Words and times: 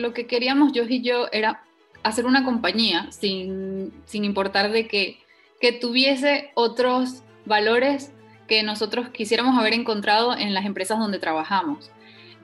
lo 0.00 0.12
que 0.14 0.26
queríamos 0.26 0.72
yo 0.72 0.84
y 0.84 1.02
yo 1.02 1.28
era 1.32 1.62
hacer 2.02 2.26
una 2.26 2.44
compañía 2.44 3.10
sin, 3.12 3.92
sin 4.06 4.24
importar 4.24 4.72
de 4.72 4.86
que, 4.86 5.18
que 5.60 5.72
tuviese 5.72 6.50
otros 6.54 7.22
valores 7.44 8.12
que 8.48 8.62
nosotros 8.62 9.10
quisiéramos 9.10 9.58
haber 9.58 9.74
encontrado 9.74 10.36
en 10.36 10.54
las 10.54 10.64
empresas 10.64 10.98
donde 10.98 11.18
trabajamos 11.18 11.90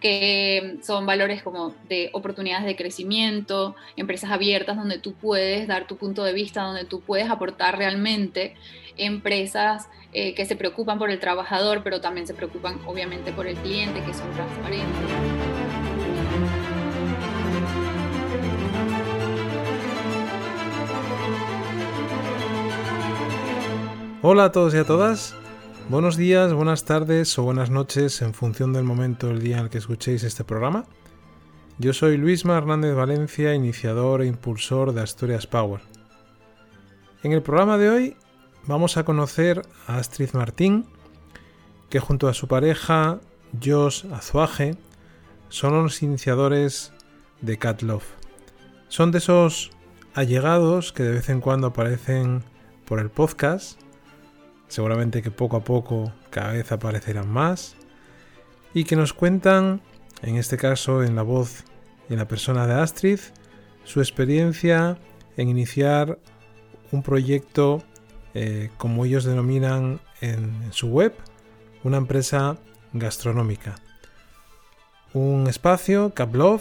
que 0.01 0.79
son 0.83 1.07
valores 1.07 1.43
como 1.43 1.75
de 1.89 2.11
oportunidades 2.13 2.67
de 2.67 2.77
crecimiento, 2.77 3.75
empresas 3.97 4.31
abiertas 4.31 4.77
donde 4.77 4.99
tú 4.99 5.15
puedes 5.15 5.67
dar 5.67 5.87
tu 5.87 5.97
punto 5.97 6.23
de 6.23 6.33
vista, 6.33 6.63
donde 6.63 6.85
tú 6.85 7.01
puedes 7.01 7.31
aportar 7.31 7.79
realmente, 7.79 8.55
empresas 8.97 9.89
eh, 10.13 10.35
que 10.35 10.45
se 10.47 10.57
preocupan 10.57 10.99
por 10.99 11.11
el 11.11 11.19
trabajador, 11.19 11.83
pero 11.83 12.01
también 12.01 12.27
se 12.27 12.35
preocupan 12.35 12.79
obviamente 12.87 13.33
por 13.33 13.47
el 13.47 13.57
cliente, 13.57 14.03
que 14.05 14.15
son 14.15 14.31
transparentes. 14.33 15.36
Hola 24.29 24.47
a 24.47 24.51
todos 24.51 24.75
y 24.75 24.79
a 24.79 24.85
todas. 24.85 25.37
Buenos 25.89 26.17
días, 26.17 26.53
buenas 26.53 26.85
tardes 26.85 27.39
o 27.39 27.45
buenas 27.45 27.71
noches 27.71 28.21
en 28.23 28.35
función 28.35 28.73
del 28.73 28.83
momento 28.83 29.29
del 29.29 29.39
día 29.39 29.59
en 29.59 29.63
el 29.63 29.71
que 29.71 29.79
escuchéis 29.79 30.25
este 30.25 30.43
programa. 30.43 30.85
Yo 31.79 31.93
soy 31.93 32.17
Luisma 32.17 32.57
Hernández 32.57 32.97
Valencia, 32.97 33.55
iniciador 33.55 34.23
e 34.23 34.27
impulsor 34.27 34.93
de 34.93 35.03
Asturias 35.03 35.47
Power. 35.47 35.81
En 37.23 37.31
el 37.31 37.41
programa 37.41 37.79
de 37.79 37.89
hoy 37.89 38.17
vamos 38.67 38.97
a 38.97 39.05
conocer 39.05 39.63
a 39.87 39.99
Astrid 39.99 40.33
Martín, 40.33 40.87
que 41.89 42.01
junto 42.01 42.27
a 42.27 42.35
su 42.35 42.49
pareja 42.49 43.21
Josh 43.65 44.07
Azuaje 44.13 44.75
son 45.51 45.85
los 45.85 46.03
iniciadores 46.03 46.93
de 47.43 47.59
Cat 47.59 47.81
Love. 47.83 48.11
Son 48.89 49.13
de 49.13 49.19
esos 49.19 49.71
allegados 50.15 50.93
que 50.93 51.05
de 51.05 51.13
vez 51.13 51.29
en 51.29 51.41
cuando 51.41 51.69
aparecen 51.69 52.43
por 52.87 52.99
el 52.99 53.09
podcast 53.09 53.86
seguramente 54.69 55.23
que 55.23 55.31
poco 55.31 55.57
a 55.57 55.65
poco 55.65 56.13
cada 56.31 56.53
vez 56.53 56.73
aparecerán 56.73 57.29
más, 57.29 57.77
y 58.75 58.85
que 58.85 58.97
nos 58.97 59.13
cuentan, 59.13 59.81
en 60.23 60.37
este 60.37 60.57
caso 60.57 61.03
en 61.03 61.17
la 61.17 61.23
voz 61.23 61.65
y 62.09 62.13
en 62.13 62.19
la 62.19 62.29
persona 62.29 62.67
de 62.67 62.75
Astrid, 62.75 63.21
su 63.85 64.01
experiencia 64.01 64.99
en 65.37 65.49
iniciar 65.49 66.19
un 66.93 67.03
proyecto, 67.03 67.83
eh, 68.35 68.71
como 68.77 69.05
ellos 69.05 69.25
denominan 69.25 70.01
en, 70.21 70.73
su 70.73 70.89
web, 70.89 71.15
una 71.85 71.97
empresa 71.97 72.59
gastronómica. 72.93 73.77
Un 75.13 75.47
espacio, 75.47 76.13
Caplov, 76.15 76.61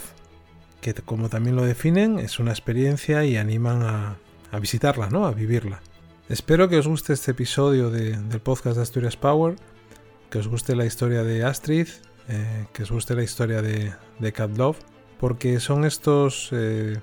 que 0.82 0.94
como 0.94 1.30
también 1.30 1.56
lo 1.56 1.66
definen, 1.66 2.20
es 2.20 2.40
una 2.40 2.52
experiencia 2.52 3.26
y 3.26 3.38
animan 3.38 3.82
a, 3.84 4.18
a 4.52 4.60
visitarla, 4.60 5.10
¿no? 5.10 5.26
a 5.26 5.32
vivirla. 5.32 5.82
Espero 6.28 6.68
que 6.70 6.80
os 6.80 6.88
guste 6.88 7.14
este 7.14 7.32
episodio 7.32 7.92
del 7.92 8.42
podcast 8.42 8.78
de 8.78 8.82
Asturias 8.82 9.16
Power, 9.16 9.58
que 10.32 10.40
os 10.40 10.48
guste 10.48 10.76
la 10.76 10.84
historia 10.84 11.22
de 11.24 11.44
Astrid, 11.44 11.88
eh, 12.28 12.66
que 12.74 12.82
os 12.82 12.90
guste 12.90 13.14
la 13.14 13.22
historia 13.22 13.62
de, 13.62 13.94
de 14.18 14.34
Cat 14.34 14.58
Love, 14.58 14.80
porque 15.20 15.60
son 15.60 15.86
estos 15.86 16.50
eh, 16.52 16.98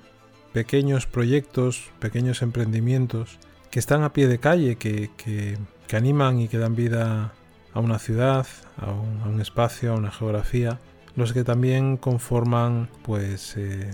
pequeños 0.51 1.07
proyectos, 1.07 1.89
pequeños 1.99 2.41
emprendimientos 2.41 3.39
que 3.71 3.79
están 3.79 4.03
a 4.03 4.11
pie 4.11 4.27
de 4.27 4.39
calle, 4.39 4.75
que, 4.75 5.57
animan 5.93 6.41
y 6.41 6.49
que 6.49 6.57
dan 6.57 6.75
vida 6.75 7.33
a 7.71 7.79
una 7.79 7.99
ciudad, 7.99 8.45
a 8.75 8.91
un, 8.91 9.39
espacio, 9.39 9.93
a 9.93 9.95
una 9.95 10.11
geografía, 10.11 10.81
los 11.15 11.31
que 11.31 11.45
también 11.45 11.95
conforman 11.95 12.89
pues 13.03 13.55
eh, 13.55 13.89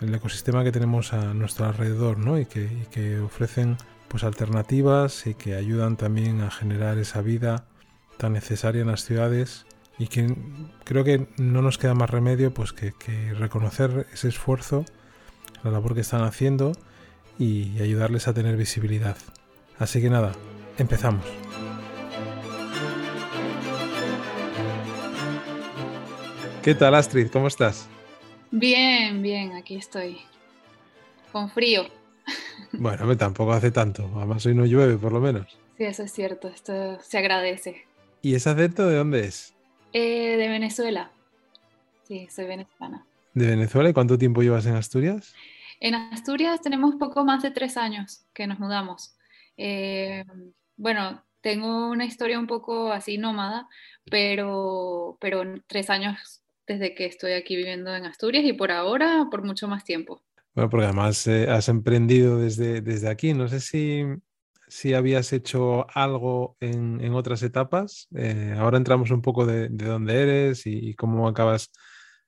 el 0.00 0.14
ecosistema 0.14 0.62
que 0.62 0.70
tenemos 0.70 1.14
a 1.14 1.34
nuestro 1.34 1.66
alrededor 1.66 2.18
¿no? 2.18 2.38
y, 2.38 2.46
que, 2.46 2.62
y 2.62 2.86
que 2.92 3.18
ofrecen 3.18 3.76
pues 4.08 4.24
alternativas 4.24 5.26
y 5.26 5.34
que 5.34 5.54
ayudan 5.54 5.96
también 5.96 6.40
a 6.40 6.50
generar 6.50 6.98
esa 6.98 7.22
vida 7.22 7.66
tan 8.16 8.32
necesaria 8.32 8.82
en 8.82 8.88
las 8.88 9.04
ciudades 9.04 9.66
y 9.98 10.06
que 10.06 10.34
creo 10.84 11.04
que 11.04 11.28
no 11.36 11.62
nos 11.62 11.78
queda 11.78 11.94
más 11.94 12.10
remedio 12.10 12.52
pues 12.52 12.72
que, 12.72 12.92
reconocer 13.34 14.06
ese 14.12 14.28
esfuerzo, 14.28 14.84
la 15.64 15.70
labor 15.70 15.94
que 15.94 16.00
están 16.00 16.22
haciendo 16.22 16.72
y 17.38 17.80
ayudarles 17.80 18.28
a 18.28 18.34
tener 18.34 18.56
visibilidad. 18.56 19.16
Así 19.78 20.00
que 20.00 20.10
nada, 20.10 20.32
empezamos. 20.78 21.24
¿Qué 26.62 26.74
tal 26.74 26.94
Astrid? 26.94 27.28
¿Cómo 27.30 27.46
estás? 27.48 27.88
Bien, 28.50 29.22
bien, 29.22 29.52
aquí 29.52 29.76
estoy. 29.76 30.18
Con 31.32 31.50
frío. 31.50 31.86
Bueno, 32.72 33.16
tampoco 33.16 33.52
hace 33.52 33.70
tanto. 33.70 34.10
Además 34.16 34.44
hoy 34.46 34.54
no 34.54 34.66
llueve, 34.66 34.96
por 34.96 35.12
lo 35.12 35.20
menos. 35.20 35.58
Sí, 35.76 35.84
eso 35.84 36.02
es 36.02 36.12
cierto. 36.12 36.48
Esto 36.48 37.00
se 37.02 37.18
agradece. 37.18 37.86
¿Y 38.22 38.34
ese 38.34 38.50
acento 38.50 38.86
de 38.86 38.96
dónde 38.96 39.20
es? 39.20 39.54
Eh, 39.92 40.36
de 40.36 40.48
Venezuela. 40.48 41.10
Sí, 42.04 42.28
soy 42.30 42.46
venezolana. 42.46 43.06
¿De 43.34 43.46
Venezuela? 43.46 43.90
¿Y 43.90 43.92
cuánto 43.92 44.18
tiempo 44.18 44.42
llevas 44.42 44.66
en 44.66 44.74
Asturias? 44.74 45.34
En 45.80 45.94
Asturias 45.94 46.60
tenemos 46.60 46.96
poco 46.96 47.24
más 47.24 47.42
de 47.42 47.50
tres 47.50 47.76
años 47.76 48.24
que 48.34 48.46
nos 48.46 48.58
mudamos. 48.58 49.14
Eh, 49.56 50.24
bueno, 50.76 51.22
tengo 51.40 51.88
una 51.90 52.04
historia 52.04 52.38
un 52.38 52.46
poco 52.46 52.92
así 52.92 53.18
nómada, 53.18 53.68
pero, 54.10 55.16
pero 55.20 55.44
tres 55.66 55.90
años 55.90 56.42
desde 56.66 56.94
que 56.94 57.06
estoy 57.06 57.32
aquí 57.32 57.56
viviendo 57.56 57.94
en 57.94 58.06
Asturias 58.06 58.44
y 58.44 58.52
por 58.52 58.70
ahora 58.70 59.28
por 59.30 59.42
mucho 59.42 59.68
más 59.68 59.84
tiempo. 59.84 60.22
Bueno, 60.54 60.70
porque 60.70 60.86
además 60.86 61.26
eh, 61.26 61.48
has 61.48 61.68
emprendido 61.68 62.38
desde, 62.38 62.80
desde 62.80 63.08
aquí. 63.08 63.32
No 63.34 63.48
sé 63.48 63.60
si, 63.60 64.04
si 64.68 64.94
habías 64.94 65.32
hecho 65.32 65.86
algo 65.96 66.56
en, 66.60 67.00
en 67.02 67.14
otras 67.14 67.42
etapas. 67.42 68.08
Eh, 68.14 68.54
ahora 68.58 68.78
entramos 68.78 69.10
un 69.10 69.22
poco 69.22 69.46
de, 69.46 69.68
de 69.68 69.86
dónde 69.86 70.22
eres 70.22 70.66
y, 70.66 70.94
cómo 70.94 71.28
acabas 71.28 71.70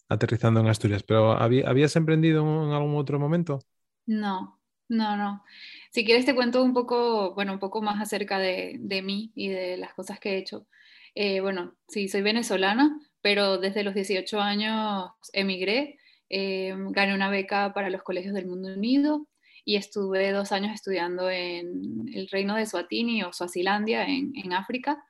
aterrizando 0.09 0.60
en 0.60 0.69
Asturias. 0.69 1.03
Pero 1.03 1.32
¿habías 1.32 1.97
emprendido 1.97 2.42
en 2.42 2.72
algún 2.72 2.97
otro 2.97 3.19
momento? 3.19 3.60
No, 4.06 4.60
no, 4.88 5.16
no. 5.16 5.44
Si 5.91 6.04
quieres 6.04 6.26
te 6.26 6.34
cuento 6.34 6.62
un 6.62 6.72
poco, 6.72 7.34
bueno, 7.34 7.53
un 7.53 7.59
poco 7.59 7.82
más 7.82 8.00
acerca 8.00 8.38
de, 8.38 8.76
de 8.80 9.03
mí 9.03 9.32
y 9.34 9.48
de 9.48 9.76
las 9.76 9.94
cosas 9.94 10.19
que 10.19 10.34
he 10.34 10.38
hecho. 10.38 10.66
Eh, 11.14 11.41
bueno, 11.41 11.76
sí, 11.88 12.09
soy 12.09 12.22
venezolana, 12.22 12.98
pero 13.20 13.59
desde 13.59 13.82
los 13.82 13.94
18 13.94 14.41
años 14.41 15.10
emigré 15.32 15.98
eh, 16.30 16.74
gané 16.91 17.14
una 17.14 17.28
beca 17.28 17.72
para 17.74 17.91
los 17.91 18.02
colegios 18.02 18.34
del 18.34 18.46
mundo 18.46 18.72
unido 18.72 19.26
y 19.64 19.76
estuve 19.76 20.32
dos 20.32 20.52
años 20.52 20.72
estudiando 20.72 21.28
en 21.30 22.08
el 22.14 22.28
reino 22.28 22.56
de 22.56 22.66
Suatini 22.66 23.22
o 23.22 23.32
Suazilandia 23.32 24.04
en, 24.04 24.32
en 24.36 24.52
África. 24.52 25.04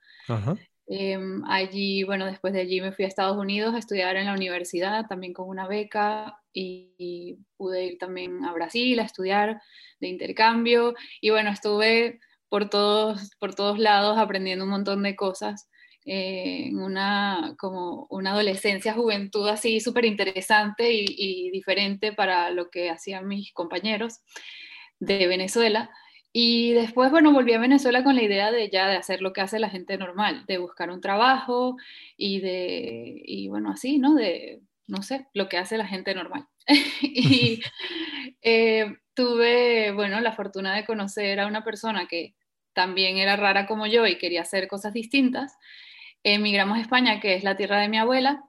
Em, 0.92 1.44
allí, 1.44 2.02
bueno, 2.02 2.26
después 2.26 2.52
de 2.52 2.62
allí 2.62 2.80
me 2.80 2.90
fui 2.90 3.04
a 3.04 3.08
Estados 3.08 3.36
Unidos 3.38 3.74
a 3.74 3.78
estudiar 3.78 4.16
en 4.16 4.26
la 4.26 4.34
universidad, 4.34 5.06
también 5.06 5.32
con 5.32 5.48
una 5.48 5.68
beca, 5.68 6.40
y, 6.52 7.38
pude 7.56 7.84
ir 7.84 7.98
también 7.98 8.44
a 8.44 8.52
Brasil 8.52 8.98
a 8.98 9.04
estudiar 9.04 9.62
de 10.00 10.08
intercambio. 10.08 10.94
Y 11.20 11.30
bueno, 11.30 11.50
estuve 11.50 12.18
por 12.48 12.68
todos, 12.70 13.30
por 13.38 13.54
todos 13.54 13.78
lados 13.78 14.18
aprendiendo 14.18 14.64
un 14.64 14.70
montón 14.70 15.02
de 15.04 15.14
cosas 15.14 15.68
una, 16.06 17.56
una 18.08 18.30
adolescencia, 18.32 18.94
juventud 18.94 19.48
así 19.48 19.80
súper 19.80 20.04
interesante 20.04 20.90
y, 20.92 21.50
diferente 21.50 22.12
para 22.12 22.50
lo 22.50 22.70
que 22.70 22.90
hacían 22.90 23.28
mis 23.28 23.52
compañeros 23.52 24.20
de 24.98 25.26
Venezuela. 25.26 25.90
Y 26.32 26.72
después, 26.72 27.10
bueno, 27.10 27.32
volví 27.32 27.52
a 27.54 27.58
Venezuela 27.58 28.04
con 28.04 28.14
la 28.14 28.22
idea 28.22 28.52
de 28.52 28.70
ya 28.70 28.88
de 28.88 28.96
hacer 28.96 29.20
lo 29.20 29.32
que 29.32 29.40
hace 29.40 29.58
la 29.58 29.68
gente 29.68 29.98
normal, 29.98 30.44
de 30.46 30.58
buscar 30.58 30.90
un 30.90 31.00
trabajo 31.00 31.76
y 32.16 32.40
de, 32.40 33.20
y 33.24 33.48
bueno, 33.48 33.70
así, 33.72 33.98
¿no? 33.98 34.14
De, 34.14 34.60
no 34.86 35.02
sé, 35.02 35.26
lo 35.34 35.48
que 35.48 35.58
hace 35.58 35.76
la 35.76 35.86
gente 35.86 36.14
normal. 36.14 36.46
y 37.02 37.60
eh, 38.42 38.96
tuve, 39.14 39.92
bueno, 39.92 40.20
la 40.20 40.32
fortuna 40.32 40.74
de 40.74 40.84
conocer 40.84 41.40
a 41.40 41.46
una 41.46 41.64
persona 41.64 42.06
que 42.06 42.34
también 42.72 43.18
era 43.18 43.36
rara 43.36 43.66
como 43.66 43.86
yo 43.86 44.06
y 44.06 44.18
quería 44.18 44.42
hacer 44.42 44.68
cosas 44.68 44.92
distintas 44.92 45.56
emigramos 46.22 46.78
a 46.78 46.80
España, 46.80 47.20
que 47.20 47.34
es 47.34 47.44
la 47.44 47.56
tierra 47.56 47.80
de 47.80 47.88
mi 47.88 47.98
abuela, 47.98 48.44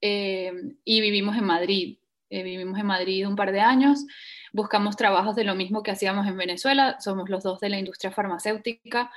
eh, 0.00 0.52
y 0.84 1.00
vivimos 1.00 1.36
en 1.36 1.44
Madrid. 1.44 1.98
Eh, 2.30 2.42
vivimos 2.42 2.78
en 2.78 2.86
Madrid 2.86 3.26
un 3.26 3.36
par 3.36 3.52
de 3.52 3.60
años, 3.60 4.04
buscamos 4.52 4.96
trabajos 4.96 5.34
de 5.34 5.44
lo 5.44 5.54
mismo 5.54 5.82
que 5.82 5.90
hacíamos 5.90 6.26
en 6.26 6.36
Venezuela, 6.36 7.00
somos 7.00 7.30
los 7.30 7.42
dos 7.42 7.58
de 7.60 7.70
la 7.70 7.78
industria 7.78 8.10
farmacéutica. 8.10 9.10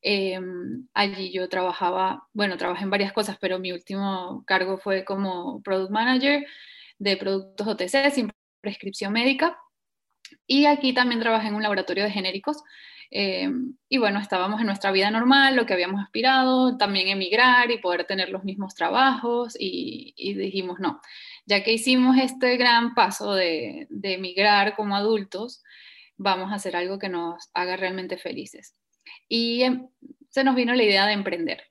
Eh, 0.00 0.40
allí 0.94 1.30
yo 1.30 1.48
trabajaba, 1.48 2.26
bueno, 2.32 2.56
trabajé 2.56 2.84
en 2.84 2.90
varias 2.90 3.12
cosas, 3.12 3.36
pero 3.38 3.58
mi 3.58 3.72
último 3.72 4.44
cargo 4.46 4.78
fue 4.78 5.04
como 5.04 5.62
product 5.62 5.90
manager 5.90 6.46
de 6.98 7.16
productos 7.18 7.66
OTC 7.66 8.10
sin 8.10 8.32
prescripción 8.62 9.12
médica. 9.12 9.58
Y 10.46 10.66
aquí 10.66 10.94
también 10.94 11.20
trabajé 11.20 11.48
en 11.48 11.54
un 11.54 11.62
laboratorio 11.62 12.04
de 12.04 12.10
genéricos 12.10 12.62
eh, 13.10 13.50
y 13.88 13.98
bueno, 13.98 14.18
estábamos 14.18 14.60
en 14.60 14.66
nuestra 14.66 14.90
vida 14.90 15.10
normal, 15.10 15.56
lo 15.56 15.66
que 15.66 15.74
habíamos 15.74 16.02
aspirado, 16.02 16.76
también 16.76 17.08
emigrar 17.08 17.70
y 17.70 17.78
poder 17.78 18.04
tener 18.04 18.30
los 18.30 18.44
mismos 18.44 18.74
trabajos 18.74 19.56
y, 19.58 20.14
dijimos, 20.34 20.80
no, 20.80 21.00
ya 21.46 21.62
que 21.62 21.72
hicimos 21.72 22.16
este 22.18 22.56
gran 22.56 22.94
paso 22.94 23.34
de, 23.34 23.86
de 23.90 24.14
emigrar 24.14 24.74
como 24.76 24.96
adultos, 24.96 25.62
vamos 26.16 26.52
a 26.52 26.56
hacer 26.56 26.76
algo 26.76 26.98
que 26.98 27.08
nos 27.08 27.50
haga 27.54 27.76
realmente 27.76 28.16
felices. 28.16 28.74
Y 29.28 29.62
em, 29.62 29.88
se 30.30 30.44
nos 30.44 30.54
vino 30.54 30.74
la 30.74 30.82
idea 30.82 31.06
de 31.06 31.12
emprender, 31.12 31.64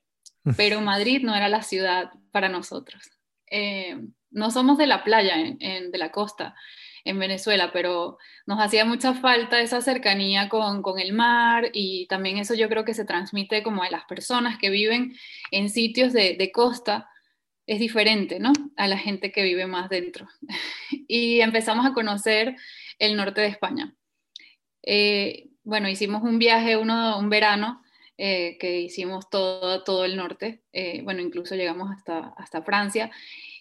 pero 0.56 0.80
Madrid 0.80 1.22
no 1.22 1.34
era 1.34 1.48
la 1.48 1.62
ciudad 1.62 2.10
para 2.30 2.48
nosotros. 2.48 3.10
Eh, 3.50 3.98
no 4.30 4.50
somos 4.50 4.78
de 4.78 4.86
la 4.86 5.04
playa, 5.04 5.36
de 5.36 5.98
la 5.98 6.10
costa, 6.10 6.56
en 7.04 7.18
Venezuela, 7.18 7.70
pero 7.72 8.18
nos 8.46 8.60
hacía 8.60 8.84
mucha 8.84 9.14
falta 9.14 9.60
esa 9.60 9.80
cercanía 9.82 10.48
con, 10.48 10.82
el 10.98 11.12
mar 11.12 11.70
y 11.72 12.06
también 12.06 12.38
eso 12.38 12.54
yo 12.54 12.68
creo 12.68 12.84
que 12.84 12.94
se 12.94 13.04
transmite 13.04 13.62
como 13.62 13.82
a 13.82 13.90
las 13.90 14.04
personas 14.04 14.58
que 14.58 14.70
viven 14.70 15.14
en 15.50 15.68
sitios 15.68 16.12
de, 16.12 16.50
costa, 16.52 17.08
es 17.66 17.78
diferente, 17.78 18.40
¿no? 18.40 18.52
A 18.76 18.88
la 18.88 18.98
gente 18.98 19.32
que 19.32 19.42
vive 19.42 19.66
más 19.66 19.88
dentro. 19.90 20.28
y 21.08 21.40
empezamos 21.40 21.86
a 21.86 21.92
conocer 21.92 22.56
el 22.98 23.16
norte 23.16 23.40
de 23.42 23.48
España. 23.48 23.94
Eh, 24.82 25.50
bueno, 25.62 25.88
hicimos 25.88 26.22
un 26.22 26.38
viaje, 26.38 26.76
uno, 26.76 27.18
un 27.18 27.28
verano, 27.30 27.82
eh, 28.16 28.56
que 28.58 28.80
hicimos 28.80 29.28
todo, 29.28 29.82
todo 29.82 30.04
el 30.04 30.16
norte, 30.16 30.62
eh, 30.72 31.02
bueno, 31.02 31.20
incluso 31.20 31.54
llegamos 31.54 31.90
hasta, 31.90 32.34
hasta 32.36 32.62
Francia, 32.62 33.10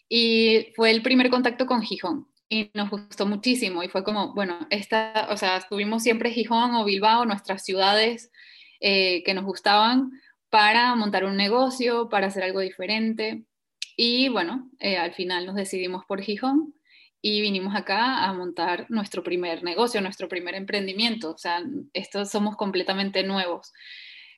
y 0.08 0.68
fue 0.76 0.92
el 0.92 1.02
primer 1.02 1.30
contacto 1.30 1.66
con 1.66 1.82
Gijón 1.82 2.28
y 2.54 2.72
nos 2.76 2.92
gustó 2.92 3.26
muchísimo 3.26 3.82
y 3.82 3.90
fue 3.90 4.04
como, 4.04 4.34
bueno, 4.36 4.68
esta, 4.70 5.28
o 5.32 5.38
sea, 5.38 5.58
estuvimos 5.58 6.04
siempre 6.04 6.30
Gijón 6.30 6.76
o 6.76 6.86
Bilbao, 6.86 7.26
nuestras 7.26 7.64
ciudades 7.64 8.32
eh, 8.80 9.24
que 9.24 9.34
nos 9.34 9.44
gustaban 9.44 10.12
para 10.50 10.94
montar 10.96 11.26
un 11.26 11.36
negocio, 11.36 12.10
para 12.10 12.28
hacer 12.28 12.44
algo 12.44 12.60
diferente 12.60 13.44
y 13.98 14.30
bueno, 14.30 14.70
eh, 14.80 14.98
al 14.98 15.14
final 15.14 15.48
nos 15.48 15.56
decidimos 15.56 16.06
por 16.06 16.22
Gijón 16.22 16.76
y 17.24 17.42
vinimos 17.42 17.76
acá 17.76 18.24
a 18.24 18.34
montar 18.34 18.86
nuestro 18.90 19.24
primer 19.24 19.64
negocio, 19.64 20.00
nuestro 20.02 20.28
primer 20.28 20.54
emprendimiento, 20.54 21.32
o 21.32 21.38
sea, 21.40 21.64
estos 21.94 22.30
somos 22.30 22.56
completamente 22.56 23.24
nuevos, 23.24 23.74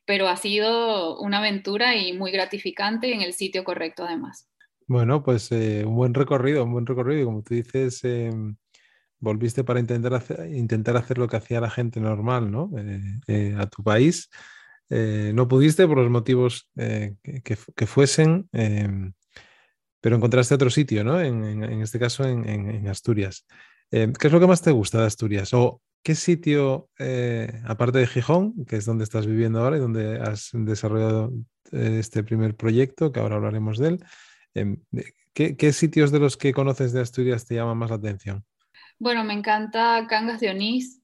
pero 0.06 0.30
ha 0.30 0.38
sido 0.38 1.20
una 1.20 1.40
aventura 1.40 1.98
y 1.98 2.14
muy 2.14 2.32
gratificante 2.32 3.12
en 3.12 3.22
el 3.22 3.34
sitio 3.34 3.66
correcto 3.66 4.06
además. 4.06 4.48
Bueno, 4.88 5.24
pues 5.24 5.52
eh, 5.52 5.84
un 5.86 5.96
buen 5.96 6.14
recorrido, 6.14 6.64
un 6.64 6.72
buen 6.72 6.86
recorrido. 6.86 7.22
Y 7.22 7.26
como 7.26 7.42
tú 7.42 7.56
dices, 7.56 8.04
em, 8.04 8.56
volviste 9.20 9.64
para 9.64 9.80
intentar 9.80 10.14
hacer, 10.14 10.48
intentar 10.54 10.98
hacer 10.98 11.18
lo 11.18 11.28
que 11.28 11.38
hacía 11.38 11.60
la 11.62 11.70
gente 11.72 12.00
normal, 12.00 12.52
¿no? 12.52 12.72
Eh, 12.78 13.02
eh, 13.28 13.56
a 13.58 13.68
tu 13.68 13.84
país. 13.84 14.30
no 14.90 15.48
pudiste 15.48 15.88
por 15.88 15.98
los 15.98 16.10
motivos 16.12 16.70
que, 16.76 17.86
fuesen, 17.88 18.48
em, 18.54 19.14
pero 20.02 20.16
encontraste 20.18 20.56
otro 20.56 20.70
sitio, 20.70 21.04
¿no? 21.04 21.20
En, 21.22 21.82
este 21.82 22.00
caso, 22.00 22.24
en, 22.26 22.88
Asturias. 22.88 23.46
Em, 23.92 24.14
¿Qué 24.14 24.28
es 24.28 24.34
lo 24.34 24.40
que 24.40 24.48
más 24.48 24.62
te 24.62 24.72
gusta 24.72 25.00
de 25.00 25.08
Asturias? 25.08 25.54
¿O 25.54 25.82
qué 26.04 26.16
sitio, 26.16 26.90
aparte 27.66 28.00
de 28.00 28.08
Gijón, 28.08 28.66
que 28.66 28.78
es 28.78 28.86
donde 28.86 29.04
estás 29.06 29.26
viviendo 29.28 29.60
ahora 29.60 29.78
y 29.78 29.80
donde 29.80 30.20
has 30.20 30.52
desarrollado 30.54 31.34
este 31.72 32.24
primer 32.24 32.56
proyecto, 32.56 33.12
que 33.12 33.20
ahora 33.20 33.38
hablaremos 33.38 33.80
de 33.80 33.88
él, 33.90 34.06
Em, 34.56 34.78
¿Qué, 35.34 35.74
sitios 35.74 36.12
de 36.12 36.20
los 36.20 36.38
que 36.38 36.54
conoces 36.54 36.94
de 36.94 37.02
Asturias 37.02 37.46
te 37.46 37.56
llaman 37.56 37.78
más 37.78 37.90
la 37.90 37.98
atención? 37.98 38.46
Bueno, 38.98 39.26
me 39.26 39.34
encanta 39.34 40.08
Cangas 40.10 40.40
de 40.40 40.50
Onís 40.50 41.02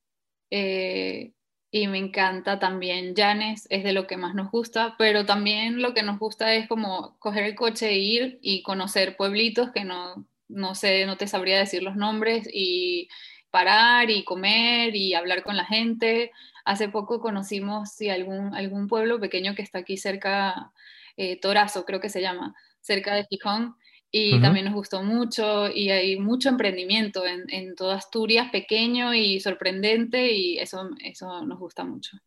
eh, 0.49 1.33
y 1.69 1.87
me 1.87 1.97
encanta 1.97 2.57
también 2.57 3.13
Llanes, 3.13 3.67
es 3.69 3.83
de 3.83 3.91
lo 3.91 4.07
que 4.07 4.15
más 4.15 4.33
nos 4.33 4.49
gusta, 4.49 4.95
pero 4.97 5.25
también 5.25 5.81
lo 5.81 5.93
que 5.93 6.01
nos 6.01 6.17
gusta 6.17 6.55
es 6.55 6.69
como 6.69 7.19
coger 7.19 7.43
el 7.43 7.55
coche 7.55 7.89
e 7.89 7.97
ir 7.97 8.39
y 8.41 8.63
conocer 8.63 9.17
pueblitos 9.17 9.71
que 9.71 9.83
no, 9.83 10.25
no 10.47 10.73
sé, 10.73 11.05
no 11.05 11.17
te 11.17 11.27
sabría 11.27 11.59
decir 11.59 11.83
los 11.83 11.97
nombres 11.97 12.47
y 12.51 13.09
parar 13.49 14.09
y 14.09 14.23
comer 14.23 14.95
y 14.95 15.13
hablar 15.13 15.43
con 15.43 15.57
la 15.57 15.65
gente. 15.65 16.31
Hace 16.63 16.87
poco 16.87 17.19
conocimos 17.19 17.97
algún, 18.09 18.55
algún 18.55 18.87
pueblo 18.87 19.19
pequeño 19.19 19.55
que 19.55 19.61
está 19.61 19.79
aquí 19.79 19.97
cerca, 19.97 20.71
eh, 21.17 21.37
Torazo 21.37 21.83
creo 21.83 21.99
que 21.99 22.09
se 22.09 22.21
llama, 22.21 22.55
cerca 22.81 23.15
de 23.15 23.25
Gijón 23.29 23.75
y 24.13 24.41
también 24.41 24.65
nos 24.65 24.73
gustó 24.73 25.03
mucho 25.03 25.69
y 25.69 25.89
hay 25.89 26.19
mucho 26.19 26.49
emprendimiento 26.49 27.25
en, 27.25 27.45
en 27.49 27.75
toda 27.75 27.95
Asturias, 27.95 28.49
pequeño 28.51 29.13
y 29.13 29.39
sorprendente 29.39 30.33
y 30.33 30.57
eso, 30.57 30.89
eso 31.01 31.45
nos 31.45 31.57
gusta 31.57 31.85
mucho. 31.85 32.17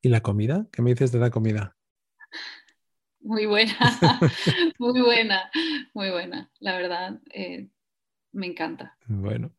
¿Y 0.00 0.08
la 0.08 0.20
comida? 0.20 0.66
¿Qué 0.70 0.82
me 0.82 0.90
dices 0.90 1.10
de 1.10 1.18
la 1.18 1.30
comida? 1.30 1.76
Muy 3.20 3.46
buena, 3.46 3.76
muy 4.78 5.00
buena, 5.00 5.50
muy 5.94 6.10
buena, 6.10 6.48
la 6.60 6.76
verdad, 6.76 7.20
eh, 7.32 7.66
me 8.30 8.46
encanta. 8.46 8.96
Bueno, 9.08 9.50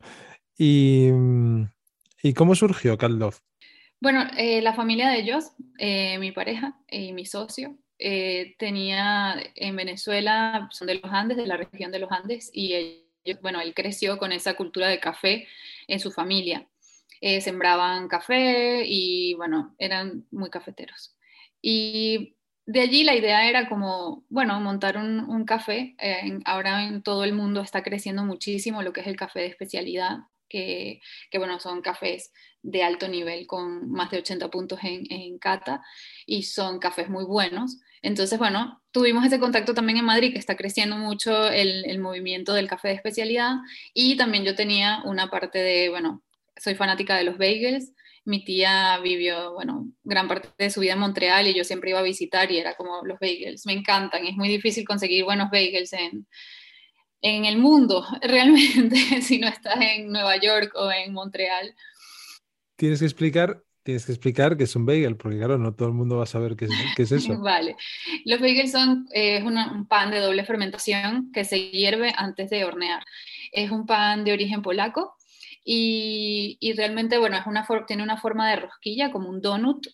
¿y, 0.58 1.10
¿y 2.24 2.34
cómo 2.34 2.56
surgió 2.56 2.98
Caldov? 2.98 3.36
Bueno, 4.00 4.26
eh, 4.38 4.62
la 4.62 4.74
familia 4.74 5.10
de 5.10 5.20
ellos, 5.20 5.52
eh, 5.80 6.18
mi 6.20 6.32
pareja 6.32 6.80
y 6.90 7.12
mi 7.12 7.26
socio, 7.26 7.78
eh, 8.00 8.56
tenía 8.60 9.36
en 9.56 9.76
Venezuela, 9.76 10.68
son 10.72 10.88
de 10.88 10.96
los 10.96 11.12
Andes, 11.12 11.38
de 11.38 11.48
la 11.48 11.58
región 11.58 11.92
de 11.92 12.00
los 12.00 12.12
Andes, 12.12 12.50
y 12.54 13.04
bueno, 13.42 13.60
él 13.62 13.74
creció 13.74 14.18
con 14.18 14.32
esa 14.32 14.56
cultura 14.56 14.88
de 14.88 15.00
café 15.00 15.48
en 15.88 16.00
su 16.00 16.12
familia. 16.12 16.68
Eh, 17.20 17.42
sembraban 17.42 18.08
café 18.08 18.84
y 18.86 19.34
bueno, 19.36 19.76
eran 19.80 20.26
muy 20.32 20.50
cafeteros. 20.50 21.16
Y 21.62 22.36
de 22.66 22.82
allí 22.82 23.04
la 23.04 23.16
idea 23.16 23.50
era 23.50 23.70
como, 23.70 24.26
bueno, 24.30 24.60
montar 24.60 24.98
un, 24.98 25.46
café. 25.46 25.96
Eh, 26.00 26.40
ahora 26.46 26.84
en 26.86 27.02
todo 27.02 27.24
el 27.24 27.34
mundo 27.34 27.62
está 27.62 27.82
creciendo 27.84 28.24
muchísimo 28.24 28.84
lo 28.84 28.94
que 28.94 29.02
es 29.02 29.08
el 29.08 29.16
café 29.16 29.40
de 29.40 29.48
especialidad, 29.48 30.20
que, 30.48 31.02
bueno, 31.34 31.60
son 31.60 31.82
cafés 31.82 32.32
de 32.62 32.84
alto 32.84 33.08
nivel 33.08 33.48
con 33.48 33.90
más 33.92 34.12
de 34.12 34.18
80 34.18 34.50
puntos 34.50 34.80
en, 34.84 35.04
en 35.12 35.38
cata 35.40 35.82
y 36.26 36.44
son 36.44 36.80
cafés 36.80 37.10
muy 37.10 37.24
buenos. 37.24 37.80
Entonces, 38.02 38.38
bueno, 38.40 38.82
tuvimos 38.92 39.26
ese 39.26 39.40
contacto 39.40 39.74
también 39.74 39.98
en 39.98 40.06
Madrid, 40.06 40.32
que 40.32 40.40
está 40.40 40.56
creciendo 40.56 40.98
mucho 40.98 41.50
el, 41.50 42.00
movimiento 42.00 42.54
del 42.54 42.68
café 42.68 42.90
de 42.90 42.94
especialidad. 42.96 43.56
Y 43.94 44.18
también 44.18 44.44
yo 44.44 44.56
tenía 44.56 45.02
una 45.06 45.30
parte 45.30 45.60
de, 45.60 45.90
bueno, 45.90 46.24
soy 46.56 46.76
fanática 46.76 47.18
de 47.18 47.24
los 47.24 47.38
bagels. 47.38 47.94
Mi 48.26 48.44
tía 48.44 49.00
vivió, 49.00 49.54
bueno, 49.54 49.88
gran 50.04 50.28
parte 50.28 50.50
de 50.58 50.70
su 50.70 50.82
vida 50.82 50.94
en 50.94 51.00
Montreal 51.00 51.48
y 51.48 51.54
yo 51.54 51.64
siempre 51.64 51.92
iba 51.92 52.00
a 52.00 52.04
visitar 52.04 52.52
y 52.52 52.58
era 52.58 52.76
como 52.76 53.02
los 53.06 53.20
bagels. 53.20 53.66
Me 53.66 53.74
encantan. 53.74 54.26
Es 54.26 54.36
muy 54.36 54.50
difícil 54.50 54.86
conseguir 54.86 55.24
buenos 55.24 55.50
bagels 55.50 55.94
en, 55.94 56.28
en 57.22 57.46
el 57.46 57.58
mundo, 57.58 58.06
realmente, 58.22 59.22
si 59.22 59.40
no 59.40 59.48
estás 59.48 59.80
en 59.82 60.12
Nueva 60.12 60.38
York 60.38 60.72
o 60.76 60.92
en 60.92 61.14
Montreal. 61.14 61.74
Tienes 62.76 63.00
que 63.00 63.06
explicar 63.06 63.64
tienes 63.88 64.06
que 64.06 64.12
explicar 64.12 64.58
qué 64.58 64.66
es 64.66 64.76
un 64.76 64.86
bagel, 64.86 65.16
porque 65.16 65.38
claro, 65.38 65.58
no 65.58 65.74
todo 65.74 65.88
el 65.88 65.94
mundo 65.94 66.18
va 66.18 66.24
a 66.24 66.26
saber 66.26 66.58
qué 66.58 66.68
es, 66.98 67.12
eso. 67.14 67.40
vale. 67.42 67.78
Los 68.26 68.42
bagels 68.42 68.74
son 68.74 69.08
es 69.12 69.42
un 69.46 69.88
pan 69.88 70.12
de 70.12 70.20
doble 70.20 70.44
fermentación 70.44 71.32
que 71.32 71.46
se 71.46 71.70
hierve 71.70 72.12
antes 72.14 72.50
de 72.50 72.66
hornear. 72.66 73.06
Es 73.54 73.72
un 73.72 73.86
pan 73.86 74.26
de 74.26 74.34
origen 74.34 74.62
polaco 74.62 75.16
y, 75.64 76.58
y 76.60 76.74
realmente, 76.74 77.18
bueno, 77.18 77.38
es 77.38 77.46
una 77.46 77.66
tiene 77.88 78.04
una 78.04 78.18
forma 78.18 78.50
de 78.50 78.58
rosquilla, 78.58 79.10
como 79.10 79.30
un 79.30 79.42
donut, 79.42 79.88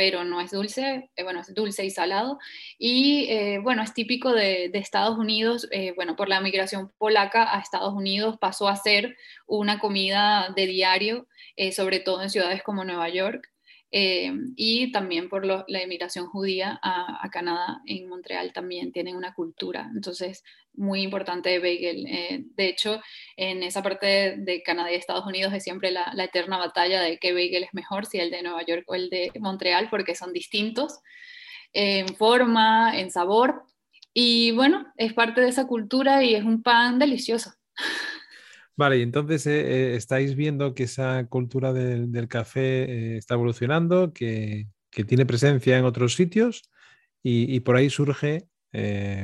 pero 0.00 0.24
no 0.24 0.40
es 0.40 0.50
dulce, 0.50 1.10
eh, 1.14 1.22
bueno, 1.24 1.40
es 1.40 1.54
dulce 1.54 1.84
y 1.84 1.90
salado. 1.90 2.38
Y 2.78 3.26
eh, 3.28 3.58
bueno, 3.58 3.82
es 3.82 3.92
típico 3.92 4.32
de, 4.32 4.70
Estados 4.72 5.18
Unidos, 5.18 5.68
eh, 5.72 5.92
bueno, 5.94 6.16
por 6.16 6.30
la 6.30 6.40
migración 6.40 6.90
polaca 6.96 7.54
a 7.54 7.60
Estados 7.60 7.92
Unidos 7.92 8.38
pasó 8.40 8.68
a 8.68 8.76
ser 8.76 9.18
una 9.46 9.78
comida 9.78 10.54
de 10.56 10.64
diario 10.66 11.26
sobre 11.72 12.00
todo 12.00 12.22
en 12.22 12.30
ciudades 12.30 12.62
como 12.62 12.84
Nueva 12.84 13.10
York, 13.10 13.46
eh, 13.92 14.32
y 14.56 14.92
también 14.92 15.28
por 15.28 15.44
la 15.44 15.64
emigración 15.82 16.26
judía 16.28 16.78
a, 16.82 17.28
Canadá, 17.32 17.80
en 17.86 18.08
Montreal 18.08 18.52
también 18.52 18.92
tienen 18.92 19.16
una 19.16 19.34
cultura, 19.34 19.90
entonces 19.94 20.44
muy 20.74 21.02
importante 21.02 21.58
bagel. 21.58 22.06
Eh, 22.06 22.44
de 22.54 22.68
hecho, 22.68 23.00
en 23.36 23.62
esa 23.62 23.82
parte 23.82 24.36
de, 24.38 24.62
Canadá 24.62 24.92
y 24.92 24.94
Estados 24.94 25.26
Unidos 25.26 25.52
es 25.52 25.64
siempre 25.64 25.90
la, 25.90 26.12
eterna 26.16 26.58
batalla 26.58 27.00
de 27.00 27.18
qué 27.18 27.32
bagel 27.32 27.64
es 27.64 27.74
mejor, 27.74 28.06
si 28.06 28.18
el 28.18 28.30
de 28.30 28.42
Nueva 28.42 28.64
York 28.64 28.84
o 28.86 28.94
el 28.94 29.10
de 29.10 29.32
Montreal, 29.40 29.88
porque 29.90 30.14
son 30.14 30.32
distintos 30.32 31.00
en 31.72 32.08
forma, 32.16 32.98
en 32.98 33.10
sabor, 33.10 33.64
y 34.12 34.52
bueno, 34.52 34.92
es 34.96 35.12
parte 35.14 35.40
de 35.40 35.48
esa 35.48 35.66
cultura 35.66 36.22
y 36.24 36.34
es 36.34 36.44
un 36.44 36.62
pan 36.62 36.98
delicioso. 36.98 37.52
Vale, 38.80 38.96
y 38.96 39.02
entonces 39.02 39.46
eh, 39.46 39.60
eh, 39.60 39.94
estáis 39.94 40.34
viendo 40.34 40.72
que 40.72 40.84
esa 40.84 41.26
cultura 41.26 41.74
del, 41.74 42.28
café 42.28 42.84
eh, 42.84 43.16
está 43.18 43.34
evolucionando, 43.34 44.14
que, 44.14 44.68
tiene 45.06 45.26
presencia 45.26 45.76
en 45.76 45.84
otros 45.84 46.14
sitios 46.14 46.62
y, 47.22 47.60
por 47.60 47.76
ahí 47.76 47.90
surge 47.90 48.46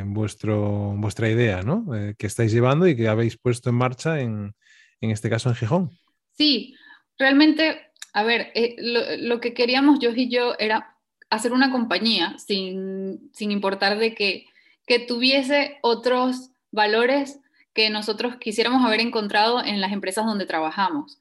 vuestro, 0.04 0.92
vuestra 0.98 1.30
idea, 1.30 1.62
¿no? 1.62 1.86
que 2.18 2.26
estáis 2.26 2.52
llevando 2.52 2.86
y 2.86 2.94
que 2.94 3.08
habéis 3.08 3.38
puesto 3.38 3.70
en 3.70 3.76
marcha 3.76 4.20
en, 4.20 4.54
este 5.00 5.30
caso 5.30 5.48
en 5.48 5.54
Gijón. 5.54 5.90
Sí, 6.32 6.76
realmente, 7.18 7.80
a 8.12 8.24
ver, 8.24 8.52
lo, 8.78 9.40
que 9.40 9.54
queríamos 9.54 10.00
yo 10.00 10.10
y 10.14 10.28
yo 10.28 10.54
era 10.58 10.98
hacer 11.30 11.52
una 11.52 11.72
compañía 11.72 12.36
sin, 12.38 13.30
importar 13.40 13.98
de 13.98 14.14
que, 14.14 14.44
que 14.86 14.98
tuviese 14.98 15.78
otros 15.80 16.50
valores 16.70 17.40
que 17.76 17.90
nosotros 17.90 18.36
quisiéramos 18.40 18.84
haber 18.84 19.00
encontrado 19.00 19.62
en 19.62 19.80
las 19.80 19.92
empresas 19.92 20.26
donde 20.26 20.46
trabajamos 20.46 21.20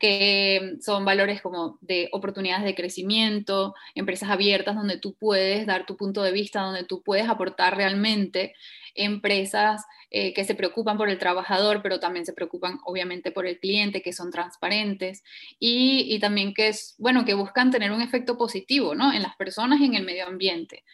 que 0.00 0.76
son 0.80 1.04
valores 1.04 1.40
como 1.40 1.78
de 1.80 2.08
oportunidades 2.12 2.64
de 2.64 2.74
crecimiento, 2.74 3.74
empresas 3.94 4.28
abiertas 4.28 4.74
donde 4.74 4.98
tú 4.98 5.14
puedes 5.14 5.66
dar 5.66 5.86
tu 5.86 5.96
punto 5.96 6.22
de 6.22 6.32
vista, 6.32 6.62
donde 6.62 6.84
tú 6.84 7.02
puedes 7.02 7.28
aportar 7.28 7.76
realmente, 7.76 8.54
empresas 8.94 9.84
eh, 10.10 10.32
que 10.32 10.44
se 10.44 10.54
preocupan 10.54 10.96
por 10.96 11.08
el 11.08 11.18
trabajador, 11.18 11.80
pero 11.82 12.00
también 12.00 12.26
se 12.26 12.32
preocupan 12.32 12.78
obviamente 12.84 13.32
por 13.32 13.46
el 13.46 13.58
cliente, 13.58 14.02
que 14.02 14.12
son 14.12 14.30
transparentes 14.30 15.22
y, 15.58 16.18
también 16.20 16.54
que 16.54 16.68
es, 16.68 16.94
bueno, 16.98 17.24
que 17.24 17.34
buscan 17.34 17.70
tener 17.70 17.92
un 17.92 18.02
efecto 18.02 18.36
positivo, 18.36 18.94
¿no? 18.94 19.12
En 19.12 19.22
las 19.22 19.36
personas 19.36 19.80
y 19.80 19.86
en 19.86 19.94
el 19.94 20.04
medio 20.04 20.26
ambiente. 20.26 20.84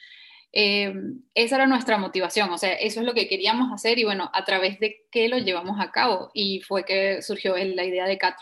Eh, 0.52 0.92
esa 1.34 1.56
era 1.56 1.66
nuestra 1.66 1.96
motivación, 1.96 2.50
o 2.50 2.58
sea, 2.58 2.72
eso 2.72 3.00
es 3.00 3.06
lo 3.06 3.14
que 3.14 3.28
queríamos 3.28 3.72
hacer 3.72 4.00
y 4.00 4.04
bueno, 4.04 4.30
a 4.34 4.44
través 4.44 4.80
de 4.80 5.06
qué 5.10 5.28
lo 5.28 5.38
llevamos 5.38 5.80
a 5.80 5.92
cabo. 5.92 6.30
Y 6.34 6.60
fue 6.62 6.84
que 6.84 7.22
surgió 7.22 7.56
la 7.56 7.84
idea 7.84 8.06
de 8.06 8.18
Cat 8.18 8.36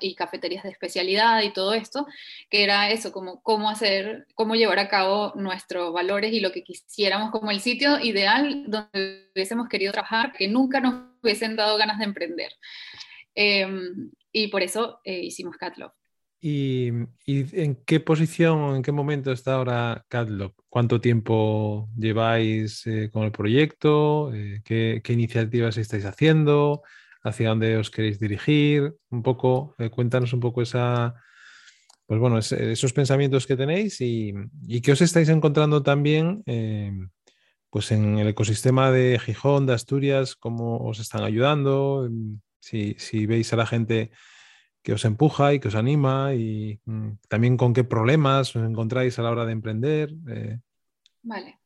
y, 0.00 0.14
cafeterías 0.14 0.62
de 0.62 0.70
especialidad 0.70 1.42
y 1.42 1.52
todo 1.52 1.74
esto, 1.74 2.06
que 2.50 2.62
era 2.64 2.90
eso, 2.90 3.12
como 3.12 3.42
cómo 3.42 3.70
hacer, 3.70 4.26
cómo 4.34 4.54
llevar 4.54 4.78
a 4.78 4.88
cabo 4.88 5.32
nuestros 5.34 5.92
valores 5.92 6.32
y 6.32 6.40
lo 6.40 6.52
que 6.52 6.62
quisiéramos 6.62 7.30
como 7.30 7.50
el 7.50 7.60
sitio 7.60 7.98
ideal 8.00 8.64
donde 8.68 9.30
hubiésemos 9.34 9.68
querido 9.68 9.92
trabajar, 9.92 10.32
que 10.32 10.48
nunca 10.48 10.80
nos 10.80 10.94
hubiesen 11.22 11.56
dado 11.56 11.76
ganas 11.78 11.98
de 11.98 12.04
emprender. 12.04 12.52
Eh, 13.34 13.66
y 14.32 14.48
por 14.48 14.62
eso 14.62 15.00
eh, 15.04 15.20
hicimos 15.20 15.56
Cat. 15.56 15.76
¿Y, 16.42 16.88
en 17.26 17.74
qué 17.84 18.00
posición 18.00 18.76
en 18.76 18.82
qué 18.82 18.92
momento 18.92 19.30
está 19.30 19.54
ahora 19.54 20.06
CatLog? 20.08 20.54
¿Cuánto 20.70 21.00
tiempo 21.00 21.90
lleváis 21.96 22.86
eh, 22.86 23.10
con 23.12 23.24
el 23.24 23.32
proyecto? 23.32 24.32
Eh, 24.34 24.62
¿qué, 24.64 25.02
iniciativas 25.08 25.76
estáis 25.76 26.06
haciendo? 26.06 26.82
¿Hacia 27.22 27.50
dónde 27.50 27.76
os 27.76 27.90
queréis 27.90 28.18
dirigir? 28.18 28.94
Un 29.10 29.22
poco, 29.22 29.74
eh, 29.78 29.90
cuéntanos 29.90 30.32
un 30.32 30.40
poco 30.40 30.62
esa, 30.62 31.14
pues 32.06 32.18
bueno, 32.18 32.38
esos 32.38 32.92
pensamientos 32.94 33.46
que 33.46 33.56
tenéis 33.56 34.00
y, 34.00 34.32
y 34.66 34.90
os 34.90 35.02
estáis 35.02 35.28
encontrando 35.28 35.82
también 35.82 36.42
pues 37.68 37.92
en 37.92 38.18
el 38.18 38.28
ecosistema 38.28 38.90
de 38.90 39.18
Gijón, 39.18 39.66
de 39.66 39.74
Asturias, 39.74 40.34
cómo 40.36 40.78
os 40.78 40.98
están 40.98 41.22
ayudando, 41.22 42.08
si, 42.58 42.96
si 42.98 43.26
veis 43.26 43.52
a 43.52 43.56
la 43.56 43.66
gente 43.66 44.10
que 44.82 44.92
os 44.92 45.04
empuja 45.04 45.54
y 45.54 45.60
que 45.60 45.68
os 45.68 45.74
anima 45.74 46.34
y 46.34 46.80
mm, 46.84 47.10
también 47.28 47.56
con 47.56 47.72
qué 47.72 47.84
problemas 47.84 48.54
os 48.56 48.64
encontráis 48.64 49.18
a 49.18 49.22
la 49.22 49.30
hora 49.30 49.46
de 49.46 49.52
emprender. 49.52 50.14
Eh. 50.28 50.58
Vale. 51.22 51.58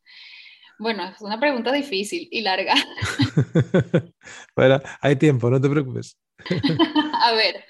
Bueno, 0.78 1.04
es 1.08 1.20
una 1.20 1.38
pregunta 1.38 1.72
difícil 1.72 2.28
y 2.30 2.42
larga. 2.42 2.74
bueno, 4.56 4.80
hay 5.00 5.16
tiempo, 5.16 5.48
no 5.48 5.60
te 5.60 5.68
preocupes. 5.68 6.18
a 7.22 7.32
ver, 7.32 7.64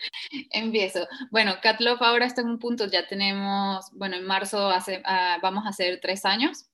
empiezo. 0.51 1.07
Bueno, 1.31 1.57
Catlove 1.63 1.99
ahora 2.01 2.25
está 2.25 2.41
en 2.41 2.49
un 2.49 2.59
punto, 2.59 2.87
ya 2.87 3.07
tenemos, 3.07 3.91
bueno, 3.93 4.17
en 4.17 4.25
marzo 4.25 4.71
hace, 4.71 5.03
ah, 5.05 5.39
vamos 5.43 5.67
a 5.67 5.69
hacer 5.69 6.01
tres 6.01 6.25
años 6.25 6.71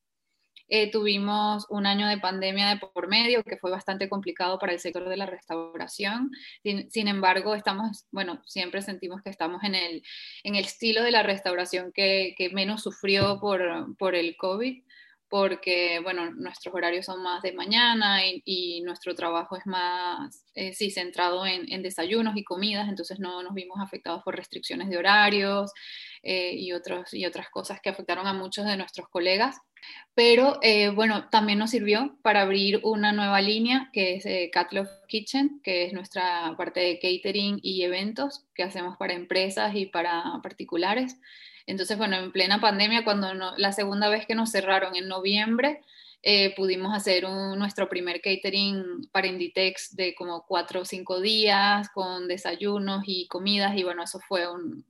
eh, 0.71 0.91
tuvimos 0.91 1.67
un 1.69 1.85
año 1.85 2.07
de 2.07 2.19
pandemia 2.19 2.69
de 2.69 2.79
por 2.79 3.09
medio 3.09 3.43
que 3.43 3.57
fue 3.59 3.71
bastante 3.71 4.09
complicado 4.09 4.59
para 4.59 4.73
el 4.73 4.79
sector 4.79 5.09
de 5.09 5.17
la 5.17 5.27
restauración. 5.27 6.31
Sin, 6.63 7.09
embargo, 7.09 7.57
estamos, 7.57 8.07
bueno, 8.13 8.41
siempre 8.47 8.81
sentimos 8.81 9.21
que 9.23 9.31
estamos 9.31 9.65
en 9.65 9.75
el, 9.75 10.03
en 10.45 10.55
el 10.55 10.65
estilo 10.65 11.03
de 11.03 11.11
la 11.11 11.25
restauración 11.25 11.93
que, 11.93 12.35
que 12.39 12.51
menos 12.51 12.83
sufrió 12.83 13.41
por, 13.41 13.97
por 13.99 14.15
el 14.15 14.37
COVID 14.37 14.83
porque, 15.31 16.01
bueno, 16.01 16.33
nuestros 16.33 16.75
horarios 16.75 17.07
son 17.07 17.23
más 17.23 17.43
de 17.43 17.53
mañana 17.53 18.21
y, 18.27 18.83
nuestro 18.83 19.15
trabajo 19.15 19.57
es 19.57 19.65
más, 19.65 20.45
eh, 20.55 20.73
sí, 20.75 20.91
centrado 20.91 21.47
en, 21.47 21.73
en, 21.73 21.83
desayunos 21.83 22.37
y 22.37 22.43
comidas, 22.43 22.89
entonces 22.89 23.21
no 23.21 23.41
nos 23.43 23.55
vimos 23.55 23.79
afectados 23.81 24.23
por 24.25 24.35
restricciones 24.35 24.89
de 24.91 24.99
horarios 24.99 25.71
eh, 26.25 26.55
y, 26.55 26.73
otros, 26.73 27.15
y 27.15 27.25
otras 27.27 27.49
cosas 27.49 27.81
que 27.81 27.91
afectaron 27.91 28.27
a 28.27 28.33
muchos 28.33 28.67
de 28.67 28.77
nuestros 28.77 29.09
colegas. 29.09 29.57
Pero, 30.15 30.59
eh, 30.63 30.91
bueno, 30.91 31.29
también 31.31 31.59
nos 31.59 31.71
sirvió 31.71 32.17
para 32.23 32.43
abrir 32.43 32.81
una 32.83 33.13
nueva 33.13 33.41
línea 33.41 33.89
que 33.93 34.17
es 34.17 34.27
eh, 34.27 34.51
Kitchen, 35.09 35.61
que 35.63 35.85
es 35.87 35.93
nuestra 35.93 36.55
parte 36.57 36.81
de 36.81 36.99
catering 36.99 37.59
y 37.63 37.83
eventos 37.83 38.45
que 38.55 38.63
hacemos 38.63 38.97
para 38.97 39.15
empresas 39.15 39.75
y 39.75 39.87
para 39.87 40.41
particulares. 40.43 41.17
Entonces, 41.67 41.97
bueno, 41.97 42.17
en 42.17 42.33
plena 42.33 42.61
pandemia, 42.61 43.05
cuando 43.05 43.33
la 43.57 43.73
segunda 43.73 44.09
vez 44.09 44.27
que 44.27 44.35
nos 44.35 44.51
cerraron 44.51 44.97
en 44.97 45.09
noviembre, 45.09 45.81
eh, 46.23 46.55
pudimos 46.55 46.95
hacer 46.95 47.25
nuestro 47.25 47.89
primer 47.89 48.21
catering 48.21 49.09
para 49.11 49.27
Inditex 49.29 49.97
de 49.97 50.15
como 50.15 50.45
cuatro 50.47 50.83
o 50.83 50.85
cinco 50.85 51.21
días 51.21 51.89
con 51.95 52.29
desayunos 52.29 53.05
y 53.07 53.27
comidas 53.29 53.75
y 53.75 53.85
bueno, 53.85 54.03
eso 54.03 54.21
fue 54.29 54.47
un, 54.53 54.85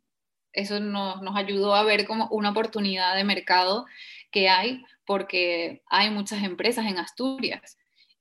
eso 0.52 0.80
nos, 0.80 1.22
nos 1.22 1.36
ayudó 1.36 1.76
a 1.76 1.84
ver 1.84 2.04
como 2.06 2.26
una 2.30 2.50
oportunidad 2.50 3.14
de 3.14 3.22
mercado 3.22 3.86
que 4.30 4.48
hay 4.48 4.82
porque 5.06 5.82
hay 5.86 6.10
muchas 6.10 6.42
empresas 6.42 6.86
en 6.86 6.98
Asturias 6.98 7.76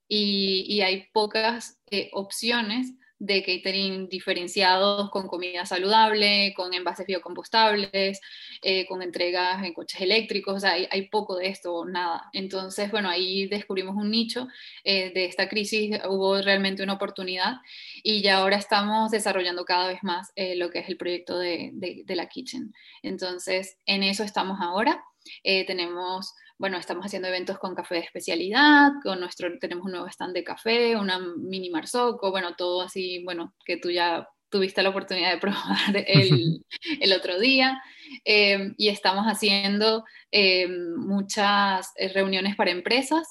y, 0.07 0.65
y 0.67 0.81
hay 0.81 1.07
pocas 1.13 1.79
eh, 1.91 2.09
opciones 2.13 2.93
de 3.19 3.43
catering 3.43 4.07
diferenciados 4.07 5.09
con 5.11 5.27
comida 5.27 5.65
saludable, 5.65 6.53
con 6.55 6.73
envases 6.73 7.05
biocompostables, 7.05 8.21
eh, 8.61 8.85
con 8.87 9.01
entregas 9.01 9.61
en 9.63 9.73
coches 9.73 9.99
eléctricos, 9.99 10.55
o 10.55 10.59
sea, 10.59 10.71
hay, 10.71 11.09
poco 11.09 11.35
de 11.35 11.47
esto, 11.47 11.83
nada. 11.85 12.29
Entonces, 12.31 12.89
bueno, 12.89 13.09
ahí 13.09 13.47
descubrimos 13.47 13.95
un 13.97 14.09
nicho 14.09 14.47
eh, 14.85 15.11
de 15.13 15.25
esta 15.25 15.49
crisis, 15.49 15.99
hubo 16.07 16.41
realmente 16.41 16.81
una 16.81 16.93
oportunidad 16.93 17.57
y 18.03 18.21
ya 18.21 18.37
ahora 18.37 18.55
estamos 18.55 19.11
desarrollando 19.11 19.65
cada 19.65 19.89
vez 19.89 20.01
más 20.01 20.31
eh, 20.35 20.55
lo 20.55 20.69
que 20.69 20.79
es 20.79 20.87
el 20.87 20.95
proyecto 20.95 21.37
de, 21.37 21.71
de, 21.73 22.15
la 22.15 22.27
Kitchen. 22.27 22.73
Entonces, 23.03 23.77
en 23.85 24.03
eso 24.03 24.23
estamos 24.23 24.59
ahora. 24.61 25.03
Tenemos 25.43 26.33
bueno, 26.59 26.77
estamos 26.77 27.05
haciendo 27.05 27.29
eventos 27.29 27.57
con 27.57 27.73
café 27.73 27.95
de 27.95 28.01
especialidad, 28.01 28.91
con 29.01 29.21
nuestro, 29.21 29.49
tenemos 29.59 29.85
un 29.85 29.91
nuevo 29.91 30.07
stand 30.07 30.33
de 30.33 30.43
café, 30.43 30.97
una 30.97 31.17
mini 31.17 31.69
marzoco, 31.69 32.31
bueno, 32.31 32.55
todo 32.57 32.81
así, 32.81 33.23
bueno, 33.23 33.55
que 33.65 33.77
tú 33.77 33.89
ya 33.89 34.27
tuviste 34.49 34.83
la 34.83 34.89
oportunidad 34.89 35.31
de 35.31 35.37
probar 35.39 35.95
el, 36.05 36.65
el 36.99 37.13
otro 37.13 37.39
día. 37.39 37.81
Em, 38.25 38.73
y 38.77 38.89
estamos 38.89 39.25
haciendo 39.25 40.03
em, 40.31 40.95
muchas 40.97 41.91
eh, 41.95 42.09
reuniones 42.09 42.57
para 42.57 42.71
empresas 42.71 43.25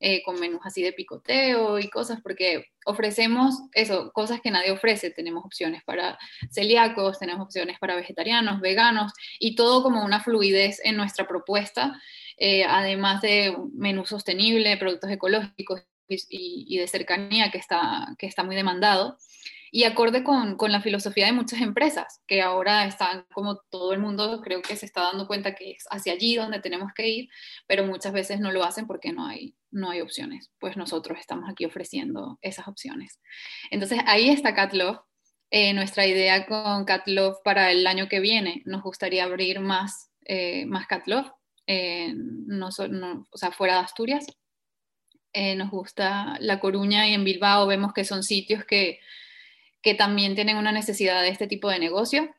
eh, 0.00 0.22
con 0.22 0.38
menús 0.40 0.60
así 0.64 0.82
de 0.82 0.92
picoteo 0.92 1.78
y 1.78 1.88
cosas, 1.88 2.20
porque 2.22 2.66
ofrecemos 2.84 3.62
eso, 3.72 4.12
cosas 4.12 4.40
que 4.40 4.50
nadie 4.50 4.70
ofrece. 4.70 5.10
Tenemos 5.10 5.44
opciones 5.44 5.82
para 5.84 6.18
celíacos, 6.50 7.18
tenemos 7.18 7.44
opciones 7.44 7.78
para 7.78 7.96
vegetarianos, 7.96 8.60
veganos 8.60 9.12
y 9.38 9.54
todo 9.54 9.82
como 9.82 10.04
una 10.04 10.20
fluidez 10.20 10.80
en 10.84 10.96
nuestra 10.96 11.26
propuesta 11.26 12.00
eh, 12.36 12.64
además 12.64 13.22
de 13.22 13.56
menú 13.72 14.04
sostenible, 14.04 14.76
productos 14.76 15.10
ecológicos 15.10 15.82
y, 16.08 16.78
de 16.78 16.88
cercanía 16.88 17.50
que 17.50 17.58
está, 17.58 18.14
que 18.18 18.26
está 18.26 18.42
muy 18.42 18.56
demandado. 18.56 19.18
Y 19.70 19.84
acorde 19.84 20.22
con, 20.22 20.56
con, 20.56 20.70
la 20.70 20.80
filosofía 20.80 21.26
de 21.26 21.32
muchas 21.32 21.60
empresas, 21.60 22.22
que 22.28 22.42
ahora 22.42 22.86
están 22.86 23.26
como 23.32 23.56
todo 23.70 23.92
el 23.92 23.98
mundo, 23.98 24.40
creo 24.40 24.62
que 24.62 24.76
se 24.76 24.86
está 24.86 25.02
dando 25.02 25.26
cuenta 25.26 25.56
que 25.56 25.72
es 25.72 25.84
hacia 25.90 26.12
allí 26.12 26.36
donde 26.36 26.60
tenemos 26.60 26.92
que 26.94 27.08
ir, 27.08 27.28
pero 27.66 27.84
muchas 27.84 28.12
veces 28.12 28.38
no 28.38 28.52
lo 28.52 28.62
hacen 28.62 28.86
porque 28.86 29.12
no 29.12 29.26
hay, 29.26 29.56
no 29.74 29.90
hay 29.90 30.00
opciones. 30.00 30.50
Pues 30.58 30.76
nosotros 30.76 31.18
estamos 31.18 31.50
aquí 31.50 31.64
ofreciendo 31.64 32.38
esas 32.42 32.68
opciones. 32.68 33.20
Entonces 33.70 34.00
ahí 34.06 34.30
está 34.30 34.54
Catlove. 34.54 35.00
Eh, 35.50 35.72
nuestra 35.72 36.06
idea 36.06 36.46
con 36.46 36.84
Catlove 36.84 37.36
para 37.44 37.70
el 37.70 37.86
año 37.86 38.08
que 38.08 38.20
viene, 38.20 38.62
nos 38.64 38.82
gustaría 38.82 39.24
abrir 39.24 39.60
más, 39.60 40.10
eh, 40.24 40.66
más 40.66 40.86
Catlove 40.86 41.30
no, 41.66 42.68
o 43.30 43.38
sea, 43.38 43.50
fuera 43.52 43.74
de 43.74 43.80
Asturias. 43.80 44.26
Eh, 45.32 45.56
nos 45.56 45.70
gusta 45.70 46.36
La 46.40 46.60
Coruña 46.60 47.08
y 47.08 47.14
en 47.14 47.24
Bilbao 47.24 47.66
vemos 47.66 47.92
que 47.92 48.04
son 48.04 48.22
sitios 48.22 48.64
que, 48.64 49.00
que 49.82 49.94
también 49.94 50.34
tienen 50.34 50.56
una 50.56 50.72
necesidad 50.72 51.22
de 51.22 51.28
este 51.28 51.46
tipo 51.46 51.68
de 51.68 51.80
negocio 51.80 52.34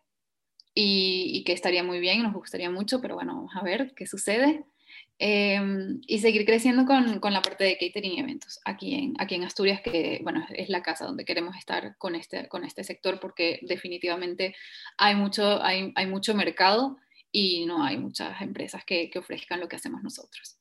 y, 0.73 1.43
que 1.45 1.53
estaría 1.53 1.83
muy 1.83 1.99
bien, 1.99 2.23
nos 2.23 2.33
gustaría 2.33 2.69
mucho, 2.69 3.01
pero 3.01 3.15
bueno, 3.15 3.35
vamos 3.35 3.55
a 3.55 3.63
ver 3.63 3.93
qué 3.95 4.05
sucede. 4.05 4.65
Em, 5.17 6.01
y 6.07 6.19
seguir 6.19 6.45
creciendo 6.45 6.85
con, 6.85 7.19
con, 7.21 7.31
la 7.31 7.41
parte 7.41 7.63
de 7.63 7.77
catering 7.77 8.11
y 8.11 8.19
eventos 8.19 8.59
aquí 8.65 8.95
en, 8.95 9.13
aquí 9.17 9.35
en 9.35 9.45
Asturias, 9.45 9.79
que 9.79 10.19
bueno, 10.23 10.45
es 10.53 10.67
la 10.67 10.83
casa 10.83 11.05
donde 11.05 11.23
queremos 11.23 11.55
estar 11.55 11.97
con 11.97 12.15
este, 12.15 12.49
con 12.49 12.65
este 12.65 12.83
sector 12.83 13.21
porque 13.21 13.59
definitivamente 13.61 14.55
hay 14.97 15.15
mucho, 15.15 15.63
hay, 15.63 15.93
hay 15.95 16.05
mucho 16.07 16.35
mercado 16.35 16.97
y 17.31 17.65
no 17.65 17.81
hay 17.81 17.97
muchas 17.97 18.41
empresas 18.41 18.83
que, 18.83 19.09
que 19.09 19.19
ofrezcan 19.19 19.61
lo 19.61 19.69
que 19.69 19.77
hacemos 19.77 20.03
nosotros. 20.03 20.57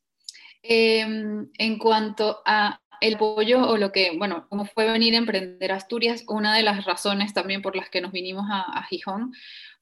Em, 0.63 1.51
en 1.59 1.79
cuanto 1.79 2.41
a 2.47 2.81
el 3.01 3.17
apoyo 3.17 3.69
o 3.69 3.77
lo 3.77 3.91
que, 3.91 4.17
bueno, 4.17 4.47
cómo 4.49 4.67
fue 4.67 4.91
venir 4.91 5.15
a 5.15 5.19
emprender 5.19 5.73
Asturias, 5.73 6.23
una 6.29 6.55
de 6.57 6.63
las 6.63 6.85
razones 6.85 7.35
también 7.35 7.61
por 7.61 7.75
las 7.75 7.91
que 7.91 8.01
nos 8.01 8.13
vinimos 8.13 8.47
a, 8.49 8.61
a 8.61 8.85
Gijón 8.85 9.33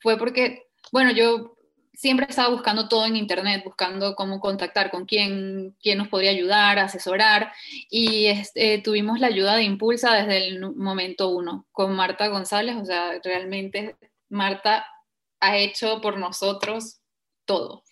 fue 0.00 0.16
porque, 0.16 0.70
bueno, 0.92 1.12
yo 1.12 1.56
siempre 1.94 2.26
estaba 2.28 2.48
buscando 2.48 2.88
todo 2.88 3.06
en 3.06 3.16
internet, 3.16 3.62
buscando 3.64 4.14
cómo 4.14 4.40
contactar 4.40 4.90
con 4.90 5.04
quién, 5.04 5.76
quién 5.82 5.98
nos 5.98 6.08
podría 6.08 6.30
ayudar, 6.30 6.78
asesorar, 6.78 7.52
y 7.90 8.26
este, 8.26 8.78
tuvimos 8.78 9.20
la 9.20 9.28
ayuda 9.28 9.56
de 9.56 9.64
Impulsa 9.64 10.14
desde 10.14 10.46
el 10.46 10.60
momento 10.74 11.28
uno, 11.28 11.66
con 11.72 11.94
Marta 11.94 12.28
González, 12.28 12.76
o 12.76 12.84
sea, 12.84 13.20
realmente 13.22 13.96
Marta 14.28 14.86
ha 15.40 15.56
hecho 15.56 16.00
por 16.00 16.18
nosotros 16.18 17.00
todo 17.44 17.82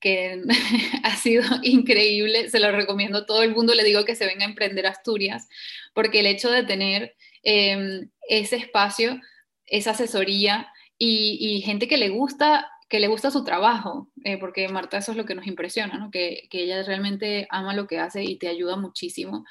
que 0.00 0.42
ha 1.02 1.16
sido 1.16 1.44
increíble, 1.62 2.50
se 2.50 2.60
lo 2.60 2.72
recomiendo 2.72 3.18
a 3.18 3.26
todo 3.26 3.42
el 3.42 3.54
mundo, 3.54 3.74
le 3.74 3.84
digo 3.84 4.04
que 4.04 4.14
se 4.14 4.26
venga 4.26 4.44
a 4.44 4.48
emprender 4.48 4.86
Asturias, 4.86 5.48
porque 5.94 6.20
el 6.20 6.26
hecho 6.26 6.50
de 6.50 6.62
tener 6.62 7.16
em, 7.42 8.10
ese 8.28 8.56
espacio, 8.56 9.20
esa 9.66 9.92
asesoría 9.92 10.72
y, 10.96 11.62
gente 11.64 11.86
que 11.86 11.96
le 11.96 12.08
gusta 12.08 12.70
que 12.88 13.00
le 13.00 13.08
gusta 13.08 13.30
su 13.30 13.44
trabajo, 13.44 14.08
eh, 14.24 14.38
porque 14.38 14.68
Marta 14.68 14.98
eso 14.98 15.12
es 15.12 15.18
lo 15.18 15.26
que 15.26 15.34
nos 15.34 15.46
impresiona, 15.46 15.98
¿no? 15.98 16.10
que, 16.10 16.48
que 16.50 16.62
ella 16.62 16.82
realmente 16.82 17.46
ama 17.50 17.74
lo 17.74 17.86
que 17.86 17.98
hace 17.98 18.24
y 18.24 18.38
te 18.38 18.48
ayuda 18.48 18.76
muchísimo. 18.76 19.44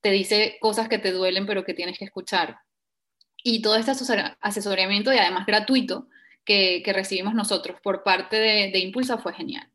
Te 0.00 0.10
dice 0.10 0.56
cosas 0.60 0.88
que 0.88 0.98
te 0.98 1.12
duelen, 1.12 1.46
pero 1.46 1.64
que 1.64 1.74
tienes 1.74 1.98
que 1.98 2.06
escuchar. 2.06 2.58
Y 3.44 3.60
todo 3.60 3.76
este 3.76 3.92
asesoramiento, 4.40 5.12
y 5.12 5.18
además 5.18 5.46
gratuito, 5.46 6.08
que, 6.44 6.82
recibimos 6.94 7.34
nosotros 7.34 7.80
por 7.82 8.02
parte 8.02 8.36
de, 8.36 8.78
Impulsa 8.78 9.18
fue 9.18 9.34
genial. 9.34 9.68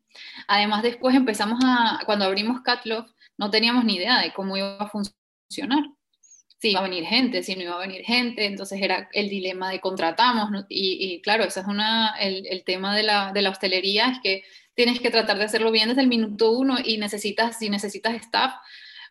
Además, 0.48 0.84
después 0.84 1.16
empezamos 1.16 1.60
a, 1.64 2.02
cuando 2.06 2.26
abrimos 2.26 2.62
Catlog, 2.62 3.06
no 3.38 3.52
teníamos 3.52 3.86
ni 3.86 3.96
idea 3.96 4.22
de 4.22 4.34
cómo 4.34 4.58
iba 4.58 4.78
a 4.78 4.90
funcionar. 4.90 5.84
Si 6.60 6.72
iba 6.72 6.80
a 6.80 6.84
venir 6.84 7.06
gente, 7.06 7.44
si 7.44 7.56
no 7.56 7.64
iba 7.64 7.76
a 7.76 7.86
venir 7.86 8.04
gente, 8.04 8.46
entonces 8.46 8.82
era 8.82 9.10
el 9.14 9.30
dilema 9.30 9.70
de 9.70 9.80
contratamos, 9.80 10.50
y, 10.70 11.22
claro, 11.22 11.44
ese 11.44 11.60
es 11.60 11.68
una, 11.68 12.16
el, 12.20 12.64
tema 12.64 12.96
de 12.96 13.04
la, 13.04 13.32
de 13.32 13.42
la 13.44 13.52
hostelería, 13.52 14.10
es 14.10 14.20
que 14.24 14.44
tienes 14.74 15.00
que 15.00 15.12
tratar 15.12 15.38
de 15.38 15.44
hacerlo 15.44 15.72
bien 15.72 15.90
desde 15.90 16.02
el 16.02 16.08
minuto 16.08 16.52
uno 16.52 16.78
y 16.84 16.98
necesitas, 16.98 17.60
si 17.60 17.70
necesitas 17.70 18.16
staff, 18.16 18.54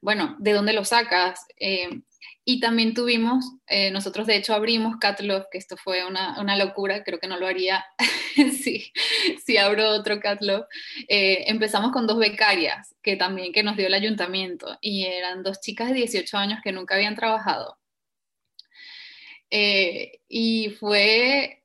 bueno, 0.01 0.37
¿de 0.39 0.53
dónde 0.53 0.73
lo 0.73 0.85
sacas? 0.85 1.47
Eh, 1.59 2.03
y 2.49 2.61
también 2.61 2.95
tuvimos, 2.95 3.45
eh, 3.67 3.91
nosotros 3.91 4.25
de 4.29 4.37
hecho 4.37 4.55
abrimos 4.55 4.99
Catlog, 5.01 5.51
que 5.51 5.59
esto 5.59 5.77
fue 5.77 6.07
una, 6.07 6.41
una 6.41 6.57
locura, 6.57 7.03
creo 7.03 7.19
que 7.19 7.27
no 7.27 7.39
lo 7.39 7.49
haría 7.49 7.85
si, 8.63 8.93
si 9.45 9.57
abro 9.57 9.91
otro 9.91 10.21
Catlog. 10.21 10.65
Eh, 11.09 11.43
empezamos 11.49 11.91
con 11.91 12.07
dos 12.07 12.19
becarias, 12.19 12.95
que 13.03 13.17
también 13.17 13.53
que 13.53 13.65
nos 13.65 13.77
dio 13.77 13.89
el 13.89 13.95
ayuntamiento, 13.95 14.79
y 14.81 15.07
eran 15.07 15.43
dos 15.43 15.61
chicas 15.61 15.89
de 15.89 15.95
18 15.95 16.39
años 16.39 16.61
que 16.63 16.71
nunca 16.71 16.95
habían 16.95 17.17
trabajado. 17.17 17.79
Eh, 19.51 20.21
y 20.29 20.71
fue, 20.79 21.65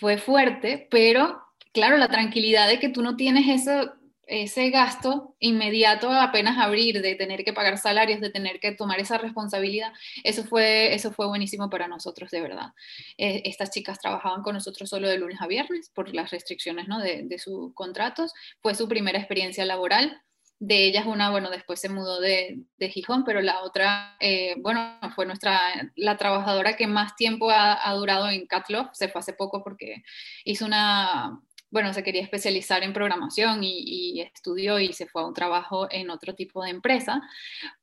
fue 0.00 0.18
fuerte, 0.18 0.88
pero 0.90 1.40
claro, 1.72 1.96
la 1.96 2.08
tranquilidad 2.08 2.66
de 2.66 2.80
que 2.80 2.88
tú 2.88 3.02
no 3.02 3.14
tienes 3.14 3.46
eso, 3.48 3.94
ese 4.32 4.70
gasto 4.70 5.34
inmediato 5.40 6.10
apenas 6.10 6.56
abrir, 6.58 7.02
de 7.02 7.14
tener 7.16 7.44
que 7.44 7.52
pagar 7.52 7.76
salarios, 7.76 8.20
de 8.20 8.30
tener 8.30 8.60
que 8.60 8.72
tomar 8.72 8.98
esa 8.98 9.18
responsabilidad, 9.18 9.92
eso 10.24 10.44
fue, 10.44 10.94
eso 10.94 11.12
fue 11.12 11.26
buenísimo 11.26 11.68
para 11.68 11.86
nosotros, 11.86 12.30
de 12.30 12.40
verdad. 12.40 12.72
Eh, 13.18 13.42
estas 13.44 13.70
chicas 13.70 13.98
trabajaban 14.00 14.42
con 14.42 14.54
nosotros 14.54 14.88
solo 14.88 15.08
de 15.08 15.18
lunes 15.18 15.38
a 15.42 15.46
viernes 15.46 15.90
por 15.90 16.14
las 16.14 16.30
restricciones 16.30 16.88
¿no? 16.88 16.98
de, 16.98 17.24
de 17.24 17.38
sus 17.38 17.74
contratos. 17.74 18.32
Fue 18.62 18.74
su 18.74 18.88
primera 18.88 19.18
experiencia 19.18 19.66
laboral. 19.66 20.22
De 20.58 20.84
ellas 20.86 21.06
una, 21.06 21.28
bueno, 21.30 21.50
después 21.50 21.80
se 21.80 21.88
mudó 21.88 22.20
de, 22.20 22.60
de 22.78 22.88
Gijón, 22.88 23.24
pero 23.24 23.42
la 23.42 23.62
otra, 23.62 24.16
eh, 24.20 24.54
bueno, 24.60 24.96
fue 25.14 25.26
nuestra, 25.26 25.60
la 25.96 26.16
trabajadora 26.16 26.76
que 26.76 26.86
más 26.86 27.16
tiempo 27.16 27.50
ha, 27.50 27.92
durado 27.94 28.30
en 28.30 28.46
Catlog, 28.46 28.94
se 28.94 29.08
fue 29.08 29.18
hace 29.18 29.32
poco 29.32 29.64
porque 29.64 30.04
hizo 30.44 30.64
una, 30.64 31.40
bueno, 31.72 31.94
se 31.94 32.02
quería 32.02 32.22
especializar 32.22 32.84
en 32.84 32.92
programación 32.92 33.64
y, 33.64 34.20
estudió 34.20 34.78
y 34.78 34.92
se 34.92 35.06
fue 35.06 35.22
a 35.22 35.26
un 35.26 35.34
trabajo 35.34 35.88
en 35.90 36.10
otro 36.10 36.34
tipo 36.34 36.62
de 36.62 36.70
empresa, 36.70 37.22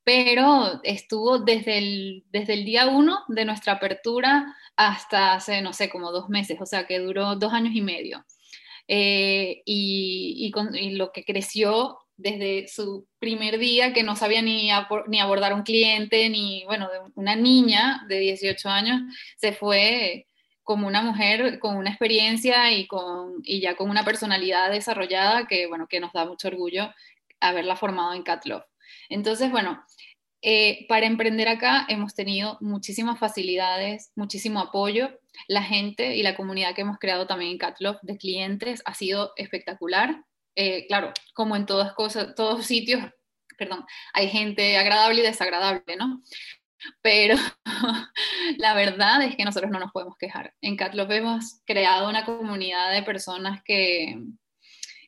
pero 0.03 0.79
estuvo 0.83 1.39
desde 1.39 1.79
el, 1.79 2.23
desde 2.29 2.53
el 2.53 2.65
día 2.65 2.87
uno 2.87 3.23
de 3.27 3.45
nuestra 3.45 3.73
apertura 3.73 4.55
hasta 4.75 5.33
hace, 5.33 5.61
no 5.63 5.73
sé, 5.73 5.89
como 5.89 6.11
dos 6.11 6.29
meses, 6.29 6.61
o 6.61 6.67
sea 6.67 6.85
que 6.85 6.99
duró 6.99 7.35
dos 7.35 7.51
años 7.51 7.75
y 7.75 7.81
medio. 7.81 8.23
Eh, 8.87 9.63
y, 9.65 10.51
lo 10.95 11.11
que 11.11 11.25
creció 11.25 11.97
desde 12.15 12.67
su 12.67 13.07
primer 13.17 13.57
día, 13.57 13.91
que 13.93 14.03
no 14.03 14.15
sabía 14.15 14.41
ni, 14.43 14.69
ni 15.07 15.19
abordar 15.19 15.53
un 15.53 15.63
cliente, 15.63 16.29
ni, 16.29 16.63
bueno, 16.65 16.89
de 16.89 16.99
una 17.15 17.35
niña 17.35 18.05
de 18.07 18.19
18 18.19 18.69
años, 18.69 19.01
se 19.37 19.53
fue 19.53 20.27
como 20.69 20.85
una 20.85 21.01
mujer 21.01 21.57
con 21.57 21.77
una 21.77 21.89
experiencia 21.89 22.71
y, 22.71 22.85
con, 22.85 23.41
y 23.43 23.59
ya 23.59 23.75
con 23.75 23.89
una 23.89 24.05
personalidad 24.05 24.69
desarrollada 24.69 25.47
que, 25.47 25.65
bueno, 25.65 25.87
que 25.87 25.99
nos 25.99 26.13
da 26.13 26.25
mucho 26.25 26.47
orgullo 26.47 26.93
haberla 27.39 27.75
formado 27.75 28.13
en 28.13 28.21
Catlove. 28.21 28.65
Entonces, 29.09 29.49
bueno, 29.49 29.83
eh, 30.43 30.85
para 30.87 31.07
emprender 31.07 31.47
acá 31.47 31.87
hemos 31.89 32.13
tenido 32.13 32.59
muchísimas 32.61 33.17
facilidades, 33.17 34.11
muchísimo 34.15 34.59
apoyo. 34.59 35.09
La 35.47 35.63
gente 35.63 36.15
y 36.15 36.21
la 36.21 36.35
comunidad 36.35 36.75
que 36.75 36.81
hemos 36.81 36.99
creado 36.99 37.25
también 37.25 37.53
en 37.53 37.57
Catlove 37.57 37.97
de 38.03 38.19
clientes 38.19 38.83
ha 38.85 38.93
sido 38.93 39.33
espectacular. 39.37 40.23
Eh, 40.55 40.85
claro, 40.85 41.13
como 41.33 41.55
en 41.55 41.65
todas 41.65 41.93
cosas, 41.93 42.35
todos 42.35 42.63
sitios, 42.63 43.01
perdón, 43.57 43.87
hay 44.13 44.29
gente 44.29 44.77
agradable 44.77 45.21
y 45.21 45.23
desagradable, 45.23 45.95
¿no? 45.97 46.21
Pero 47.01 47.35
la 48.57 48.73
verdad 48.73 49.21
es 49.23 49.35
que 49.35 49.45
nosotros 49.45 49.71
no 49.71 49.79
nos 49.79 49.91
podemos 49.91 50.17
quejar. 50.17 50.53
En 50.61 50.75
Catlop 50.75 51.11
hemos 51.11 51.61
creado 51.65 52.09
una 52.09 52.25
comunidad 52.25 52.91
de 52.91 53.03
personas 53.03 53.61
que, 53.63 54.17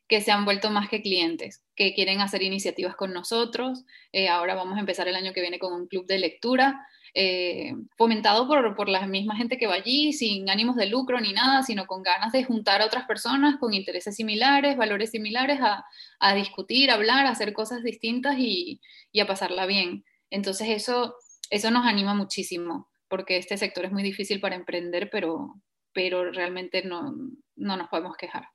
que 0.07 0.21
se 0.21 0.31
han 0.31 0.45
vuelto 0.45 0.69
más 0.71 0.89
que 0.89 1.01
clientes, 1.01 1.63
que 1.75 1.93
quieren 1.93 2.21
hacer 2.21 2.43
iniciativas 2.43 2.95
con 2.95 3.13
nosotros. 3.13 3.85
Eh, 4.11 4.27
ahora 4.27 4.55
vamos 4.55 4.77
a 4.77 4.81
empezar 4.81 5.07
el 5.07 5.15
año 5.15 5.33
que 5.33 5.41
viene 5.41 5.59
con 5.59 5.73
un 5.73 5.87
club 5.87 6.05
de 6.05 6.19
lectura. 6.19 6.85
Eh, 7.13 7.73
fomentado 7.97 8.47
por, 8.47 8.73
por, 8.73 8.87
la 8.87 9.05
misma 9.05 9.35
gente 9.35 9.57
que 9.57 9.67
va 9.67 9.73
allí, 9.73 10.13
sin 10.13 10.49
ánimos 10.49 10.77
de 10.77 10.85
lucro 10.85 11.19
ni 11.19 11.33
nada, 11.33 11.61
sino 11.61 11.85
con 11.85 12.03
ganas 12.03 12.31
de 12.31 12.45
juntar 12.45 12.81
a 12.81 12.85
otras 12.85 13.05
personas 13.05 13.57
con 13.57 13.73
intereses 13.73 14.15
similares, 14.15 14.77
valores 14.77 15.11
similares, 15.11 15.59
a, 15.61 15.83
a 16.19 16.35
discutir, 16.35 16.89
hablar, 16.89 17.25
hacer 17.25 17.51
cosas 17.51 17.83
distintas 17.83 18.35
y 18.37 18.79
a 19.19 19.27
pasarla 19.27 19.65
bien. 19.65 20.05
Entonces 20.31 20.69
eso 20.69 21.15
eso 21.51 21.69
nos 21.69 21.85
anima 21.85 22.15
muchísimo, 22.15 22.89
porque 23.09 23.37
este 23.37 23.57
sector 23.57 23.85
es 23.85 23.91
muy 23.91 24.03
difícil 24.03 24.39
para 24.39 24.55
emprender, 24.55 25.09
pero, 25.11 25.61
pero 25.93 26.31
realmente 26.31 26.83
no, 26.83 27.13
nos 27.57 27.87
podemos 27.89 28.15
quejar. 28.15 28.45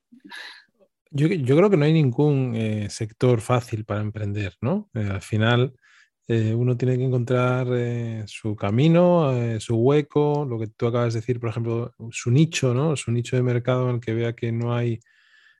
Yo, 1.11 1.29
creo 1.29 1.71
que 1.71 1.77
no 1.77 1.85
hay 1.85 1.93
ningún 1.93 2.55
eh, 2.57 2.89
sector 2.91 3.41
fácil 3.41 3.85
para 3.85 4.01
emprender, 4.01 4.55
¿no? 4.63 4.91
Eh, 4.95 5.09
al 5.11 5.21
final 5.21 5.75
eh, 6.27 6.55
uno 6.55 6.77
tiene 6.77 6.97
que 6.97 7.05
encontrar 7.05 7.69
su 8.27 8.57
camino, 8.57 9.61
su 9.61 9.77
hueco, 9.77 10.47
lo 10.49 10.59
que 10.59 10.69
tú 10.69 10.87
acabas 10.87 11.13
de 11.13 11.21
decir, 11.21 11.39
por 11.39 11.51
ejemplo, 11.51 11.95
su 12.11 12.31
nicho, 12.31 12.73
¿no? 12.73 12.97
Su 12.97 13.13
nicho 13.13 13.37
de 13.37 13.43
mercado 13.43 13.89
en 13.91 13.97
el 13.97 14.01
que 14.01 14.15
vea 14.15 14.35
que 14.35 14.53
no 14.53 14.75
hay, 14.75 15.01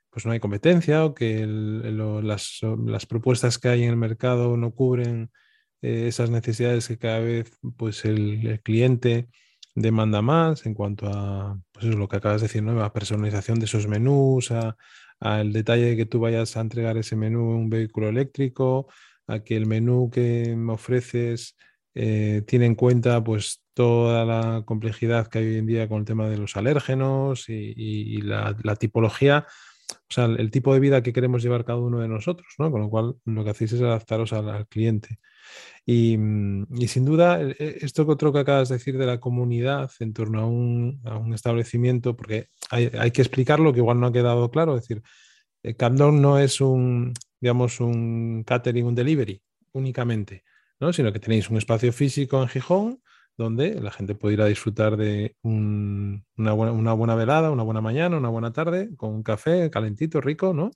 pues 0.09 0.25
no 0.25 0.33
hay 0.33 0.41
competencia 0.41 1.05
o 1.05 1.15
que 1.15 1.47
las, 1.47 2.61
las, 2.87 3.07
propuestas 3.07 3.59
que 3.59 3.69
hay 3.69 3.85
en 3.85 3.91
el 3.91 3.97
mercado 3.97 4.57
no 4.57 4.73
cubren 4.73 5.31
eh, 5.83 6.07
esas 6.09 6.31
necesidades 6.31 6.89
que 6.89 6.99
cada 6.99 7.21
vez 7.21 7.51
pues 7.77 8.05
el, 8.05 8.61
cliente 8.63 9.29
demanda 9.75 10.23
más 10.23 10.67
en 10.67 10.75
cuanto 10.75 11.07
a 11.09 11.59
pues 11.73 11.87
lo 11.87 12.09
que 12.09 12.17
acabas 12.17 12.41
de 12.41 12.49
decir, 12.49 12.63
¿no? 12.63 12.83
a 12.83 12.93
personalización 12.93 13.59
de 13.59 13.67
esos 13.67 13.87
menús, 13.87 14.51
al 15.21 15.53
detalle 15.53 15.85
de 15.87 15.97
que 15.97 16.07
tú 16.07 16.21
vayas 16.21 16.57
a 16.57 16.61
entregar 16.61 16.97
ese 16.97 17.17
menú 17.17 17.53
en 17.53 17.59
un 17.59 17.71
vehículo 17.71 18.09
eléctrico, 18.09 18.89
a 19.27 19.41
que 19.41 19.57
el 19.57 19.67
menú 19.67 20.11
que 20.11 20.55
me 20.57 20.73
ofreces 20.73 21.57
eh, 21.95 22.43
tiene 22.47 22.67
en 22.67 22.75
cuenta 22.75 23.23
pues 23.25 23.63
toda 23.75 24.25
la 24.25 24.63
complejidad 24.67 25.29
que 25.29 25.39
hay 25.39 25.47
hoy 25.47 25.57
en 25.59 25.67
día 25.67 25.89
con 25.89 26.01
el 26.01 26.05
tema 26.05 26.29
de 26.29 26.39
los 26.39 26.57
alérgenos 26.57 27.49
y, 27.49 28.21
la, 28.23 28.55
tipología, 28.79 29.47
o 29.91 29.95
sea, 30.09 30.27
el, 30.27 30.51
tipo 30.51 30.75
de 30.75 30.81
vida 30.81 31.03
que 31.03 31.13
queremos 31.13 31.43
llevar 31.43 31.65
cada 31.65 31.79
uno 31.79 32.01
de 32.01 32.09
nosotros, 32.09 32.49
¿no? 32.59 32.71
Con 32.71 32.83
lo 32.83 32.91
cual 32.91 33.17
lo 33.25 33.45
que 33.45 33.51
hacéis 33.51 33.73
es 33.73 33.83
adaptaros 33.83 34.33
al 34.33 34.67
cliente. 34.69 35.19
Mm, 35.87 36.65
y, 36.81 36.89
sin 36.89 37.05
duda, 37.05 37.41
e, 37.41 37.57
e, 37.59 37.79
esto 37.83 38.05
que 38.05 38.13
otro 38.13 38.33
que 38.33 38.41
acabas 38.41 38.69
de 38.69 38.77
decir 38.77 38.99
de 38.99 39.07
la 39.07 39.21
comunidad 39.21 39.91
en 40.01 40.13
torno 40.13 40.41
a 40.41 40.47
un, 40.47 41.33
establecimiento, 41.35 42.17
porque 42.17 42.49
hay, 42.71 43.11
que 43.13 43.23
explicarlo 43.23 43.73
que 43.73 43.79
igual 43.79 44.01
no 44.01 44.09
ha 44.09 44.13
quedado 44.13 44.51
claro, 44.51 44.77
es 44.77 44.83
decir, 44.83 45.03
eh, 45.63 45.75
Camdon 45.77 46.21
no 46.21 46.39
es 46.39 46.61
un, 46.61 47.15
digamos, 47.41 47.81
un 47.81 48.45
catering, 48.45 48.87
un 48.87 48.95
delivery 48.95 49.41
únicamente, 49.73 50.45
¿no? 50.81 50.93
sino 50.93 51.13
que 51.13 51.21
tenéis 51.21 51.51
un 51.51 51.59
espacio 51.59 51.93
físico 51.93 52.43
en 52.43 52.49
Gijón 52.49 53.01
donde 53.37 53.81
la 53.81 53.91
gente 53.91 54.15
puede 54.15 54.35
ir 54.35 54.43
a 54.43 54.47
disfrutar 54.47 54.97
de 54.97 55.37
una, 55.43 56.53
buena, 56.53 57.15
velada, 57.15 57.51
una 57.51 57.63
buena 57.63 57.83
mañana, 57.83 58.17
una 58.17 58.31
buena 58.31 58.53
tarde, 58.53 58.97
con 58.97 59.15
un 59.15 59.23
café 59.23 59.71
calentito, 59.71 60.23
rico, 60.23 60.55
¿no? 60.55 60.71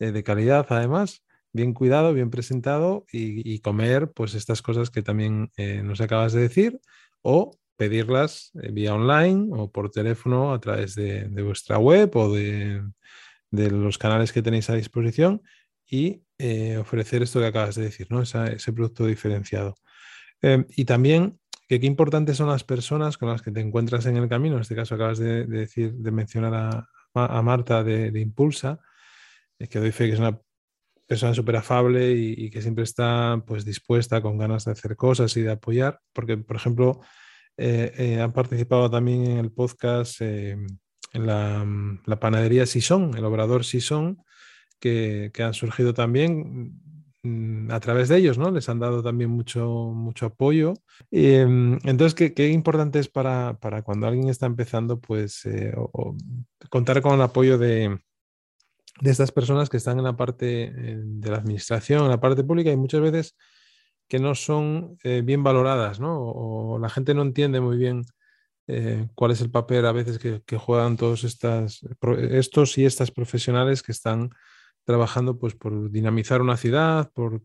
Eh, 0.00 0.10
de 0.10 0.24
calidad 0.24 0.66
además 0.70 1.23
bien 1.54 1.72
cuidado, 1.72 2.12
bien 2.12 2.28
presentado 2.28 3.06
y, 3.10 3.58
comer 3.60 4.12
pues 4.12 4.34
estas 4.34 4.60
cosas 4.60 4.90
que 4.90 5.02
también 5.02 5.50
eh, 5.56 5.82
nos 5.82 6.02
acabas 6.02 6.34
de 6.34 6.42
decir 6.42 6.80
o 7.22 7.56
pedirlas 7.76 8.50
eh, 8.62 8.70
vía 8.70 8.94
online 8.94 9.48
o 9.52 9.70
por 9.70 9.90
teléfono 9.90 10.52
a 10.52 10.60
través 10.60 10.94
de, 10.94 11.26
vuestra 11.42 11.78
web 11.78 12.14
o 12.16 12.30
de 12.34 12.82
de 13.54 13.70
los 13.70 13.98
canales 13.98 14.32
que 14.32 14.42
tenéis 14.42 14.68
a 14.68 14.74
disposición 14.74 15.42
y 15.86 16.22
eh, 16.38 16.76
ofrecer 16.76 17.22
esto 17.22 17.40
que 17.40 17.46
acabas 17.46 17.76
de 17.76 17.84
decir, 17.84 18.08
¿no? 18.10 18.22
ese 18.22 18.72
producto 18.72 19.06
diferenciado. 19.06 19.74
Y 20.76 20.84
también 20.84 21.38
que 21.68 21.80
qué 21.80 21.86
importantes 21.86 22.36
son 22.36 22.48
las 22.48 22.64
personas 22.64 23.16
con 23.16 23.30
las 23.30 23.40
que 23.40 23.50
te 23.50 23.60
encuentras 23.60 24.04
en 24.04 24.16
el 24.16 24.28
camino. 24.28 24.56
En 24.56 24.60
este 24.60 24.74
caso 24.74 24.94
acabas 24.94 25.18
de, 25.18 25.46
decir, 25.46 25.94
de 25.94 26.10
mencionar 26.10 26.54
a, 27.14 27.42
Marta 27.42 27.84
de, 27.84 28.20
Impulsa, 28.20 28.80
eh, 29.58 29.68
que 29.68 29.78
doy 29.78 29.92
fe 29.92 30.06
que 30.06 30.14
es 30.14 30.18
una 30.18 30.38
persona 31.06 31.34
súper 31.34 31.56
afable 31.56 32.12
y, 32.12 32.50
que 32.50 32.62
siempre 32.62 32.84
está 32.84 33.42
pues 33.46 33.64
dispuesta, 33.64 34.22
con 34.22 34.38
ganas 34.38 34.64
de 34.64 34.72
hacer 34.72 34.96
cosas 34.96 35.36
y 35.36 35.42
de 35.42 35.52
apoyar, 35.52 36.00
porque, 36.12 36.36
por 36.36 36.56
ejemplo, 36.56 37.00
eh, 37.56 38.20
han 38.20 38.32
participado 38.32 38.90
también 38.90 39.24
en 39.26 39.38
el 39.38 39.52
podcast 39.52 40.20
em, 40.20 40.66
en 41.12 41.26
la, 41.26 41.66
la, 42.06 42.20
panadería 42.20 42.66
Sison, 42.66 43.16
el 43.16 43.24
obrador 43.24 43.64
Sison, 43.64 44.18
que, 44.80 45.30
han 45.38 45.54
surgido 45.54 45.94
también 45.94 46.80
mm, 47.22 47.70
a 47.70 47.80
través 47.80 48.08
de 48.08 48.18
ellos, 48.18 48.38
¿no? 48.38 48.50
Les 48.50 48.68
han 48.68 48.80
dado 48.80 49.02
también 49.02 49.30
mucho, 49.30 49.92
mucho 49.94 50.26
apoyo. 50.26 50.74
Em, 51.10 51.78
entonces, 51.84 52.32
¿qué, 52.32 52.48
importante 52.48 52.98
es 52.98 53.08
para, 53.08 53.56
cuando 53.84 54.06
alguien 54.06 54.28
está 54.28 54.46
empezando, 54.46 55.00
pues, 55.00 55.44
eh, 55.46 55.74
contar 56.70 57.00
con 57.02 57.14
el 57.14 57.22
apoyo 57.22 57.58
de, 57.58 57.98
estas 59.02 59.32
personas 59.32 59.68
que 59.68 59.76
están 59.76 59.98
en 59.98 60.04
la 60.04 60.16
parte 60.16 60.64
eh, 60.64 60.96
de 60.98 61.30
la 61.30 61.38
administración, 61.38 62.04
en 62.04 62.10
la 62.10 62.20
parte 62.20 62.44
pública 62.44 62.70
y 62.70 62.76
muchas 62.76 63.00
veces 63.00 63.36
que 64.08 64.18
no 64.18 64.34
son 64.34 64.98
eh, 65.02 65.22
bien 65.24 65.42
valoradas, 65.42 66.00
¿no? 66.00 66.18
O, 66.20 66.78
la 66.78 66.88
gente 66.88 67.14
no 67.14 67.22
entiende 67.22 67.60
muy 67.60 67.76
bien 67.76 68.04
cuál 69.14 69.30
es 69.30 69.42
el 69.42 69.50
papel 69.50 69.84
a 69.84 69.92
veces 69.92 70.18
que, 70.18 70.56
juegan 70.56 70.96
todos 70.96 71.22
estos 71.22 72.78
y 72.78 72.86
estas 72.86 73.10
profesionales 73.10 73.82
que 73.82 73.92
están 73.92 74.30
trabajando 74.84 75.38
pues, 75.38 75.54
por 75.54 75.90
dinamizar 75.90 76.40
una 76.42 76.56
ciudad, 76.56 77.10
por, 77.12 77.42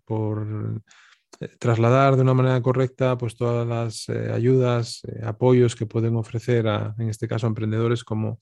eh, 1.40 1.48
trasladar 1.60 2.16
de 2.16 2.22
una 2.22 2.34
manera 2.34 2.62
correcta 2.62 3.18
pues, 3.18 3.36
todas 3.36 3.68
las 3.68 4.10
eh, 4.10 4.32
ayudas, 4.32 5.02
eh, 5.08 5.22
apoyos 5.24 5.76
que 5.76 5.86
pueden 5.86 6.16
ofrecer, 6.16 6.68
a, 6.68 6.96
en 6.98 7.10
este 7.10 7.28
caso, 7.28 7.48
a 7.48 7.50
emprendedores 7.50 8.04
como, 8.04 8.42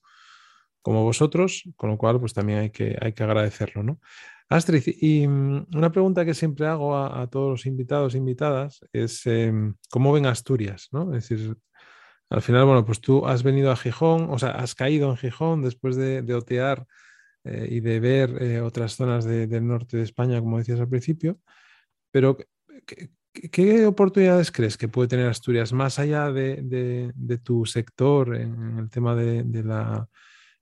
como 0.88 1.04
vosotros, 1.04 1.63
con 1.76 1.89
lo 1.89 1.97
cual 1.97 2.17
pues, 2.17 2.34
también 2.34 2.60
hay 2.60 2.69
que, 2.69 2.97
hay 3.02 3.12
que 3.12 3.21
agradecerlo. 3.21 3.84
¿no? 3.84 4.00
Astrid, 4.47 4.84
y 5.02 5.28
mm, 5.28 5.67
una 5.76 5.91
pregunta 5.91 6.23
que 6.23 6.34
siempre 6.34 6.65
hago 6.65 6.95
a, 6.95 7.30
todos 7.30 7.50
los 7.50 7.65
invitados 7.65 8.15
e 8.15 8.19
invitadas 8.19 8.80
es 8.93 9.26
em, 9.26 9.76
cómo 9.89 10.13
ven 10.13 10.26
Asturias, 10.26 10.88
¿no? 10.93 11.13
Es 11.13 11.28
decir, 11.28 11.58
al 12.30 12.41
final, 12.41 12.63
bueno, 12.63 12.86
pues 12.86 13.02
tú 13.02 13.28
has 13.28 13.43
venido 13.43 13.69
a 13.69 13.76
Gijón, 13.76 14.30
o 14.30 14.39
sea, 14.39 14.52
has 14.52 14.76
caído 14.76 15.10
en 15.10 15.17
Gijón 15.17 15.62
después 15.62 15.97
de, 15.97 16.21
de 16.21 16.34
otear 16.34 16.88
eh, 17.43 17.67
y 17.69 17.82
de 17.82 18.00
ver 18.00 18.41
eh, 18.41 18.62
otras 18.62 18.95
zonas 18.95 19.26
del 19.26 19.67
norte 19.67 19.97
de 19.97 20.04
España, 20.04 20.39
como 20.39 20.58
decías 20.58 20.80
al 20.80 20.88
principio. 20.88 21.38
Pero, 22.12 22.38
¿qué, 23.52 23.86
oportunidades 23.86 24.54
crees 24.54 24.78
que 24.78 24.88
puede 24.88 25.10
tener 25.10 25.28
Asturias 25.28 25.73
más 25.73 26.00
allá 26.00 26.32
de, 26.32 27.12
tu 27.43 27.65
sector 27.65 28.38
en, 28.38 28.80
el 28.80 28.89
tema 28.89 29.15
de, 29.15 29.43
la, 29.65 30.08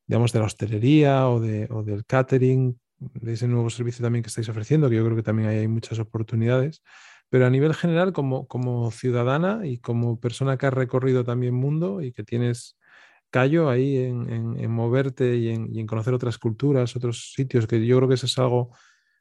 digamos, 0.08 0.32
de 0.34 0.39
la 0.39 0.46
hostelería 0.46 1.28
o, 1.28 1.36
o 1.38 1.84
del 1.84 2.06
catering, 2.06 2.80
de 2.98 3.34
ese 3.34 3.48
nuevo 3.48 3.70
servicio 3.70 4.04
también 4.04 4.24
que 4.24 4.30
estáis 4.30 4.50
ofreciendo, 4.50 4.89
que 4.89 4.96
yo 4.96 5.04
creo 5.04 5.15
que 5.15 5.24
también 5.24 5.50
hay, 5.50 5.68
muchas 5.68 6.00
oportunidades? 6.00 6.82
Pero 7.30 7.46
a 7.46 7.50
nivel 7.50 7.74
general, 7.74 8.13
como, 8.13 8.48
como 8.48 8.91
ciudadana 8.91 9.65
y 9.65 9.80
como 9.80 10.20
persona 10.20 10.58
que 10.58 10.68
ha 10.68 10.72
recorrido 10.72 11.24
también 11.24 11.54
mundo 11.56 12.02
y 12.02 12.12
que 12.12 12.24
tienes 12.24 12.78
callo 13.32 13.70
ahí 13.70 13.98
en, 13.98 14.72
moverte 14.72 15.36
y 15.36 15.50
en, 15.50 15.88
conocer 15.88 16.13
otras 16.13 16.38
culturas, 16.38 16.96
otros 16.96 17.34
sitios, 17.34 17.68
que 17.68 17.86
yo 17.86 17.98
creo 17.98 18.08
que 18.08 18.15
eso 18.15 18.28
es 18.28 18.38
algo 18.38 18.72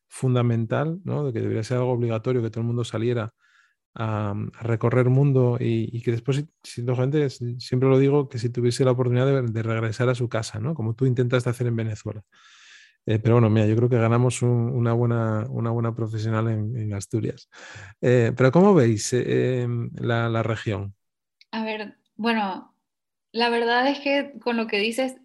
fundamental, 0.07 1.01
¿no? 1.05 1.27
de 1.27 1.33
que 1.33 1.41
debería 1.41 1.65
ser 1.65 1.79
algo 1.79 1.93
obligatorio 1.93 2.43
que 2.43 2.51
todo 2.51 2.61
el 2.61 2.67
mundo 2.67 2.85
saliera 2.85 3.35
a, 3.95 4.35
recorrer 4.61 5.09
mundo 5.09 5.57
y, 5.61 6.01
que 6.03 6.13
después, 6.13 6.45
gente, 6.63 7.31
siempre 7.31 7.89
lo 7.89 7.99
digo, 7.99 8.29
que 8.29 8.39
si 8.39 8.51
tuviese 8.51 8.85
la 8.85 8.93
oportunidad 8.93 9.43
de, 9.43 9.63
regresar 9.63 10.09
a 10.09 10.15
su 10.15 10.29
casa, 10.29 10.61
¿no? 10.61 10.75
como 10.75 10.95
tú 10.95 11.07
intentas 11.07 11.47
hacer 11.47 11.67
en 11.67 11.77
Venezuela. 11.77 12.23
Eh, 13.07 13.19
pero 13.19 13.35
bueno, 13.35 13.51
mira, 13.51 13.67
yo 13.67 13.77
creo 13.77 13.89
que 13.89 13.99
ganamos 13.99 14.41
una, 14.41 14.95
buena, 14.95 15.45
una 15.51 15.71
buena 15.71 15.95
profesional 15.95 16.49
en, 16.49 16.95
Asturias. 16.95 17.51
Eh, 18.01 18.33
pero 18.35 18.51
¿cómo 18.51 18.75
veis 18.75 19.13
eh, 19.13 19.63
em, 19.63 19.91
la, 19.97 20.29
la 20.31 20.43
región? 20.43 20.95
A 21.51 21.65
ver, 21.65 21.99
bueno, 22.17 22.75
la 23.31 23.51
verdad 23.51 23.87
es 23.89 24.01
que 24.01 24.33
con 24.41 24.57
lo 24.57 24.67
que 24.67 24.79
dices 24.79 25.17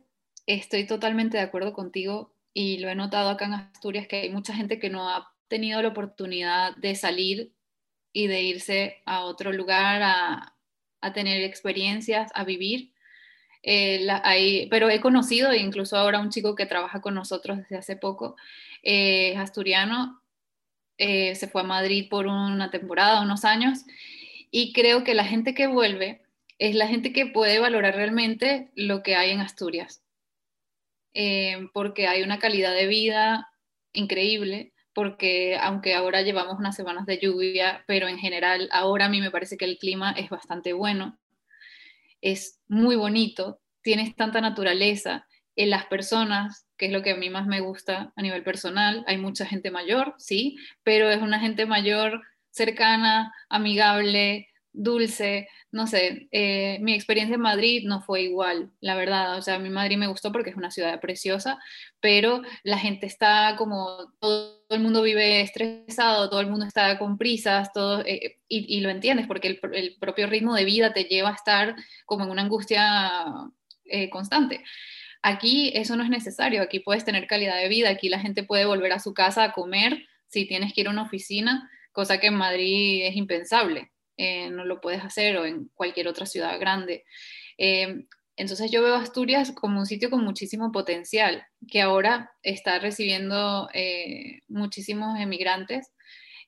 estoy 0.46 0.86
totalmente 0.88 1.38
de 1.38 1.44
acuerdo 1.44 1.74
contigo 1.74 2.36
y 2.54 2.80
lo 2.80 2.90
he 2.90 2.96
notado 2.96 3.30
acá 3.30 3.46
en 3.46 3.54
Asturias 3.54 4.08
que 4.08 4.18
hay 4.18 4.30
mucha 4.30 4.54
gente 4.54 4.80
que 4.80 4.90
no 4.90 5.10
ha 5.10 5.32
tenido 5.48 5.82
la 5.82 5.90
oportunidad 5.90 6.76
de 6.76 6.96
salir 6.96 7.54
y 8.14 8.28
de 8.28 8.42
irse 8.42 9.02
a 9.06 9.22
otro 9.22 9.52
lugar 9.52 10.02
a, 10.04 10.56
tener 11.14 11.42
experiencias, 11.44 12.32
a 12.36 12.44
vivir. 12.44 12.92
Eh, 13.64 14.68
pero 14.70 14.90
he 14.90 15.02
conocido 15.02 15.54
incluso 15.54 15.98
ahora 15.98 16.20
un 16.20 16.30
chico 16.30 16.56
que 16.56 16.66
trabaja 16.66 17.02
con 17.02 17.16
nosotros 17.16 17.58
desde 17.58 17.78
hace 17.78 17.96
poco, 17.96 18.36
eh, 18.84 19.36
asturiano, 19.38 20.22
eh, 21.00 21.36
se 21.36 21.48
fue 21.48 21.62
a 21.62 21.66
Madrid 21.66 22.08
por 22.10 22.28
una 22.28 22.72
temporada, 22.72 23.22
unos 23.22 23.46
años, 23.46 23.86
y 24.52 24.74
creo 24.74 25.06
que 25.06 25.14
la 25.14 25.24
gente 25.24 25.54
que 25.54 25.68
vuelve 25.68 26.22
es 26.58 26.76
la 26.76 26.88
gente 26.88 27.14
que 27.14 27.26
puede 27.26 27.60
valorar 27.60 27.96
realmente 27.96 28.70
lo 28.76 29.02
que 29.02 29.16
hay 29.16 29.32
en 29.32 29.40
Asturias, 29.40 30.04
eh, 31.14 31.70
porque 31.74 32.08
hay 32.08 32.22
una 32.22 32.40
calidad 32.40 32.74
de 32.76 32.88
vida 32.88 33.50
increíble, 33.94 34.74
porque 35.00 35.58
aunque 35.62 35.94
ahora 35.94 36.24
llevamos 36.24 36.60
unas 36.60 36.76
semanas 36.76 37.06
de 37.06 37.20
lluvia, 37.20 37.86
pero 37.88 38.10
en 38.10 38.18
general 38.18 38.68
ahora 38.74 39.06
a 39.06 39.10
mí 39.10 39.22
me 39.22 39.32
parece 39.32 39.56
que 39.56 39.64
el 39.64 39.78
clima 39.78 40.12
es 40.12 40.30
bastante 40.30 40.74
bueno, 40.74 41.18
es 42.20 42.60
muy 42.68 42.98
bonito, 42.98 43.62
tienes 43.82 44.14
tanta 44.18 44.42
naturaleza, 44.42 45.26
en 45.56 45.70
las 45.70 45.86
personas, 45.86 46.68
que 46.76 46.88
es 46.88 46.92
lo 46.92 47.02
que 47.02 47.12
a 47.12 47.16
mí 47.16 47.30
más 47.30 47.48
me 47.48 47.62
gusta 47.62 48.12
a 48.14 48.22
nivel 48.22 48.44
personal, 48.44 49.06
hay 49.08 49.18
mucha 49.18 49.46
gente 49.46 49.72
mayor, 49.72 50.16
sí, 50.18 50.58
pero 50.84 51.10
es 51.10 51.22
una 51.22 51.40
gente 51.40 51.66
mayor 51.66 52.22
cercana, 52.50 53.34
amigable, 53.48 54.49
dulce, 54.74 55.48
no 55.72 55.88
sé, 55.88 56.28
eh, 56.32 56.78
mi 56.82 56.94
experiencia 56.94 57.36
en 57.36 57.42
Madrid 57.42 57.84
no 57.86 58.02
fue 58.02 58.24
igual, 58.24 58.72
la 58.82 58.96
verdad. 58.96 59.38
O 59.38 59.42
sea, 59.42 59.56
a 59.56 59.60
mí 59.60 59.70
Madrid 59.70 59.98
me 59.98 60.08
gustó 60.08 60.32
porque 60.32 60.52
es 60.52 60.56
una 60.56 60.72
ciudad 60.72 61.00
preciosa, 61.00 61.58
pero 62.00 62.42
la 62.64 62.78
gente 62.78 63.06
está 63.06 63.56
como, 63.58 64.14
todo, 64.20 64.60
el 64.70 64.82
mundo 64.82 65.02
vive 65.02 65.42
estresado, 65.42 66.30
todo 66.30 66.42
el 66.42 66.48
mundo 66.48 66.66
está 66.66 66.98
con 67.00 67.18
prisas, 67.18 67.74
todo, 67.74 68.04
eh, 68.06 68.40
y, 68.48 68.80
lo 68.82 68.90
entiendes 68.90 69.28
porque 69.28 69.60
el, 69.74 69.98
propio 70.00 70.28
ritmo 70.28 70.56
de 70.56 70.66
vida 70.66 70.94
te 70.94 71.06
lleva 71.06 71.30
a 71.30 71.36
estar 71.36 71.76
como 72.06 72.26
en 72.26 72.32
una 72.32 72.44
angustia 72.44 73.22
eh, 73.86 74.10
constante. 74.10 74.64
Aquí 75.22 75.72
eso 75.76 75.96
no 75.96 76.04
es 76.04 76.10
necesario, 76.10 76.62
aquí 76.62 76.80
puedes 76.80 77.04
tener 77.04 77.28
calidad 77.28 77.58
de 77.58 77.68
vida, 77.68 77.90
aquí 77.90 78.10
la 78.10 78.20
gente 78.20 78.44
puede 78.44 78.66
volver 78.66 78.94
a 78.94 79.00
su 79.00 79.14
casa 79.14 79.44
a 79.44 79.52
comer 79.52 80.06
si 80.28 80.46
tienes 80.46 80.74
que 80.74 80.82
ir 80.82 80.88
a 80.88 80.92
una 80.92 81.04
oficina, 81.04 81.70
cosa 81.92 82.20
que 82.20 82.28
en 82.28 82.36
Madrid 82.36 83.06
es 83.06 83.16
impensable. 83.16 83.92
Eh, 84.22 84.50
no 84.50 84.66
lo 84.66 84.82
puedes 84.82 85.02
hacer 85.02 85.38
o 85.38 85.46
en 85.46 85.70
cualquier 85.74 86.10
otra 86.10 86.26
ciudad 86.26 86.60
grande. 86.60 87.06
Eh, 87.58 88.06
entonces 88.36 88.70
yo 88.70 88.84
veo 88.84 88.96
Asturias 88.96 89.54
como 89.54 89.80
un 89.80 89.86
sitio 89.86 90.10
con 90.10 90.26
muchísimo 90.26 90.74
potencial, 90.74 91.46
que 91.70 91.82
ahora 91.82 92.34
está 92.44 92.80
recibiendo 92.80 93.70
eh, 93.74 94.42
muchísimos 94.50 95.18
emigrantes 95.18 95.94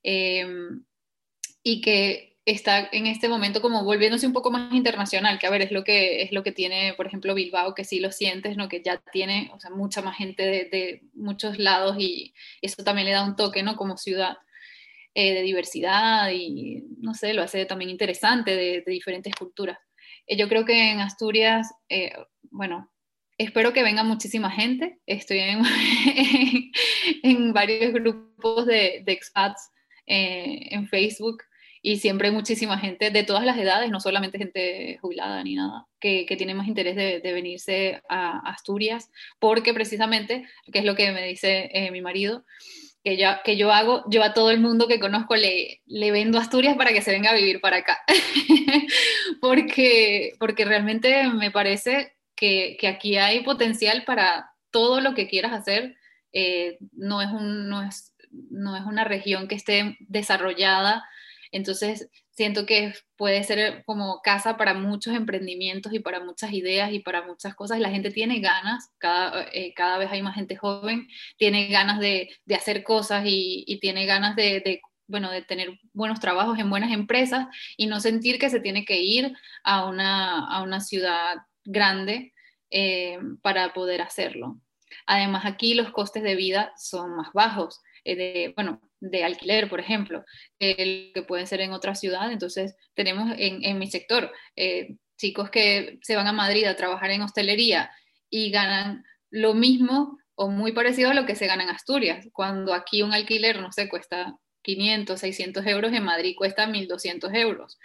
y 0.04 1.82
que 1.82 2.38
está 2.44 2.90
en 2.92 3.08
este 3.08 3.30
momento 3.30 3.62
como 3.62 3.86
volviéndose 3.86 4.28
un 4.28 4.34
poco 4.34 4.52
más 4.52 4.74
internacional, 4.74 5.40
que 5.40 5.48
a 5.48 5.52
ver, 5.52 5.62
es 5.62 5.72
lo 5.72 5.86
que, 5.86 6.24
es 6.24 6.34
lo 6.34 6.44
que 6.44 6.52
tiene, 6.52 6.94
por 6.98 7.08
ejemplo, 7.08 7.36
Bilbao, 7.36 7.74
que 7.74 7.86
sí 7.86 8.02
lo 8.02 8.12
sientes, 8.12 8.58
¿no? 8.58 8.68
que 8.68 8.82
ya 8.84 9.02
tiene 9.14 9.50
mucha 9.74 10.02
más 10.02 10.18
gente 10.18 10.44
de, 10.44 10.66
de 10.66 11.04
muchos 11.14 11.58
lados 11.58 11.96
y 12.00 12.34
eso 12.62 12.84
también 12.84 13.06
le 13.08 13.14
da 13.14 13.24
un 13.24 13.38
toque 13.38 13.64
¿no? 13.64 13.78
como 13.78 13.96
ciudad. 13.96 14.38
Eh, 15.14 15.34
de 15.34 15.42
diversidad 15.42 16.32
y, 16.32 16.86
no 17.00 17.14
sé, 17.14 17.34
lo 17.34 17.42
hace 17.44 17.66
también 17.66 17.90
interesante 17.90 18.56
de, 18.56 18.82
diferentes 18.88 19.36
culturas. 19.36 19.78
Eh, 20.26 20.38
yo 20.38 20.48
creo 20.48 20.64
que 20.64 20.92
en 20.92 21.02
Asturias, 21.02 21.70
eh, 21.90 22.14
bueno, 22.44 22.90
espero 23.38 23.74
que 23.74 23.84
venga 23.84 24.04
muchísima 24.04 24.50
gente. 24.50 25.00
Estoy 25.06 25.40
en, 25.40 25.64
en 27.24 27.52
varios 27.52 27.92
grupos 27.92 28.66
de, 28.66 29.02
de 29.04 29.12
expats 29.12 29.70
en 30.06 30.88
Facebook 30.88 31.44
y 31.82 31.98
siempre 31.98 32.30
hay 32.30 32.34
muchísima 32.34 32.78
gente 32.78 33.12
de 33.12 33.24
todas 33.24 33.46
las 33.46 33.58
edades, 33.58 33.92
no 33.92 34.00
solamente 34.00 34.38
gente 34.38 34.98
jubilada 35.02 35.44
ni 35.44 35.56
nada, 35.56 35.88
que, 36.00 36.26
que 36.26 36.38
tiene 36.38 36.54
más 36.54 36.68
interés 36.68 36.96
de, 36.96 37.20
de, 37.20 37.34
venirse 37.34 38.02
a 38.10 38.40
Asturias, 38.50 39.10
porque 39.40 39.74
precisamente, 39.74 40.46
que 40.72 40.80
es 40.80 40.86
lo 40.86 40.96
que 40.96 41.12
me 41.12 41.26
dice 41.28 41.72
mi 41.92 42.02
marido, 42.02 42.44
que 43.04 43.18
yo, 43.18 43.30
que 43.44 43.58
yo 43.58 43.72
hago, 43.72 44.04
yo 44.10 44.24
a 44.24 44.34
todo 44.34 44.52
el 44.52 44.60
mundo 44.60 44.88
que 44.88 45.00
conozco 45.00 45.36
le, 45.36 45.82
le 45.86 46.12
vendo 46.12 46.38
Asturias 46.38 46.78
para 46.78 46.94
que 46.94 47.02
se 47.02 47.12
venga 47.12 47.32
a 47.32 47.36
vivir 47.36 47.62
para 47.62 47.78
acá. 47.78 48.00
porque, 49.42 50.36
porque 50.40 50.66
realmente 50.66 51.28
me 51.30 51.52
parece 51.52 52.16
que, 52.36 52.78
que, 52.80 52.88
aquí 52.88 53.18
hay 53.18 53.42
potencial 53.42 54.04
para 54.06 54.52
todo 54.72 55.02
lo 55.02 55.14
que 55.14 55.28
quieras 55.28 55.54
hacer 55.54 55.96
eh, 56.34 56.78
no, 56.94 57.22
es 57.22 57.30
un, 57.30 57.68
no, 57.68 57.84
es, 57.84 58.14
no 58.32 58.78
es 58.78 58.84
una 58.86 59.04
región 59.04 59.48
que 59.48 59.56
esté 59.56 59.98
desarrollada, 60.00 61.04
entonces 61.52 62.10
siento 62.32 62.66
que 62.66 62.94
puede 63.18 63.44
ser 63.44 63.84
como 63.86 64.22
casa 64.22 64.58
para 64.58 64.74
muchos 64.74 65.14
emprendimientos 65.14 65.94
y 65.94 66.00
para 66.00 66.24
muchas 66.24 66.54
ideas 66.54 66.92
y 66.92 67.00
para 67.00 67.26
muchas 67.26 67.56
cosas. 67.56 67.80
La 67.80 67.90
gente 67.90 68.12
tiene 68.12 68.40
ganas, 68.40 68.90
cada, 68.98 69.48
eh, 69.54 69.74
cada 69.76 69.98
vez 69.98 70.10
hay 70.12 70.22
más 70.22 70.36
gente 70.36 70.56
joven, 70.56 71.08
tiene 71.38 71.68
ganas 71.68 72.00
de, 72.00 72.30
de 72.46 72.56
hacer 72.56 72.84
cosas 72.84 73.26
y, 73.26 73.64
y 73.68 73.80
tiene 73.80 74.06
ganas 74.06 74.36
de, 74.36 74.82
bueno, 75.08 75.30
de 75.30 75.42
tener 75.42 75.80
buenos 75.94 76.20
trabajos 76.20 76.58
en 76.58 76.70
buenas 76.70 76.92
empresas 76.92 77.48
y 77.78 77.88
no 77.88 78.00
sentir 78.00 78.40
que 78.40 78.50
se 78.50 78.62
tiene 78.62 78.86
que 78.86 79.02
ir 79.02 79.34
a 79.64 79.86
una, 79.86 80.48
a 80.48 80.64
una 80.64 80.80
ciudad 80.80 81.38
grande 81.66 82.34
eh, 82.70 83.20
para 83.42 83.74
poder 83.74 84.02
hacerlo. 84.02 84.60
Además, 85.06 85.46
aquí 85.46 85.74
los 85.74 85.92
costes 85.92 86.24
de 86.24 86.36
vida 86.36 86.74
son 86.78 87.16
más 87.16 87.32
bajos, 87.34 87.82
eh, 88.04 88.54
bueno, 88.56 88.82
de 89.02 89.24
alquiler, 89.26 89.68
por 89.68 89.82
ejemplo, 89.82 90.24
el 90.60 91.12
que 91.14 91.24
pueden 91.24 91.48
ser 91.48 91.60
en 91.60 91.74
otra 91.74 91.96
ciudad. 91.96 92.32
Entonces, 92.32 92.76
tenemos 92.94 93.34
en, 93.38 93.66
en 93.66 93.78
mi 93.78 93.88
sector 93.88 94.32
eh, 94.56 94.96
chicos 95.18 95.50
que 95.50 96.00
se 96.02 96.16
van 96.16 96.28
a 96.28 96.34
Madrid 96.34 96.66
a 96.66 96.78
trabajar 96.78 97.12
en 97.12 97.24
hostelería 97.24 97.92
y 98.30 98.52
ganan 98.52 99.04
lo 99.30 99.54
mismo 99.54 100.18
o 100.36 100.50
muy 100.50 100.72
parecido 100.72 101.12
a 101.12 101.14
lo 101.14 101.26
que 101.26 101.36
se 101.36 101.48
gana 101.48 101.64
en 101.64 101.70
Asturias, 101.70 102.28
cuando 102.32 102.74
aquí 102.74 103.02
un 103.02 103.14
alquiler, 103.14 103.60
no 103.60 103.72
sé, 103.72 103.90
cuesta 103.90 104.36
500, 104.64 105.20
600 105.20 105.66
euros, 105.68 105.94
en 105.94 106.04
Madrid 106.04 106.36
cuesta 106.38 106.68
1.200 106.68 107.36
euros. 107.36 107.80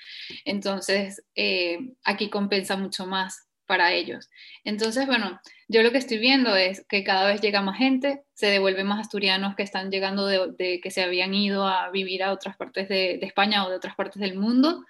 Entonces, 0.44 1.22
eh, 1.34 1.78
aquí 2.04 2.30
compensa 2.30 2.76
mucho 2.76 3.06
más 3.06 3.45
para 3.66 3.92
ellos. 3.92 4.30
Entonces, 4.64 5.06
bueno, 5.06 5.40
yo 5.68 5.82
lo 5.82 5.92
que 5.92 5.98
estoy 5.98 6.18
viendo 6.18 6.54
es 6.56 6.84
que 6.88 7.04
cada 7.04 7.26
vez 7.26 7.40
llega 7.40 7.60
más 7.60 7.78
gente, 7.78 8.22
se 8.34 8.46
devuelven 8.46 8.86
más 8.86 9.00
asturianos 9.00 9.56
que 9.56 9.62
están 9.62 9.90
llegando 9.90 10.26
de, 10.26 10.80
que 10.82 10.90
se 10.90 11.02
habían 11.02 11.34
ido 11.34 11.66
a 11.66 11.90
vivir 11.90 12.22
a 12.22 12.32
otras 12.32 12.56
partes 12.56 12.88
de, 12.88 13.18
España 13.22 13.66
o 13.66 13.70
de 13.70 13.76
otras 13.76 13.94
partes 13.96 14.20
del 14.20 14.38
mundo. 14.38 14.84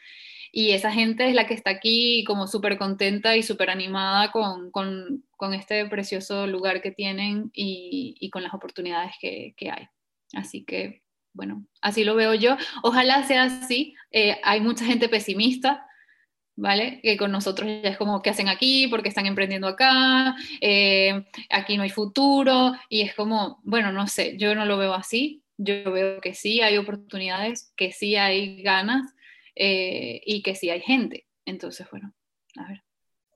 Y 0.53 0.73
esa 0.73 0.93
gente 0.93 1.29
es 1.29 1.35
la 1.35 1.47
que 1.47 1.55
está 1.55 1.71
aquí 1.71 2.25
como 2.25 2.47
súper 2.47 2.79
contenta 2.79 3.37
y 3.37 3.43
súper 3.43 3.71
animada 3.71 4.31
con, 4.31 4.71
con, 4.71 5.25
con, 5.37 5.53
este 5.55 5.85
precioso 5.87 6.47
lugar 6.47 6.81
que 6.81 6.93
tienen 6.93 7.51
y, 7.53 8.15
y 8.21 8.31
con 8.31 8.43
las 8.43 8.55
oportunidades 8.55 9.13
que, 9.21 9.55
que, 9.57 9.71
hay. 9.71 9.89
Así 10.33 10.65
que, 10.65 11.03
bueno, 11.35 11.67
así 11.83 12.05
lo 12.05 12.15
veo 12.15 12.33
yo. 12.35 12.57
Ojalá 12.83 13.23
sea 13.25 13.45
así. 13.45 13.95
Eh, 14.11 14.39
hay 14.45 14.61
mucha 14.61 14.85
gente 14.87 15.09
pesimista, 15.09 15.87
¿vale? 16.57 17.01
Que 17.03 17.17
con 17.17 17.31
nosotros 17.31 17.69
ya 17.83 17.91
es 17.91 17.99
como, 17.99 18.23
¿qué 18.23 18.31
hacen 18.31 18.49
aquí? 18.49 18.89
¿Por 18.89 19.03
qué 19.03 19.11
están 19.11 19.27
emprendiendo 19.27 19.69
acá? 19.69 20.35
Eh, 20.61 21.25
aquí 21.51 21.77
no 21.77 21.83
hay 21.83 21.91
futuro. 21.91 22.73
Y 22.89 23.03
es 23.03 23.15
como, 23.15 23.61
bueno, 23.63 23.93
no 23.93 24.07
sé, 24.07 24.37
yo 24.39 24.55
no 24.55 24.65
lo 24.65 24.79
veo 24.79 24.95
así. 24.95 25.43
Yo 25.59 25.91
veo 25.93 26.21
que 26.21 26.35
sí 26.35 26.61
hay 26.61 26.77
oportunidades, 26.77 27.73
que 27.77 27.93
sí 27.93 28.17
hay 28.17 28.63
ganas 28.63 29.15
eh, 29.55 30.21
y 30.25 30.43
que 30.43 30.55
sí 30.55 30.71
hay 30.71 30.81
gente. 30.81 31.27
Entonces, 31.45 31.87
bueno, 31.91 32.13
a. 32.59 32.83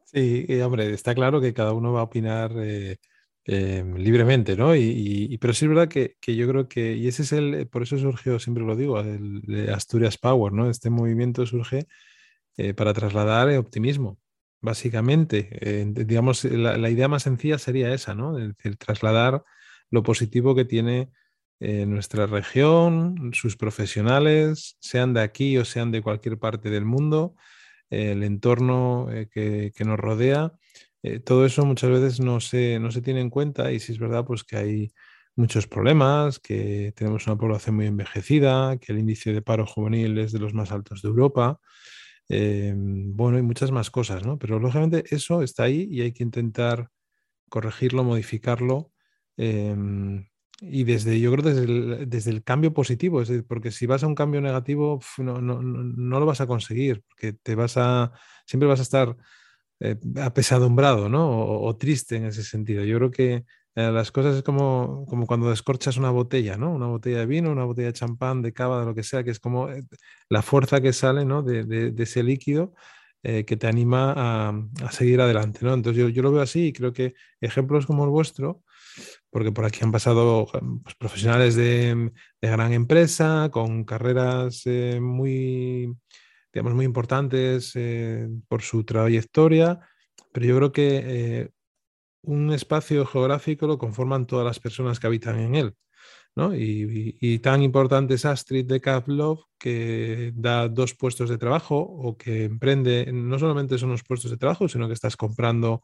Sí, 0.04 0.46
hombre, 0.60 0.92
está 0.92 1.14
claro 1.14 1.40
que 1.40 1.54
cada 1.54 1.72
uno 1.72 1.92
va 1.92 2.00
a 2.00 2.04
opinar 2.04 2.52
eh, 2.56 2.96
libremente, 3.44 4.56
¿no? 4.56 4.74
Y, 4.74 5.38
pero 5.40 5.54
sí 5.54 5.66
es 5.66 5.68
verdad 5.68 5.88
que, 5.88 6.16
que, 6.20 6.34
yo 6.34 6.48
creo 6.48 6.68
que, 6.68 6.96
y 6.96 7.06
ese 7.06 7.22
es 7.22 7.32
el, 7.32 7.68
por 7.68 7.84
eso 7.84 7.96
surgió, 7.96 8.40
siempre 8.40 8.64
lo 8.64 8.74
digo, 8.74 8.98
el 8.98 9.70
Asturias 9.72 10.18
Power, 10.18 10.52
¿no? 10.52 10.68
Este 10.68 10.90
movimiento 10.90 11.46
surge 11.46 11.86
eh, 12.56 12.74
para 12.74 12.92
trasladar 12.92 13.48
optimismo, 13.56 14.18
básicamente. 14.60 15.48
Eh, 15.60 15.86
digamos, 15.88 16.44
la, 16.44 16.90
idea 16.90 17.08
más 17.08 17.22
sencilla 17.24 17.58
sería 17.58 17.94
esa, 17.94 18.14
¿no? 18.14 18.38
Es 18.38 18.54
trasladar 18.78 19.44
lo 19.90 20.02
positivo 20.02 20.54
que 20.54 20.64
tiene 20.64 21.10
eh, 21.60 21.86
nuestra 21.86 22.26
región, 22.26 23.30
sus 23.34 23.56
profesionales, 23.56 24.76
sean 24.80 25.14
de 25.14 25.20
aquí 25.22 25.56
o 25.58 25.64
sean 25.64 25.90
de 25.90 26.02
cualquier 26.02 26.38
parte 26.38 26.70
del 26.70 26.84
mundo, 26.84 27.34
el 27.90 28.22
entorno 28.22 29.08
que, 29.32 29.72
nos 29.84 29.98
rodea. 29.98 30.52
todo 31.24 31.44
eso 31.44 31.64
muchas 31.66 31.90
veces 31.90 32.20
no 32.20 32.40
se, 32.40 32.78
no 32.78 32.92
se 32.92 33.02
tiene 33.02 33.20
en 33.20 33.30
cuenta 33.30 33.72
y 33.72 33.80
si 33.80 33.92
es 33.92 33.98
verdad, 33.98 34.24
pues 34.24 34.44
que 34.44 34.56
hay 34.56 34.92
muchos 35.36 35.66
problemas, 35.66 36.38
que 36.38 36.92
tenemos 36.94 37.26
una 37.26 37.36
población 37.36 37.76
muy 37.76 37.86
envejecida, 37.86 38.76
que 38.78 38.92
el 38.92 38.98
índice 38.98 39.32
de 39.32 39.42
paro 39.42 39.66
juvenil 39.66 40.18
es 40.18 40.32
de 40.32 40.38
los 40.38 40.54
más 40.54 40.70
altos 40.70 41.02
de 41.02 41.08
Europa, 41.08 41.60
eh, 42.32 42.72
bueno, 42.76 43.38
y 43.38 43.42
muchas 43.42 43.72
más 43.72 43.90
cosas, 43.90 44.24
¿no? 44.24 44.38
Pero 44.38 44.60
lógicamente 44.60 45.04
eso 45.10 45.42
está 45.42 45.64
ahí 45.64 45.88
y 45.90 46.02
hay 46.02 46.12
que 46.12 46.22
intentar 46.22 46.88
corregirlo, 47.48 48.04
modificarlo. 48.04 48.92
Em, 49.36 50.28
y 50.60 50.84
desde, 50.84 51.18
yo 51.20 51.32
creo, 51.32 51.44
desde 51.44 51.64
el, 51.64 52.08
desde 52.08 52.30
el 52.30 52.44
cambio 52.44 52.72
positivo, 52.72 53.20
es 53.22 53.32
porque 53.48 53.72
si 53.72 53.86
vas 53.86 54.04
a 54.04 54.06
un 54.06 54.14
cambio 54.14 54.40
negativo, 54.40 55.00
no, 55.18 55.40
no, 55.40 55.60
no, 55.62 56.20
lo 56.20 56.26
vas 56.26 56.40
a 56.40 56.46
conseguir, 56.46 57.02
porque 57.08 57.32
te 57.32 57.56
vas 57.56 57.76
a, 57.76 58.12
siempre 58.46 58.68
vas 58.68 58.78
a 58.80 58.84
estar 58.84 59.16
eh, 59.80 59.96
apesadumbrado, 60.22 61.08
¿no? 61.08 61.30
O, 61.30 61.66
o, 61.68 61.76
triste 61.76 62.16
en 62.16 62.26
ese 62.26 62.44
sentido. 62.44 62.84
Yo 62.84 62.98
creo 62.98 63.10
que 63.10 63.44
eh, 63.76 63.90
las 63.92 64.10
cosas 64.10 64.36
es 64.36 64.42
como, 64.42 65.04
como 65.08 65.26
cuando 65.26 65.48
descorchas 65.50 65.96
una 65.96 66.10
botella, 66.10 66.56
¿no? 66.56 66.72
Una 66.72 66.86
botella 66.86 67.20
de 67.20 67.26
vino, 67.26 67.52
una 67.52 67.64
botella 67.64 67.88
de 67.88 67.92
champán, 67.92 68.42
de 68.42 68.52
cava, 68.52 68.80
de 68.80 68.86
lo 68.86 68.94
que 68.94 69.04
sea, 69.04 69.22
que 69.22 69.30
es 69.30 69.38
como 69.38 69.68
eh, 69.68 69.82
la 70.28 70.42
fuerza 70.42 70.80
que 70.80 70.92
sale 70.92 71.24
¿no? 71.24 71.42
de, 71.42 71.94
ese 71.96 72.22
líquido 72.24 72.74
eh, 73.22 73.44
que 73.44 73.56
te 73.56 73.68
anima 73.68 74.12
a, 74.16 74.48
a, 74.84 74.92
seguir 74.92 75.20
adelante, 75.20 75.60
¿no? 75.62 75.74
Entonces 75.74 76.02
yo, 76.02 76.08
yo, 76.08 76.22
lo 76.22 76.32
veo 76.32 76.42
así 76.42 76.68
y 76.68 76.72
creo 76.72 76.92
que 76.92 77.14
ejemplos 77.40 77.86
como 77.86 78.04
el 78.04 78.10
vuestro, 78.10 78.62
porque 79.30 79.52
por 79.52 79.64
aquí 79.64 79.80
han 79.84 79.92
pasado 79.92 80.46
pues, 80.82 80.96
profesionales 80.96 81.54
de, 81.54 82.10
de, 82.40 82.50
gran 82.50 82.72
empresa, 82.72 83.50
con 83.52 83.84
carreras 83.84 84.64
muy, 85.00 85.94
digamos, 86.52 86.74
muy 86.74 86.84
importantes 86.86 87.74
por 88.48 88.62
su 88.62 88.84
trayectoria, 88.84 89.78
pero 90.32 90.46
yo 90.46 90.56
creo 90.56 90.72
que 90.72 91.50
un 92.22 92.52
espacio 92.52 93.06
geográfico 93.06 93.66
lo 93.66 93.78
conforman 93.78 94.26
todas 94.26 94.44
las 94.44 94.60
personas 94.60 95.00
que 95.00 95.06
habitan 95.06 95.38
en 95.38 95.54
él. 95.54 95.74
¿no? 96.36 96.54
Y, 96.54 97.38
tan 97.40 97.62
importante 97.62 98.14
es 98.14 98.24
Astrid 98.24 98.66
de 98.66 98.80
Love 99.06 99.40
que 99.58 100.32
da 100.34 100.68
dos 100.68 100.94
puestos 100.94 101.28
de 101.28 101.38
trabajo 101.38 101.76
o 101.76 102.16
que 102.16 102.44
emprende, 102.44 103.10
no 103.12 103.38
solamente 103.38 103.78
son 103.78 103.90
los 103.90 104.04
puestos 104.04 104.30
de 104.30 104.36
trabajo, 104.36 104.68
sino 104.68 104.86
que 104.86 104.94
estás 104.94 105.16
comprando 105.16 105.82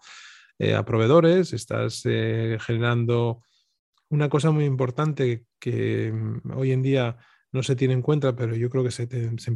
eh, 0.59 0.75
a 0.75 0.85
proveedores, 0.85 1.53
estás 1.53 2.03
eh, 2.05 2.59
generando 2.61 3.43
una 4.09 4.29
cosa 4.29 4.51
muy 4.51 4.65
importante 4.65 5.45
que 5.59 6.13
mm, 6.13 6.53
hoy 6.57 6.73
en 6.73 6.83
día 6.83 7.17
no 7.53 7.63
se 7.63 7.77
tiene 7.77 7.95
en 7.95 8.03
cuenta, 8.03 8.37
pero 8.37 8.55
yo 8.55 8.71
creo 8.71 8.85
que 8.85 8.91
se, 8.91 9.09
se, 9.09 9.51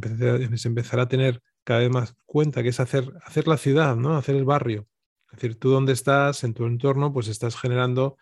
empezará, 0.67 1.03
a 1.03 1.07
tener 1.07 1.41
cada 1.63 1.81
vez 1.81 1.89
más 1.91 2.15
cuenta, 2.25 2.63
que 2.63 2.69
es 2.69 2.79
hacer, 2.79 3.11
hacer 3.23 3.47
la 3.47 3.57
ciudad, 3.57 3.95
¿no? 3.95 4.17
hacer 4.17 4.35
el 4.35 4.45
barrio. 4.45 4.87
Es 5.31 5.39
decir, 5.39 5.59
tú 5.59 5.69
donde 5.69 5.93
estás, 5.93 6.43
en 6.43 6.53
tu 6.53 6.65
entorno, 6.65 7.13
pues 7.13 7.27
estás 7.27 7.55
generando 7.55 8.17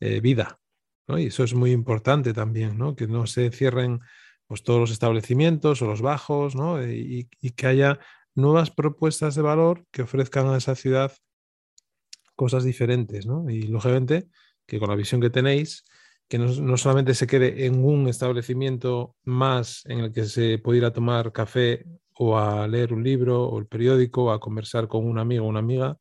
eh, 0.00 0.20
vida. 0.20 0.60
Y 1.08 1.26
eso 1.26 1.44
es 1.44 1.54
muy 1.54 1.72
importante 1.72 2.32
también, 2.32 2.78
que 2.94 3.06
no 3.06 3.26
se 3.26 3.50
cierren 3.50 4.00
pues, 4.46 4.62
todos 4.62 4.80
los 4.80 4.90
establecimientos 4.90 5.82
o 5.82 5.86
los 5.86 6.02
bajos 6.02 6.54
¿no? 6.54 6.82
y, 6.82 7.28
que 7.56 7.66
haya 7.66 7.98
nuevas 8.34 8.70
propuestas 8.70 9.34
de 9.34 9.42
valor 9.42 9.84
que 9.90 10.02
ofrezcan 10.02 10.48
a 10.48 10.56
esa 10.56 10.74
ciudad 10.74 11.12
cosas 12.36 12.64
diferentes. 12.64 13.26
¿no? 13.26 13.50
Y 13.50 13.62
lógicamente 13.62 14.28
que 14.66 14.78
con 14.78 14.88
la 14.88 14.96
visión 14.96 15.20
que 15.20 15.30
tenéis, 15.30 15.84
que 16.28 16.38
no, 16.38 16.76
solamente 16.76 17.14
se 17.14 17.26
quede 17.26 17.66
en 17.66 17.84
un 17.84 18.06
establecimiento 18.06 19.16
más 19.24 19.84
en 19.86 19.98
el 19.98 20.12
que 20.12 20.24
se 20.24 20.58
puede 20.58 20.78
ir 20.78 20.84
a 20.84 20.92
tomar 20.92 21.32
café 21.32 21.84
o 22.14 22.38
a 22.38 22.68
leer 22.68 22.92
un 22.92 23.02
libro 23.02 23.44
o 23.44 23.58
el 23.58 23.66
periódico 23.66 24.24
o 24.24 24.30
a 24.30 24.38
conversar 24.38 24.86
con 24.86 25.06
un 25.06 25.18
amigo 25.18 25.44
o 25.44 25.48
una 25.48 25.58
amiga, 25.58 25.98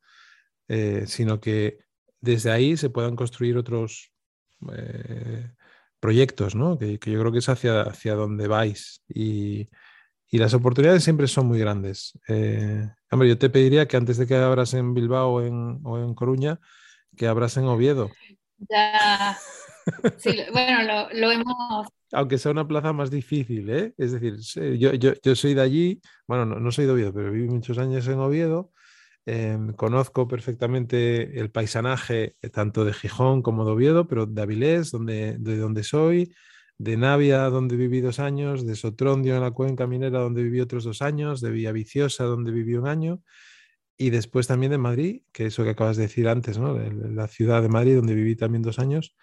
eh, 0.69 1.05
sino 1.07 1.41
que 1.41 1.79
desde 2.21 2.51
ahí 2.51 2.77
se 2.77 2.91
puedan 2.91 3.15
construir 3.15 3.57
otros 3.57 4.11
eh, 4.71 5.49
proyectos, 5.99 6.53
¿no? 6.53 6.77
Que, 6.77 6.99
yo 6.99 7.19
creo 7.19 7.31
que 7.31 7.39
es 7.39 7.49
hacia, 7.49 7.81
hacia 7.81 8.13
donde 8.13 8.47
vais. 8.47 9.01
Y, 9.09 9.67
y 10.29 10.37
las 10.37 10.53
oportunidades 10.53 11.03
siempre 11.03 11.27
son 11.27 11.47
muy 11.47 11.59
grandes. 11.59 12.17
Eh, 12.27 12.87
hombre, 13.09 13.29
yo 13.29 13.37
te 13.37 13.49
pediría 13.49 13.87
que 13.87 13.97
antes 13.97 14.17
de 14.17 14.27
que 14.27 14.35
abras 14.35 14.75
en 14.75 14.93
Bilbao 14.93 15.33
o 15.33 15.41
en, 15.41 15.79
o 15.83 15.97
en 15.97 16.13
Coruña, 16.13 16.59
que 17.17 17.27
abras 17.27 17.57
en 17.57 17.65
Oviedo. 17.65 18.11
Ya. 18.69 19.37
Sí, 20.17 20.37
bueno, 20.51 20.83
lo, 20.83 21.19
lo, 21.19 21.31
hemos. 21.31 21.87
Aunque 22.11 22.37
sea 22.37 22.51
una 22.51 22.67
plaza 22.67 22.93
más 22.93 23.09
difícil, 23.09 23.71
¿eh? 23.71 23.93
Es 23.97 24.11
decir, 24.11 24.37
yo, 24.77 24.93
yo, 24.93 25.13
yo 25.23 25.35
soy 25.35 25.55
de 25.55 25.61
allí, 25.61 26.01
bueno, 26.27 26.45
no, 26.45 26.59
no, 26.59 26.71
soy 26.71 26.85
de 26.85 26.91
Oviedo, 26.91 27.11
pero 27.11 27.31
viví 27.31 27.47
muchos 27.47 27.79
años 27.79 28.07
en 28.07 28.19
Oviedo 28.19 28.71
Em, 29.31 29.73
conozco 29.73 30.27
perfectamente 30.27 31.39
el 31.39 31.51
paisanaje 31.51 32.35
eh, 32.41 32.49
tanto 32.49 32.83
de 32.83 32.93
Gijón 32.93 33.43
como 33.43 33.63
de 33.63 33.71
Oviedo, 33.73 34.07
pero 34.07 34.25
de 34.25 34.41
Avilés, 34.41 34.89
donde, 34.89 35.37
de 35.37 35.57
donde 35.57 35.83
soy, 35.83 36.33
de 36.79 36.97
Navia, 36.97 37.43
donde 37.51 37.75
viví 37.75 38.01
dos 38.01 38.17
años, 38.17 38.65
de 38.65 38.75
Sotrondio 38.75 39.35
en 39.35 39.41
la 39.41 39.51
cuenca 39.51 39.85
minera, 39.85 40.21
donde 40.21 40.41
viví 40.41 40.61
otros 40.61 40.83
dos 40.83 41.03
años, 41.03 41.41
de 41.41 41.51
Villaviciosa, 41.51 42.23
donde 42.23 42.51
viví 42.51 42.73
un 42.73 42.87
año. 42.87 43.21
y 43.97 44.09
después 44.11 44.47
también 44.47 44.71
de 44.71 44.79
Madrid, 44.79 45.21
que 45.31 45.45
eso 45.47 45.63
que 45.63 45.71
acabas 45.71 45.97
de 45.97 46.03
decir 46.03 46.27
antes, 46.27 46.57
¿no? 46.57 46.79
la 46.79 47.27
ciudad 47.27 47.61
de 47.61 47.69
Madrid, 47.69 47.97
donde 47.97 48.15
viví 48.15 48.35
también 48.35 48.63
dos 48.63 48.79
años, 48.79 49.15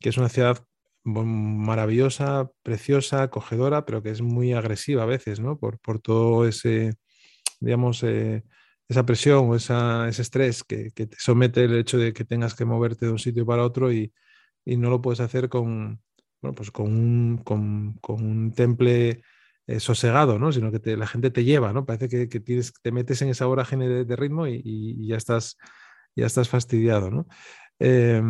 que 0.00 0.10
es 0.10 0.18
una 0.18 0.28
ciudad 0.28 0.58
maravillosa, 1.04 2.50
preciosa, 2.62 3.22
acogedora, 3.22 3.86
pero 3.86 4.02
que 4.02 4.10
es 4.10 4.20
muy 4.20 4.52
agresiva 4.52 5.04
a 5.04 5.06
veces, 5.06 5.40
¿no? 5.40 5.58
Por, 5.58 5.78
por 5.78 6.00
todo 6.00 6.46
ese, 6.46 6.94
digamos, 7.60 8.02
eh, 8.02 8.42
esa 8.88 9.04
presión 9.04 9.50
o 9.50 9.54
esa, 9.56 10.08
ese 10.08 10.22
estrés 10.22 10.64
que, 10.64 10.90
que, 10.92 11.06
te 11.06 11.16
somete 11.18 11.64
el 11.64 11.76
hecho 11.76 11.98
de 11.98 12.12
que 12.12 12.24
tengas 12.24 12.54
que 12.54 12.64
moverte 12.64 13.06
de 13.06 13.12
un 13.12 13.18
sitio 13.18 13.44
para 13.46 13.64
otro 13.64 13.92
y, 13.92 14.12
no 14.66 14.90
lo 14.90 15.00
puedes 15.00 15.20
hacer 15.20 15.48
con, 15.48 16.02
bueno, 16.42 16.54
pues 16.54 16.70
con 16.70 16.86
un, 16.92 17.38
con, 17.38 17.98
un 18.08 18.52
temple 18.52 19.22
eh, 19.66 19.80
sosegado, 19.80 20.38
¿no? 20.38 20.52
Sino 20.52 20.70
que 20.70 20.96
la 20.96 21.06
gente 21.06 21.30
te 21.30 21.44
lleva, 21.44 21.72
¿no? 21.72 21.86
Parece 21.86 22.08
que, 22.10 22.28
que 22.28 22.40
tienes, 22.40 22.74
te 22.82 22.92
metes 22.92 23.22
en 23.22 23.30
esa 23.30 23.46
vorágine 23.46 23.88
de, 23.88 24.04
de 24.04 24.16
ritmo 24.16 24.46
y, 24.46 25.06
ya, 25.06 25.16
estás, 25.16 25.56
ya 26.14 26.26
estás 26.26 26.50
fastidiado, 26.50 27.10
¿no? 27.10 27.26
Eh, 27.78 28.20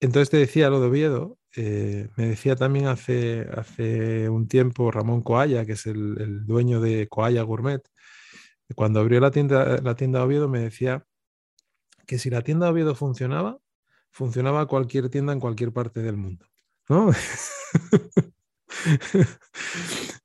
entonces 0.00 0.30
te 0.30 0.36
decía 0.36 0.70
lo 0.70 0.80
de 0.80 0.86
Oviedo, 0.88 1.38
eh, 1.56 2.08
me 2.16 2.26
decía 2.28 2.54
también 2.54 2.86
hace, 2.86 3.48
hace 3.56 4.28
un 4.28 4.46
tiempo 4.46 4.90
Ramón 4.90 5.22
Coalla, 5.22 5.64
que 5.64 5.72
es 5.72 5.86
el, 5.86 6.20
el 6.20 6.46
dueño 6.46 6.80
de 6.80 7.08
Coalla 7.08 7.42
Gourmet, 7.42 7.82
cuando 8.74 9.00
abrió 9.00 9.20
la 9.20 9.30
tienda, 9.30 9.78
la 9.82 9.94
tienda 9.94 10.24
Oviedo 10.24 10.48
me 10.48 10.60
decía 10.60 11.06
que 12.06 12.18
si 12.18 12.30
la 12.30 12.42
tienda 12.42 12.70
Oviedo 12.70 12.94
funcionaba, 12.94 13.58
funcionaba 14.10 14.66
cualquier 14.66 15.08
tienda 15.08 15.32
en 15.32 15.40
cualquier 15.40 15.72
parte 15.72 16.02
del 16.02 16.16
mundo. 16.16 16.46
¿no? 16.88 17.10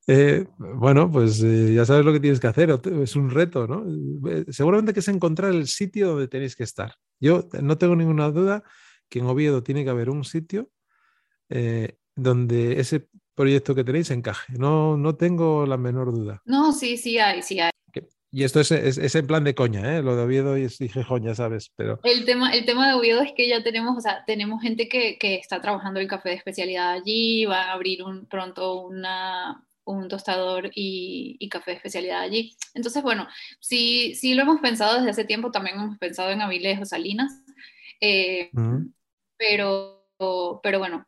Eh, 0.08 0.45
bueno, 0.58 1.10
pues 1.10 1.41
eh, 1.41 1.73
ya 1.73 1.86
sabes 1.86 2.04
lo 2.04 2.12
que 2.12 2.19
tienes 2.19 2.39
que 2.39 2.47
hacer, 2.47 2.77
es 3.01 3.15
un 3.15 3.30
reto, 3.30 3.65
¿no? 3.65 3.86
Eh, 4.30 4.45
seguramente 4.49 4.93
que 4.93 4.99
es 4.99 5.08
encontrar 5.08 5.51
el 5.51 5.67
sitio 5.67 6.10
donde 6.10 6.27
tenéis 6.27 6.56
que 6.56 6.63
estar. 6.63 6.95
Yo 7.19 7.47
no 7.62 7.77
tengo 7.77 7.95
ninguna 7.95 8.30
duda 8.30 8.63
que 9.08 9.19
en 9.19 9.27
Oviedo 9.27 9.63
tiene 9.63 9.84
que 9.84 9.89
haber 9.89 10.10
un 10.10 10.25
sitio 10.25 10.69
donde 12.15 12.80
ese 12.80 13.08
proyecto 13.36 13.73
que 13.73 13.84
tenéis 13.84 14.12
encaje. 14.12 14.54
No, 14.58 14.97
no 14.97 15.15
tengo 15.15 15.65
la 15.65 15.77
menor 15.77 16.12
duda. 16.12 16.41
No, 16.45 16.73
sí, 16.73 16.97
sí 16.97 17.17
hay, 17.17 17.41
sí 17.41 17.60
hay. 17.60 17.71
Y 18.34 18.46
esto 18.46 18.62
es, 18.62 18.72
es, 18.72 19.15
en 19.15 19.28
plan 19.28 19.44
de 19.44 19.54
coña, 19.54 19.98
¿eh? 19.98 20.02
lo 20.02 20.15
de 20.15 20.24
Oviedo 20.24 20.58
y, 20.58 20.63
y 20.63 20.88
Gijón, 20.88 21.24
ya 21.24 21.36
sabes. 21.36 21.72
Pero... 21.76 22.00
El, 22.04 22.24
tema, 22.24 22.54
el 22.54 22.65
tema 22.65 22.88
de 22.88 22.94
Oviedo 22.94 23.22
es 23.22 23.34
que 23.36 23.50
ya 23.50 23.62
tenemos, 23.62 23.98
o 23.98 24.02
sea, 24.02 24.24
tenemos 24.26 24.62
gente 24.62 24.88
que, 24.88 25.17
que 25.17 25.36
está 25.36 25.60
trabajando 25.60 26.00
el 26.00 26.08
café 26.08 26.30
de 26.30 26.36
especialidad 26.36 26.94
allí, 26.94 27.44
va 27.44 27.63
a 27.63 27.74
abrir 27.74 28.04
un, 28.04 28.28
pronto 28.28 28.84
una, 28.84 29.62
un 29.84 30.08
tostador 30.08 30.72
y, 30.74 31.36
y, 31.39 31.50
café 31.50 31.72
de 31.72 31.78
especialidad 31.78 32.22
allí. 32.22 32.56
Entonces, 32.74 33.04
bueno, 33.04 33.28
sí, 33.60 34.15
sí 34.15 34.34
lo 34.34 34.44
hemos 34.44 34.62
pensado 34.62 34.96
desde 34.96 35.10
hace 35.10 35.26
tiempo, 35.26 35.52
también 35.52 35.76
hemos 35.76 35.98
pensado 35.98 36.32
en 36.32 36.41
Avilés 36.41 36.80
o 36.80 36.86
Salinas, 36.86 37.34
eh, 38.00 38.50
pero, 39.38 40.08
pero 40.63 40.80
bueno, 40.80 41.06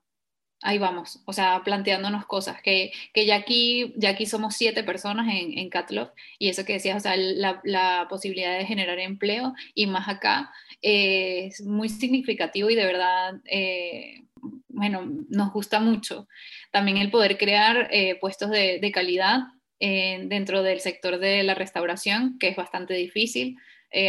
ahí 0.63 0.77
vamos, 0.77 1.21
o 1.25 1.33
sea, 1.33 1.61
planteándonos 1.63 2.25
cosas, 2.25 2.61
que, 2.61 2.91
que 3.13 3.25
ya, 3.25 3.35
aquí, 3.35 3.93
ya 3.97 4.09
aquí 4.09 4.25
somos 4.25 4.55
siete 4.55 4.83
personas 4.83 5.27
en, 5.27 5.57
en 5.57 5.69
Catlog, 5.69 6.11
y 6.39 6.49
eso 6.49 6.65
que 6.65 6.73
decías, 6.73 6.97
o 6.97 6.99
sea, 7.01 7.15
la, 7.17 7.61
la, 7.63 8.07
posibilidad 8.09 8.57
de 8.57 8.65
generar 8.65 8.97
empleo, 8.99 9.53
y 9.75 9.87
más 9.87 10.07
acá, 10.07 10.51
eh, 10.81 11.47
es 11.47 11.61
muy 11.61 11.89
significativo 11.89 12.69
y 12.69 12.75
de 12.75 12.85
verdad, 12.85 13.35
eh, 13.45 14.23
bueno, 14.69 15.09
nos 15.29 15.53
gusta 15.53 15.79
mucho. 15.79 16.27
También 16.71 16.97
el 16.97 17.11
poder 17.11 17.37
crear 17.37 17.89
eh, 17.91 18.17
puestos 18.19 18.49
de, 18.49 18.79
de 18.79 18.91
calidad 18.91 19.41
dentro 19.79 20.63
del 20.63 20.79
sector 20.79 21.19
de 21.19 21.43
la 21.43 21.55
restauración, 21.55 22.37
que 22.39 22.47
es 22.47 22.55
bastante 22.55 22.93
difícil. 22.93 23.57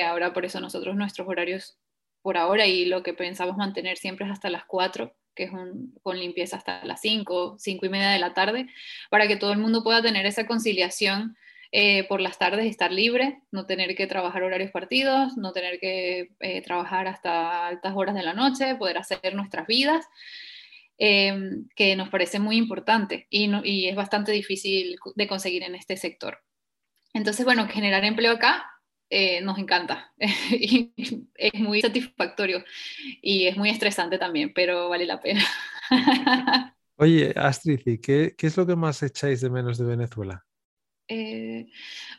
ahora 0.05 0.33
por 0.33 0.45
eso 0.45 0.61
nosotros 0.61 0.95
nuestros 0.95 1.27
horarios 1.27 1.79
por 2.23 2.37
ahora 2.37 2.67
y 2.67 2.85
lo 2.85 3.03
que 3.03 3.13
pensamos 3.13 3.57
mantener 3.57 3.99
siempre 3.99 4.25
es 4.25 4.33
hasta 4.33 4.51
las 4.51 4.65
cuatro 4.67 5.17
que 5.35 5.45
es 5.45 5.51
con 6.03 6.19
limpieza 6.19 6.57
hasta 6.57 6.85
las 6.85 7.01
5, 7.01 7.57
5 7.59 7.87
y 7.87 7.89
media 7.89 8.11
de 8.11 8.19
la 8.19 8.35
tarde, 8.35 8.67
para 9.11 9.27
que 9.29 9.37
todo 9.37 9.53
el 9.53 9.59
mundo 9.59 9.83
pueda 9.83 10.03
tener 10.03 10.27
esa 10.27 10.47
conciliación 10.47 11.37
eh, 11.77 12.05
por 12.05 12.21
las 12.21 12.39
tardes, 12.39 12.67
estar 12.67 12.93
libre, 12.93 13.43
no 13.51 13.67
tener 13.67 13.97
que 13.97 14.07
trabajar 14.07 14.45
horarios 14.45 14.71
partidos, 14.71 15.37
no 15.37 15.53
tener 15.53 15.81
que 15.81 16.31
eh, 16.39 16.63
trabajar 16.63 17.09
hasta 17.09 17.67
altas 17.67 17.95
horas 17.97 18.15
de 18.15 18.23
la 18.23 18.33
noche, 18.33 18.77
poder 18.77 18.97
hacer 18.97 19.35
nuestras 19.35 19.67
vidas, 19.67 20.07
eh, 20.99 21.35
que 21.75 21.97
nos 21.97 22.11
parece 22.11 22.39
muy 22.39 22.57
importante 22.57 23.27
y, 23.29 23.49
no, 23.49 23.63
y 23.65 23.89
es 23.89 23.97
bastante 23.97 24.31
difícil 24.31 24.97
de 25.17 25.27
conseguir 25.27 25.65
en 25.65 25.75
este 25.75 25.97
sector. 25.97 26.45
Entonces, 27.13 27.45
bueno, 27.45 27.67
generar 27.67 28.05
empleo 28.05 28.35
acá 28.35 28.71
eh, 29.11 29.41
nos 29.43 29.59
encanta 29.59 30.13
y 30.51 30.93
es 31.35 31.55
muy 31.55 31.81
satisfactorio 31.81 32.65
y 33.23 33.47
es 33.47 33.57
muy 33.57 33.71
estresante 33.71 34.19
también, 34.19 34.53
pero 34.55 34.89
vale 34.89 35.07
la 35.07 35.21
pena. 35.21 35.43
Oye, 36.97 37.33
Astrid, 37.37 38.01
qué, 38.01 38.35
qué, 38.37 38.47
es 38.47 38.57
lo 38.57 38.67
que 38.67 38.77
más 38.77 39.03
echáis 39.03 39.41
de 39.41 39.51
menos 39.51 39.79
de 39.79 39.85
Venezuela? 39.85 40.45
Eh, 41.09 41.67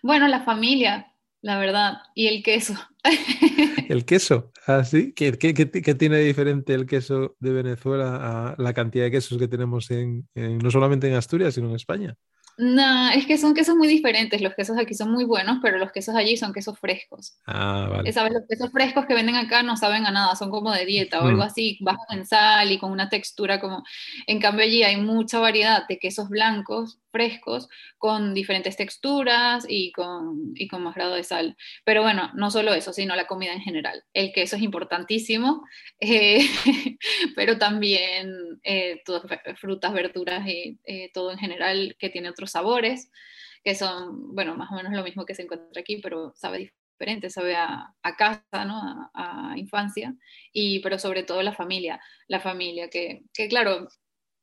bueno, 0.03 0.27
la 0.27 0.43
familia, 0.43 1.13
la 1.41 1.57
verdad, 1.57 1.97
y 2.13 2.27
el 2.27 2.43
queso. 2.43 2.75
¿El 3.89 4.03
queso? 4.05 4.51
¿Ah, 4.67 4.83
sí? 4.83 5.13
¿Qué, 5.13 5.37
qué, 5.37 5.53
qué 5.53 5.95
tiene 5.95 6.19
diferente 6.19 6.73
el 6.73 6.85
queso 6.85 7.35
de 7.39 7.53
Venezuela 7.53 8.17
a 8.51 8.55
la 8.57 8.73
cantidad 8.73 9.05
de 9.05 9.11
quesos 9.11 9.37
que 9.37 9.47
tenemos 9.47 9.89
en, 9.91 10.27
en, 10.35 10.57
no 10.57 10.69
solamente 10.69 11.07
en 11.07 11.15
Asturias, 11.15 11.53
sino 11.55 11.69
en 11.69 11.75
España? 11.75 12.15
No, 12.57 13.09
es 13.09 13.25
que 13.25 13.37
son 13.37 13.53
quesos 13.53 13.75
muy 13.75 13.87
diferentes. 13.87 14.41
Los 14.41 14.53
quesos 14.53 14.77
aquí 14.77 14.93
son 14.93 15.11
muy 15.11 15.25
buenos, 15.25 15.57
pero 15.61 15.77
los 15.77 15.91
quesos 15.91 16.15
allí 16.15 16.37
son 16.37 16.53
quesos 16.53 16.79
frescos. 16.79 17.37
Ah, 17.45 17.87
vale. 17.89 18.13
¿Sabes? 18.13 18.33
Los 18.33 18.43
quesos 18.47 18.71
frescos 18.71 19.05
que 19.05 19.13
venden 19.13 19.35
acá 19.35 19.61
no 19.63 19.75
saben 19.75 20.05
a 20.05 20.11
nada, 20.11 20.35
son 20.35 20.49
como 20.49 20.71
de 20.71 20.85
dieta 20.85 21.21
o 21.21 21.27
algo 21.27 21.43
así, 21.43 21.77
bajos 21.81 22.05
en 22.11 22.25
sal 22.25 22.71
y 22.71 22.77
con 22.77 22.91
una 22.91 23.09
textura 23.09 23.59
como... 23.59 23.83
En 24.27 24.39
cambio 24.39 24.65
allí 24.65 24.83
hay 24.83 24.97
mucha 24.97 25.39
variedad 25.39 25.85
de 25.87 25.99
quesos 25.99 26.29
blancos 26.29 26.99
frescos 27.15 27.69
con 27.97 28.33
diferentes 28.33 28.75
texturas 28.75 29.65
y 29.69 29.93
con, 29.93 30.51
y 30.53 30.67
con 30.67 30.83
más 30.83 30.95
grado 30.95 31.15
de 31.15 31.23
sal. 31.23 31.55
Pero 31.85 32.01
bueno, 32.01 32.29
no 32.35 32.51
solo 32.51 32.73
eso, 32.73 32.91
sino 32.91 33.15
la 33.15 33.25
comida 33.25 33.53
en 33.53 33.61
general. 33.61 34.03
El 34.13 34.33
queso 34.33 34.57
es 34.57 34.61
importantísimo, 34.61 35.63
eh, 36.01 36.45
pero 37.35 37.57
también 37.57 38.59
eh, 38.63 39.01
frutas, 39.55 39.93
verduras 39.93 40.45
y 40.45 40.77
eh, 40.83 41.09
todo 41.13 41.31
en 41.31 41.37
general 41.37 41.95
que 41.97 42.09
tiene 42.09 42.29
otros 42.29 42.44
sabores, 42.51 43.11
que 43.63 43.75
son, 43.75 44.33
bueno, 44.35 44.55
más 44.55 44.71
o 44.71 44.75
menos 44.75 44.93
lo 44.93 45.03
mismo 45.03 45.25
que 45.25 45.35
se 45.35 45.43
encuentra 45.43 45.81
aquí, 45.81 45.97
pero 45.97 46.33
sabe 46.35 46.71
diferente, 46.97 47.29
sabe 47.29 47.55
a, 47.55 47.93
a 48.03 48.15
casa, 48.15 48.65
¿no? 48.65 49.09
A, 49.13 49.53
infancia, 49.57 50.13
y, 50.53 50.79
pero 50.79 50.99
sobre 50.99 51.23
todo 51.23 51.41
la 51.41 51.53
familia, 51.53 51.99
la 52.27 52.39
familia, 52.39 52.89
que, 52.89 53.23
que 53.33 53.47
claro, 53.47 53.87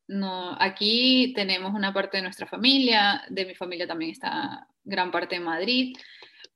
no, 0.07 0.55
aquí 0.59 1.33
tenemos 1.35 1.73
una 1.73 1.93
parte 1.93 2.17
de 2.17 2.23
nuestra 2.23 2.47
familia, 2.47 3.23
de 3.29 3.45
mi 3.45 3.55
familia 3.55 3.87
también 3.87 4.11
está 4.11 4.67
gran 4.83 5.11
parte 5.11 5.35
en 5.35 5.43
Madrid, 5.43 5.95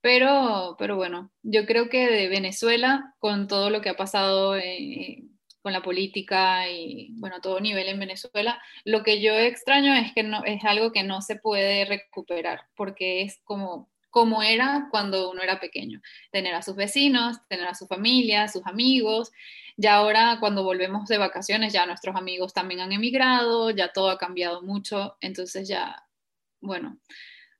pero, 0.01 0.75
pero 0.77 0.95
bueno, 0.95 1.31
yo 1.43 1.65
creo 1.65 1.89
que 1.89 2.07
de 2.07 2.27
Venezuela, 2.27 3.15
con 3.19 3.47
todo 3.47 3.69
lo 3.69 3.81
que 3.81 3.89
ha 3.89 3.95
pasado 3.95 4.57
eh, 4.57 5.23
con 5.61 5.73
la 5.73 5.81
política 5.81 6.69
y 6.69 7.09
bueno, 7.13 7.41
todo 7.41 7.59
nivel 7.59 7.87
en 7.87 7.99
Venezuela, 7.99 8.61
lo 8.85 9.03
que 9.03 9.21
yo 9.21 9.33
extraño 9.37 9.93
es 9.95 10.13
que 10.13 10.23
no, 10.23 10.43
es 10.45 10.63
algo 10.65 10.91
que 10.91 11.03
no 11.03 11.21
se 11.21 11.35
puede 11.35 11.85
recuperar, 11.85 12.61
porque 12.75 13.21
es 13.23 13.39
como 13.43 13.89
como 14.09 14.41
era 14.41 14.87
cuando 14.89 15.29
uno 15.29 15.43
era 15.43 15.59
pequeño, 15.59 16.01
tener 16.31 16.55
a 16.55 16.63
sus 16.63 16.75
vecinos, 16.75 17.37
tener 17.49 17.67
a 17.67 17.75
su 17.75 17.85
familia, 17.85 18.43
a 18.43 18.47
sus 18.47 18.65
amigos. 18.65 19.31
Ya 19.75 19.95
ahora 19.95 20.37
cuando 20.39 20.63
volvemos 20.63 21.07
de 21.07 21.19
vacaciones, 21.19 21.71
ya 21.71 21.85
nuestros 21.85 22.15
amigos 22.15 22.51
también 22.51 22.79
han 22.79 22.91
emigrado, 22.91 23.69
ya 23.69 23.93
todo 23.93 24.09
ha 24.09 24.17
cambiado 24.17 24.63
mucho, 24.63 25.17
entonces 25.21 25.67
ya, 25.67 26.07
bueno, 26.61 26.97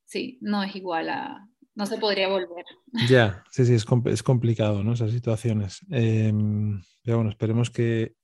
sí, 0.06 0.40
no 0.42 0.64
es 0.64 0.76
igual 0.76 1.10
a, 1.10 1.48
no 1.78 1.86
se 1.86 2.00
podría 2.00 2.28
volver. 2.28 2.66
Ya, 3.08 3.44
sí, 3.52 3.64
sí, 3.64 3.76
es, 3.76 3.86
es 4.06 4.24
complicado, 4.24 4.84
¿no? 4.84 4.94
Esas 4.94 5.12
situaciones. 5.12 5.86
Eh, 5.92 6.34
bueno, 6.34 7.30
esperemos 7.30 7.70
que 7.70 8.16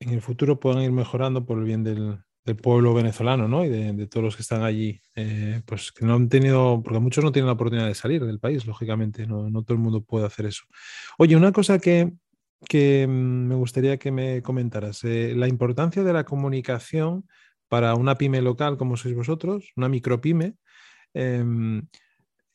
en 0.00 0.10
el 0.10 0.20
futuro 0.20 0.58
puedan 0.58 0.82
ir 0.82 0.90
mejorando 0.90 1.46
por 1.46 1.58
el 1.58 1.64
bien 1.64 1.84
del, 1.84 2.18
pueblo 2.62 2.94
venezolano, 2.94 3.48
¿no? 3.48 3.64
Y 3.64 3.68
de, 3.68 3.92
de, 3.92 4.06
todos 4.06 4.24
los 4.24 4.36
que 4.36 4.42
están 4.42 4.62
allí, 4.62 5.00
eh, 5.14 5.62
pues 5.66 5.90
que 5.92 6.04
no 6.04 6.14
han 6.14 6.28
tenido, 6.28 6.80
porque 6.82 7.00
muchos 7.00 7.24
no 7.24 7.32
tienen 7.32 7.46
la 7.46 7.54
oportunidad 7.54 7.88
de 7.88 7.94
salir 7.94 8.24
del 8.24 8.40
país, 8.40 8.66
lógicamente, 8.66 9.26
no, 9.26 9.50
no 9.50 9.62
todo 9.62 9.74
el 9.74 9.82
mundo 9.82 10.02
puede 10.04 10.26
hacer 10.26 10.46
eso. 10.46 10.64
Oye, 11.18 11.34
una 11.36 11.50
cosa 11.50 11.78
que, 11.78 12.12
que 12.68 13.06
mm, 13.08 13.48
me 13.48 13.54
gustaría 13.54 13.98
que 13.98 14.10
me 14.12 14.42
comentaras, 14.42 15.02
eh, 15.04 15.32
la 15.36 15.48
importancia 15.48 16.04
de 16.04 16.12
la 16.12 16.24
comunicación 16.24 17.28
para 17.68 17.94
una 17.94 18.16
pyme 18.16 18.42
local 18.42 18.76
como 18.76 18.96
sois 18.96 19.14
vosotros, 19.14 19.72
una 19.76 19.88
micropyme. 19.88 20.54
Eh, 21.14 21.44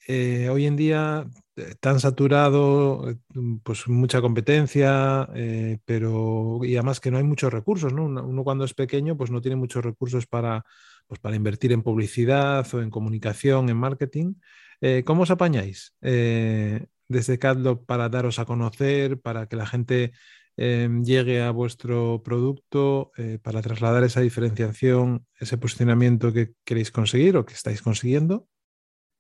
eh, 0.07 0.49
hoy 0.49 0.65
en 0.65 0.75
día 0.75 1.27
eh, 1.55 1.75
tan 1.79 1.99
saturado, 1.99 3.09
eh, 3.09 3.15
pues 3.63 3.87
mucha 3.87 4.21
competencia, 4.21 5.27
pero 5.85 6.59
y 6.63 6.75
además 6.75 6.99
que 6.99 7.11
no 7.11 7.17
hay 7.17 7.23
muchos 7.23 7.53
recursos, 7.53 7.93
¿no? 7.93 8.05
Uno, 8.05 8.43
cuando 8.43 8.65
es 8.65 8.73
pequeño, 8.73 9.17
pues 9.17 9.31
no 9.31 9.41
tiene 9.41 9.55
muchos 9.55 9.83
recursos 9.83 10.25
para, 10.27 10.65
pues 11.07 11.19
para 11.19 11.35
invertir 11.35 11.71
en 11.71 11.83
publicidad 11.83 12.67
o 12.73 12.81
en 12.81 12.89
comunicación, 12.89 13.69
en 13.69 13.77
marketing. 13.77 14.33
¿Cómo 15.05 15.23
os 15.23 15.31
apañáis? 15.31 15.93
desde 17.07 17.37
CatLog 17.37 17.85
para 17.85 18.09
daros 18.09 18.39
a 18.39 18.45
conocer, 18.45 19.19
para 19.19 19.47
que 19.47 19.57
la 19.57 19.67
gente 19.67 20.13
em, 20.55 21.03
llegue 21.03 21.41
a 21.41 21.51
vuestro 21.51 22.23
producto, 22.23 23.11
para 23.43 23.61
trasladar 23.61 24.03
esa 24.03 24.21
diferenciación, 24.21 25.25
ese 25.39 25.57
posicionamiento 25.57 26.33
que 26.33 26.53
queréis 26.63 26.89
conseguir 26.91 27.37
o 27.37 27.45
que 27.45 27.53
estáis 27.53 27.81
consiguiendo? 27.81 28.47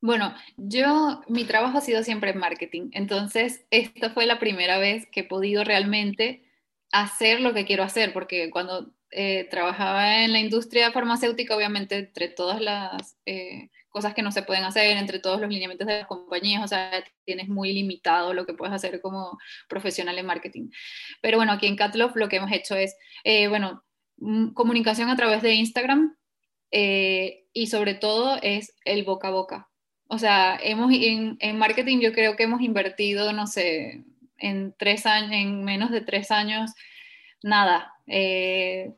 Bueno, 0.01 0.33
yo, 0.57 1.21
mi 1.27 1.45
trabajo 1.45 1.77
ha 1.77 1.81
sido 1.81 2.03
siempre 2.03 2.31
en 2.31 2.39
marketing, 2.39 2.89
entonces 2.93 3.65
esta 3.69 4.09
fue 4.09 4.25
la 4.25 4.39
primera 4.39 4.79
vez 4.79 5.05
que 5.11 5.21
he 5.21 5.23
podido 5.23 5.63
realmente 5.63 6.43
hacer 6.91 7.39
lo 7.39 7.53
que 7.53 7.65
quiero 7.65 7.83
hacer, 7.83 8.11
porque 8.11 8.49
cuando 8.49 8.91
eh, 9.11 9.47
trabajaba 9.51 10.23
en 10.23 10.31
la 10.31 10.39
industria 10.39 10.91
farmacéutica, 10.91 11.55
obviamente 11.55 11.97
entre 11.97 12.29
todas 12.29 12.61
las 12.61 13.15
eh, 13.27 13.69
cosas 13.89 14.15
que 14.15 14.23
no 14.23 14.31
se 14.31 14.41
pueden 14.41 14.63
hacer, 14.63 14.97
entre 14.97 15.19
todos 15.19 15.39
los 15.39 15.49
lineamientos 15.49 15.87
de 15.87 15.99
las 15.99 16.07
compañías, 16.07 16.63
o 16.63 16.67
sea, 16.67 17.03
tienes 17.23 17.47
muy 17.47 17.71
limitado 17.71 18.33
lo 18.33 18.45
que 18.47 18.53
puedes 18.53 18.73
hacer 18.73 19.01
como 19.01 19.37
profesional 19.69 20.17
en 20.17 20.25
marketing. 20.25 20.69
Pero 21.21 21.37
bueno, 21.37 21.51
aquí 21.51 21.67
en 21.67 21.75
Catlof 21.75 22.15
lo 22.15 22.29
que 22.29 22.37
hemos 22.37 22.51
hecho 22.51 22.75
es, 22.75 22.95
eh, 23.23 23.47
bueno, 23.49 23.83
mm, 24.17 24.53
comunicación 24.53 25.09
a 25.09 25.15
través 25.15 25.41
de 25.43 25.53
Instagram 25.53 26.15
y 26.73 27.67
sobre 27.67 27.95
todo 27.95 28.39
es 28.41 28.73
el 28.85 29.03
boca 29.03 29.27
a 29.27 29.31
boca. 29.31 29.70
O 30.13 30.17
sea, 30.17 30.59
hemos, 30.61 30.91
en, 30.91 31.37
en 31.39 31.57
marketing 31.57 32.01
yo 32.01 32.11
creo 32.11 32.35
que 32.35 32.43
hemos 32.43 32.59
invertido, 32.59 33.31
no 33.31 33.47
sé, 33.47 34.03
en 34.37 34.75
tres 34.77 35.05
años, 35.05 35.31
en 35.31 35.63
menos 35.63 35.89
de 35.89 36.01
tres 36.01 36.31
años, 36.31 36.71
nada, 37.41 37.93
eh, 38.07 38.91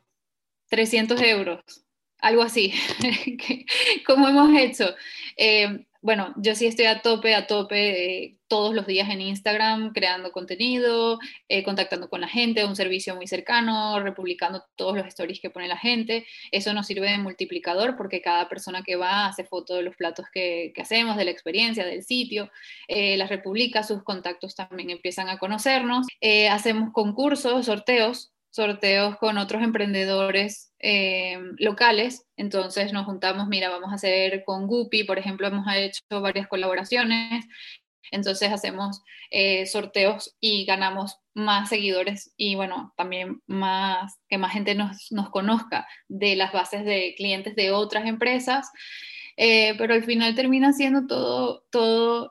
300 0.70 1.22
euros, 1.22 1.84
algo 2.18 2.42
así, 2.42 2.74
como 4.08 4.26
hemos 4.26 4.58
hecho. 4.58 4.92
Eh, 5.36 5.86
bueno, 6.04 6.34
yo 6.36 6.54
sí 6.54 6.66
estoy 6.66 6.84
a 6.84 7.00
tope, 7.00 7.34
a 7.34 7.46
tope 7.46 8.24
eh, 8.24 8.36
todos 8.46 8.74
los 8.74 8.86
días 8.86 9.08
en 9.08 9.22
Instagram, 9.22 9.94
creando 9.94 10.32
contenido, 10.32 11.18
eh, 11.48 11.64
contactando 11.64 12.10
con 12.10 12.20
la 12.20 12.28
gente, 12.28 12.66
un 12.66 12.76
servicio 12.76 13.16
muy 13.16 13.26
cercano, 13.26 13.98
republicando 14.00 14.62
todos 14.76 14.98
los 14.98 15.06
stories 15.06 15.40
que 15.40 15.48
pone 15.48 15.66
la 15.66 15.78
gente. 15.78 16.26
Eso 16.52 16.74
nos 16.74 16.88
sirve 16.88 17.10
de 17.10 17.16
multiplicador 17.16 17.96
porque 17.96 18.20
cada 18.20 18.50
persona 18.50 18.82
que 18.82 18.96
va 18.96 19.28
hace 19.28 19.44
foto 19.44 19.76
de 19.76 19.82
los 19.82 19.96
platos 19.96 20.26
que, 20.30 20.74
hacemos, 20.78 21.16
de 21.16 21.24
la 21.24 21.30
experiencia, 21.30 21.86
del 21.86 22.02
sitio, 22.02 22.50
las 22.86 23.30
republica, 23.30 23.82
sus 23.82 24.02
contactos 24.02 24.54
también 24.54 24.90
empiezan 24.90 25.30
a 25.30 25.38
conocernos. 25.38 26.06
hacemos 26.50 26.92
concursos, 26.92 27.64
sorteos 27.64 28.34
sorteos 28.54 29.16
con 29.16 29.36
otros 29.36 29.64
emprendedores 29.64 30.73
eh, 30.86 31.38
locales. 31.56 32.26
Entonces 32.36 32.92
nos 32.92 33.06
juntamos, 33.06 33.48
mira, 33.48 33.70
vamos 33.70 33.90
a 33.90 33.94
hacer 33.94 34.44
con 34.44 34.66
Guppy, 34.66 35.04
por 35.04 35.18
ejemplo, 35.18 35.46
hemos 35.46 35.66
hecho 35.74 36.02
varias 36.20 36.46
colaboraciones. 36.46 37.46
Entonces 38.10 38.52
hacemos 38.52 39.02
eh, 39.30 39.64
sorteos 39.64 40.36
y 40.40 40.66
ganamos 40.66 41.20
más 41.32 41.70
seguidores 41.70 42.34
y 42.36 42.54
bueno, 42.54 42.92
también 42.98 43.42
más 43.46 44.18
que 44.28 44.36
más 44.36 44.52
gente 44.52 44.74
nos, 44.74 45.08
conozca 45.32 45.88
de 46.08 46.36
las 46.36 46.52
bases 46.52 46.84
de 46.84 47.14
clientes 47.16 47.56
de 47.56 47.72
otras 47.72 48.04
empresas. 48.06 48.70
Eh, 49.38 49.74
pero 49.78 49.94
al 49.94 50.04
final 50.04 50.34
termina 50.34 50.74
siendo 50.74 51.06
todo, 51.06 51.64
todo 51.70 52.30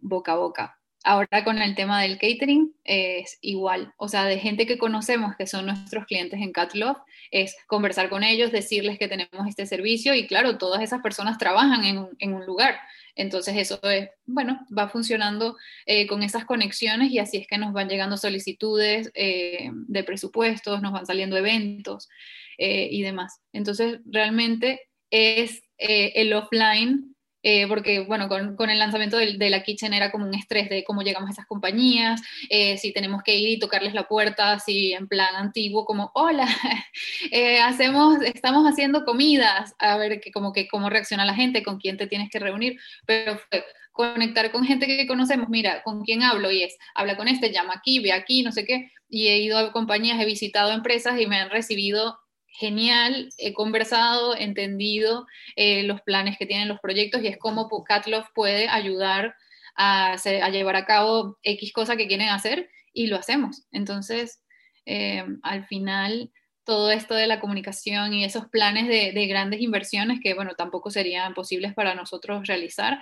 boca 0.00 0.32
a 0.32 0.36
boca. 0.36 0.78
Ahora 1.06 1.44
con 1.44 1.58
el 1.58 1.74
tema 1.74 2.00
del 2.00 2.18
catering 2.18 2.74
es 2.82 3.36
igual, 3.42 3.92
o 3.98 4.08
sea, 4.08 4.24
de 4.24 4.38
gente 4.38 4.66
que 4.66 4.78
conocemos 4.78 5.36
que 5.36 5.46
son 5.46 5.66
nuestros 5.66 6.06
clientes 6.06 6.40
en 6.40 6.50
Catlove, 6.50 6.98
es 7.30 7.54
conversar 7.66 8.08
con 8.08 8.24
ellos, 8.24 8.50
decirles 8.50 8.98
que 8.98 9.06
tenemos 9.06 9.46
este 9.46 9.66
servicio 9.66 10.14
y 10.14 10.26
claro, 10.26 10.56
todas 10.56 10.82
esas 10.82 11.02
personas 11.02 11.36
trabajan 11.36 11.84
en, 11.84 12.32
un 12.32 12.46
lugar. 12.46 12.80
Entonces 13.16 13.54
eso 13.58 13.78
es, 13.82 14.08
bueno, 14.24 14.66
va 14.76 14.88
funcionando 14.88 15.58
eh, 15.84 16.06
con 16.06 16.22
esas 16.22 16.46
conexiones 16.46 17.10
y 17.10 17.18
así 17.18 17.36
es 17.36 17.46
que 17.46 17.58
nos 17.58 17.74
van 17.74 17.90
llegando 17.90 18.16
solicitudes 18.16 19.10
eh, 19.14 19.70
de 19.72 20.04
presupuestos, 20.04 20.80
nos 20.80 20.92
van 20.92 21.04
saliendo 21.04 21.36
eventos 21.36 22.08
eh, 22.56 22.88
y 22.90 23.02
demás. 23.02 23.40
Entonces 23.52 24.00
realmente 24.06 24.80
es 25.10 25.62
el 25.76 26.32
offline 26.32 27.13
eh, 27.46 27.66
porque 27.68 28.00
bueno, 28.00 28.26
con, 28.28 28.70
el 28.70 28.78
lanzamiento 28.78 29.18
de, 29.18 29.50
la 29.50 29.62
Kitchen 29.62 29.92
era 29.92 30.10
como 30.10 30.26
un 30.26 30.34
estrés 30.34 30.70
de 30.70 30.82
cómo 30.82 31.02
llegamos 31.02 31.28
a 31.28 31.32
esas 31.34 31.46
compañías, 31.46 32.22
eh, 32.48 32.78
si 32.78 32.90
tenemos 32.90 33.22
que 33.22 33.36
ir 33.36 33.50
y 33.50 33.58
tocarles 33.58 33.92
la 33.92 34.08
puerta, 34.08 34.58
si 34.58 34.94
en 34.94 35.06
plan 35.06 35.36
antiguo, 35.36 35.84
como, 35.84 36.10
hola, 36.14 36.48
eh, 37.30 37.60
hacemos, 37.60 38.22
estamos 38.22 38.64
haciendo 38.64 39.04
comidas, 39.04 39.74
a 39.78 39.98
ver 39.98 40.22
que, 40.22 40.32
como 40.32 40.54
que 40.54 40.66
cómo 40.66 40.88
reacciona 40.88 41.26
la 41.26 41.34
gente, 41.34 41.62
con 41.62 41.78
quién 41.78 41.98
te 41.98 42.06
tienes 42.06 42.30
que 42.30 42.38
reunir, 42.38 42.80
pero 43.04 43.38
fue 43.38 43.62
conectar 43.92 44.50
con 44.50 44.64
gente 44.64 44.86
que 44.86 45.06
conocemos, 45.06 45.50
mira, 45.50 45.82
con 45.82 46.02
quién 46.02 46.22
hablo 46.22 46.50
y 46.50 46.62
es, 46.62 46.78
habla 46.94 47.16
con 47.16 47.28
este, 47.28 47.52
llama 47.52 47.74
aquí, 47.76 48.00
ve 48.00 48.12
aquí, 48.12 48.42
no 48.42 48.52
sé 48.52 48.64
qué, 48.64 48.90
y 49.10 49.28
he 49.28 49.38
ido 49.38 49.58
a 49.58 49.70
compañías, 49.70 50.18
he 50.18 50.24
visitado 50.24 50.72
empresas 50.72 51.20
y 51.20 51.26
me 51.26 51.36
han 51.36 51.50
recibido 51.50 52.18
genial, 52.54 53.30
he 53.36 53.52
conversado, 53.52 54.36
entendido 54.36 55.26
eh, 55.56 55.82
los 55.82 56.00
planes 56.02 56.38
que 56.38 56.46
tienen 56.46 56.68
los 56.68 56.78
proyectos 56.78 57.22
y 57.22 57.26
es 57.26 57.36
cómo 57.36 57.68
Catloff 57.84 58.28
puede 58.32 58.68
ayudar 58.68 59.34
a, 59.76 60.16
llevar 60.50 60.76
a 60.76 60.86
cabo 60.86 61.36
X 61.42 61.72
cosa 61.72 61.96
que 61.96 62.06
quieren 62.06 62.28
hacer 62.28 62.70
y 62.92 63.08
lo 63.08 63.16
hacemos. 63.16 63.66
Entonces, 63.72 64.40
eh, 64.86 65.24
al 65.42 65.66
final, 65.66 66.30
todo 66.64 66.92
esto 66.92 67.14
de 67.14 67.26
la 67.26 67.40
comunicación 67.40 68.14
y 68.14 68.24
esos 68.24 68.46
planes 68.46 68.86
de, 68.86 69.26
grandes 69.26 69.60
inversiones 69.60 70.20
que, 70.22 70.34
bueno, 70.34 70.52
tampoco 70.56 70.90
serían 70.90 71.34
posibles 71.34 71.74
para 71.74 71.96
nosotros 71.96 72.46
realizar, 72.46 73.00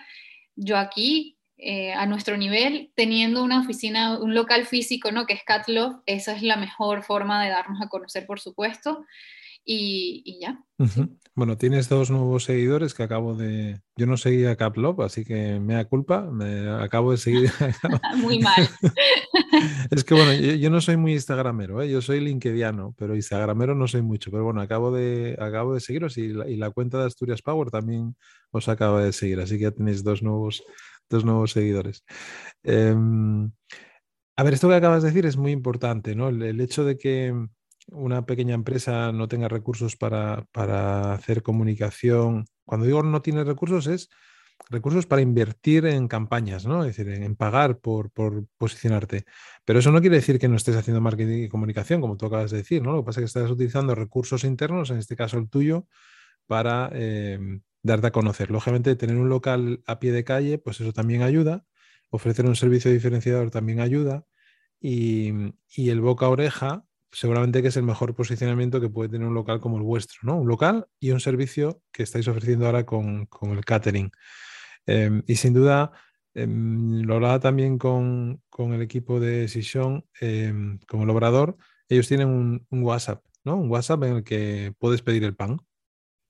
yo 0.56 0.78
aquí 0.78 1.36
eh, 1.58 1.92
a 1.92 2.06
nuestro 2.06 2.38
nivel, 2.38 2.90
teniendo 2.96 3.44
una 3.44 3.60
oficina, 3.60 4.18
un 4.18 4.34
local 4.34 4.64
físico, 4.64 5.12
¿no? 5.12 5.26
Que 5.26 5.34
es 5.34 5.44
Catloff, 5.44 5.96
esa 6.06 6.34
es 6.34 6.42
la 6.42 6.56
mejor 6.56 7.02
forma 7.02 7.44
de 7.44 7.50
darnos 7.50 7.82
a 7.82 7.88
conocer, 7.88 8.26
por 8.26 8.40
supuesto 8.40 9.04
y, 9.64 10.38
ya. 10.40 10.64
Bueno, 11.34 11.56
tienes 11.56 11.88
dos 11.88 12.10
nuevos 12.10 12.44
seguidores 12.44 12.94
que 12.94 13.04
acabo 13.04 13.34
de... 13.34 13.80
Yo 13.96 14.06
no 14.06 14.16
seguía 14.16 14.56
Caplop, 14.56 15.00
así 15.00 15.24
que 15.24 15.60
me 15.60 15.74
da 15.74 15.84
culpa, 15.84 16.30
me 16.30 16.68
acabo 16.68 17.12
de 17.12 17.16
seguir. 17.16 17.50
muy 18.18 18.38
mal. 18.40 18.68
es 19.90 20.04
que 20.04 20.14
bueno, 20.14 20.34
yo, 20.34 20.70
no 20.70 20.80
soy 20.80 20.96
muy 20.96 21.12
instagramero, 21.12 21.80
¿eh? 21.80 21.88
yo 21.88 22.02
soy 22.02 22.20
linkediano, 22.20 22.94
pero 22.98 23.14
instagramero 23.14 23.74
no 23.74 23.86
soy 23.86 24.02
mucho. 24.02 24.30
Pero 24.30 24.44
bueno, 24.44 24.60
acabo 24.60 24.90
de, 24.90 25.36
acabo 25.40 25.74
de 25.74 25.80
seguiros 25.80 26.18
y 26.18 26.28
la, 26.28 26.70
cuenta 26.70 26.98
de 26.98 27.06
Asturias 27.06 27.40
Power 27.42 27.70
también 27.70 28.16
os 28.50 28.68
acaba 28.68 29.02
de 29.02 29.12
seguir, 29.12 29.40
así 29.40 29.56
que 29.56 29.64
ya 29.64 29.70
tenéis 29.70 30.02
dos 30.02 30.22
nuevos, 30.22 30.62
dos 31.08 31.24
nuevos 31.24 31.52
seguidores. 31.52 32.04
Em, 32.62 33.50
a 34.36 34.42
ver, 34.42 34.54
esto 34.54 34.68
que 34.68 34.74
acabas 34.74 35.02
de 35.02 35.08
decir 35.10 35.24
es 35.24 35.36
muy 35.36 35.52
importante, 35.52 36.14
¿no? 36.14 36.28
el 36.28 36.60
hecho 36.60 36.84
de 36.84 36.98
que 36.98 37.32
una 37.92 38.26
pequeña 38.26 38.54
empresa 38.54 39.12
no 39.12 39.28
tenga 39.28 39.48
recursos 39.48 39.96
para, 39.96 40.46
hacer 41.14 41.42
comunicación, 41.42 42.46
cuando 42.64 42.86
digo 42.86 43.02
no 43.02 43.22
tiene 43.22 43.44
recursos 43.44 43.86
es 43.86 44.08
recursos 44.70 45.06
para 45.06 45.22
invertir 45.22 45.86
en 45.86 46.08
campañas, 46.08 46.66
¿no? 46.66 46.84
Es 46.84 46.96
decir, 46.96 47.12
en, 47.12 47.36
pagar 47.36 47.80
por, 47.80 48.10
posicionarte. 48.56 49.24
Pero 49.64 49.78
eso 49.78 49.90
no 49.92 50.00
quiere 50.00 50.16
decir 50.16 50.38
que 50.38 50.48
no 50.48 50.56
estés 50.56 50.76
haciendo 50.76 51.00
marketing 51.00 51.44
y 51.44 51.48
comunicación, 51.48 52.00
como 52.00 52.16
tú 52.16 52.26
acabas 52.26 52.50
de 52.50 52.58
decir, 52.58 52.82
¿no? 52.82 52.92
Lo 52.92 53.02
que 53.02 53.06
pasa 53.06 53.20
es 53.20 53.22
que 53.22 53.38
estás 53.38 53.50
utilizando 53.50 53.94
recursos 53.94 54.44
internos, 54.44 54.90
en 54.90 54.98
este 54.98 55.16
caso 55.16 55.38
el 55.38 55.48
tuyo, 55.48 55.86
para 56.46 56.90
em, 56.92 57.62
darte 57.82 58.08
a 58.08 58.12
conocer. 58.12 58.50
Lógicamente, 58.50 58.96
tener 58.96 59.16
un 59.16 59.28
local 59.28 59.82
a 59.86 59.98
pie 59.98 60.12
de 60.12 60.24
calle, 60.24 60.58
pues 60.58 60.80
eso 60.80 60.92
también 60.92 61.22
ayuda. 61.22 61.64
Ofrecer 62.10 62.46
un 62.46 62.56
servicio 62.56 62.90
diferenciador 62.90 63.50
también 63.50 63.80
ayuda. 63.80 64.26
Y, 64.80 65.32
y 65.68 65.90
el 65.90 66.00
boca 66.00 66.26
a 66.26 66.30
oreja, 66.30 66.84
seguramente 67.12 67.60
que 67.62 67.68
es 67.68 67.76
el 67.76 67.82
mejor 67.82 68.14
posicionamiento 68.14 68.80
que 68.80 68.88
puede 68.88 69.10
tener 69.10 69.28
un 69.28 69.34
local 69.34 69.60
como 69.60 69.76
el 69.76 69.82
vuestro, 69.82 70.20
¿no? 70.22 70.36
Un 70.38 70.48
local 70.48 70.86
y 70.98 71.10
un 71.10 71.20
servicio 71.20 71.82
que 71.92 72.02
estáis 72.02 72.26
ofreciendo 72.26 72.66
ahora 72.66 72.84
con, 72.86 73.28
el 73.42 73.64
catering. 73.64 74.10
Em, 74.86 75.22
y 75.26 75.36
sin 75.36 75.52
duda, 75.54 75.92
em, 76.34 77.02
lo 77.02 77.14
hablaba 77.14 77.38
también 77.40 77.78
con, 77.78 78.42
el 78.58 78.82
equipo 78.82 79.20
de 79.20 79.48
Sison, 79.48 80.04
em, 80.20 80.78
como 80.88 81.04
el 81.04 81.10
obrador, 81.10 81.56
ellos 81.88 82.08
tienen 82.08 82.28
un, 82.28 82.66
WhatsApp, 82.70 83.22
¿no? 83.44 83.56
Un 83.56 83.70
WhatsApp 83.70 84.02
en 84.04 84.16
el 84.16 84.24
que 84.24 84.74
puedes 84.78 85.02
pedir 85.02 85.24
el 85.24 85.36
pan. 85.36 85.58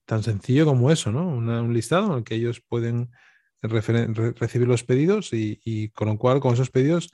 Tan 0.06 0.22
sencillo 0.22 0.66
como 0.66 0.90
eso, 0.90 1.12
¿no? 1.12 1.28
un 1.28 1.72
listado 1.72 2.06
en 2.12 2.18
el 2.18 2.24
que 2.24 2.34
ellos 2.34 2.60
pueden 2.60 3.10
recibir 3.62 4.66
los 4.66 4.82
pedidos 4.82 5.32
y, 5.32 5.60
y 5.64 5.90
con 5.90 6.08
lo 6.08 6.18
cual, 6.18 6.40
con 6.40 6.54
esos 6.54 6.70
pedidos, 6.70 7.12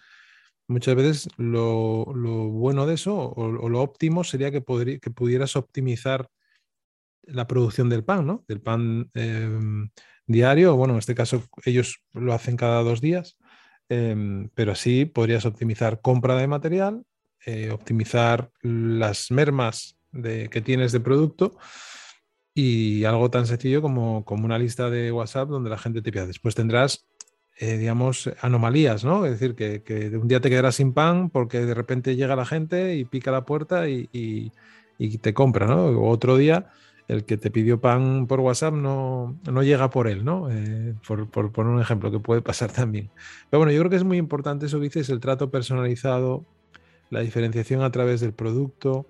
muchas 0.68 0.94
veces 0.94 1.28
lo, 1.36 2.04
bueno 2.04 2.86
de 2.86 2.94
eso 2.94 3.16
o, 3.16 3.68
lo 3.68 3.80
óptimo 3.80 4.22
sería 4.22 4.50
que, 4.50 4.62
que, 5.00 5.10
pudieras 5.10 5.56
optimizar 5.56 6.28
la 7.22 7.46
producción 7.46 7.88
del 7.88 8.04
pan, 8.04 8.26
¿no? 8.26 8.44
Del 8.46 8.60
pan 8.60 9.10
em, 9.14 9.90
diario, 10.26 10.76
bueno, 10.76 10.94
en 10.94 10.98
este 10.98 11.14
caso 11.14 11.42
ellos 11.64 12.02
lo 12.12 12.32
hacen 12.32 12.56
cada 12.56 12.82
dos 12.82 13.00
días, 13.00 13.36
em, 13.88 14.50
pero 14.54 14.72
así 14.72 15.04
podrías 15.06 15.44
optimizar 15.46 16.00
compra 16.00 16.36
de 16.36 16.46
material, 16.46 17.02
eh, 17.46 17.70
optimizar 17.70 18.50
las 18.62 19.30
mermas 19.30 19.98
de, 20.12 20.48
que 20.50 20.60
tienes 20.60 20.92
de 20.92 21.00
producto 21.00 21.56
y 22.54 23.04
algo 23.04 23.30
tan 23.30 23.46
sencillo 23.46 23.80
como, 23.80 24.24
como 24.24 24.44
una 24.44 24.58
lista 24.58 24.90
de 24.90 25.12
WhatsApp 25.12 25.48
donde 25.48 25.70
la 25.70 25.78
gente 25.78 26.02
te 26.02 26.12
pida. 26.12 26.26
Después 26.26 26.54
tendrás 26.54 27.07
eh, 27.60 27.76
digamos, 27.76 28.30
anomalías, 28.40 29.04
¿no? 29.04 29.24
Es 29.24 29.32
decir, 29.32 29.56
que, 29.56 29.82
que, 29.82 30.16
un 30.16 30.28
día 30.28 30.40
te 30.40 30.48
quedarás 30.48 30.76
sin 30.76 30.92
pan 30.92 31.28
porque 31.28 31.66
de 31.66 31.74
repente 31.74 32.14
llega 32.14 32.36
la 32.36 32.46
gente 32.46 32.94
y 32.94 33.04
pica 33.04 33.32
la 33.32 33.44
puerta 33.44 33.88
y, 33.88 34.08
y, 34.12 35.18
te 35.18 35.34
compra, 35.34 35.66
¿no? 35.66 35.86
O 35.86 36.08
otro 36.08 36.36
día 36.36 36.70
el 37.08 37.24
que 37.24 37.36
te 37.36 37.50
pidió 37.50 37.80
pan 37.80 38.26
por 38.28 38.38
WhatsApp 38.40 38.74
no, 38.74 39.36
no 39.50 39.62
llega 39.64 39.90
por 39.90 40.06
él, 40.06 40.24
¿no? 40.24 40.48
Eh, 40.52 40.94
por, 41.06 41.28
por, 41.30 41.66
un 41.66 41.80
ejemplo 41.80 42.12
que 42.12 42.20
puede 42.20 42.42
pasar 42.42 42.70
también. 42.72 43.10
Pero 43.50 43.58
bueno, 43.58 43.72
yo 43.72 43.80
creo 43.80 43.90
que 43.90 43.96
es 43.96 44.04
muy 44.04 44.18
importante 44.18 44.66
eso 44.66 44.78
que 44.78 44.84
dices, 44.84 45.08
el 45.10 45.18
trato 45.18 45.50
personalizado, 45.50 46.44
la 47.10 47.20
diferenciación 47.20 47.82
a 47.82 47.90
través 47.90 48.20
del 48.20 48.34
producto 48.34 49.06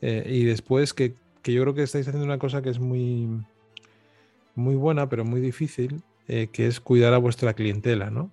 eh, 0.00 0.24
y 0.26 0.44
después 0.44 0.94
que, 0.94 1.14
que, 1.42 1.52
yo 1.52 1.62
creo 1.62 1.74
que 1.74 1.82
estáis 1.82 2.08
haciendo 2.08 2.24
una 2.24 2.38
cosa 2.38 2.62
que 2.62 2.70
es 2.70 2.78
muy, 2.78 3.28
muy 4.54 4.76
buena, 4.76 5.08
pero 5.08 5.24
muy 5.24 5.40
difícil, 5.40 6.02
eh, 6.28 6.48
que 6.52 6.66
es 6.66 6.80
cuidar 6.80 7.14
a 7.14 7.18
vuestra 7.18 7.54
clientela, 7.54 8.10
¿no? 8.10 8.30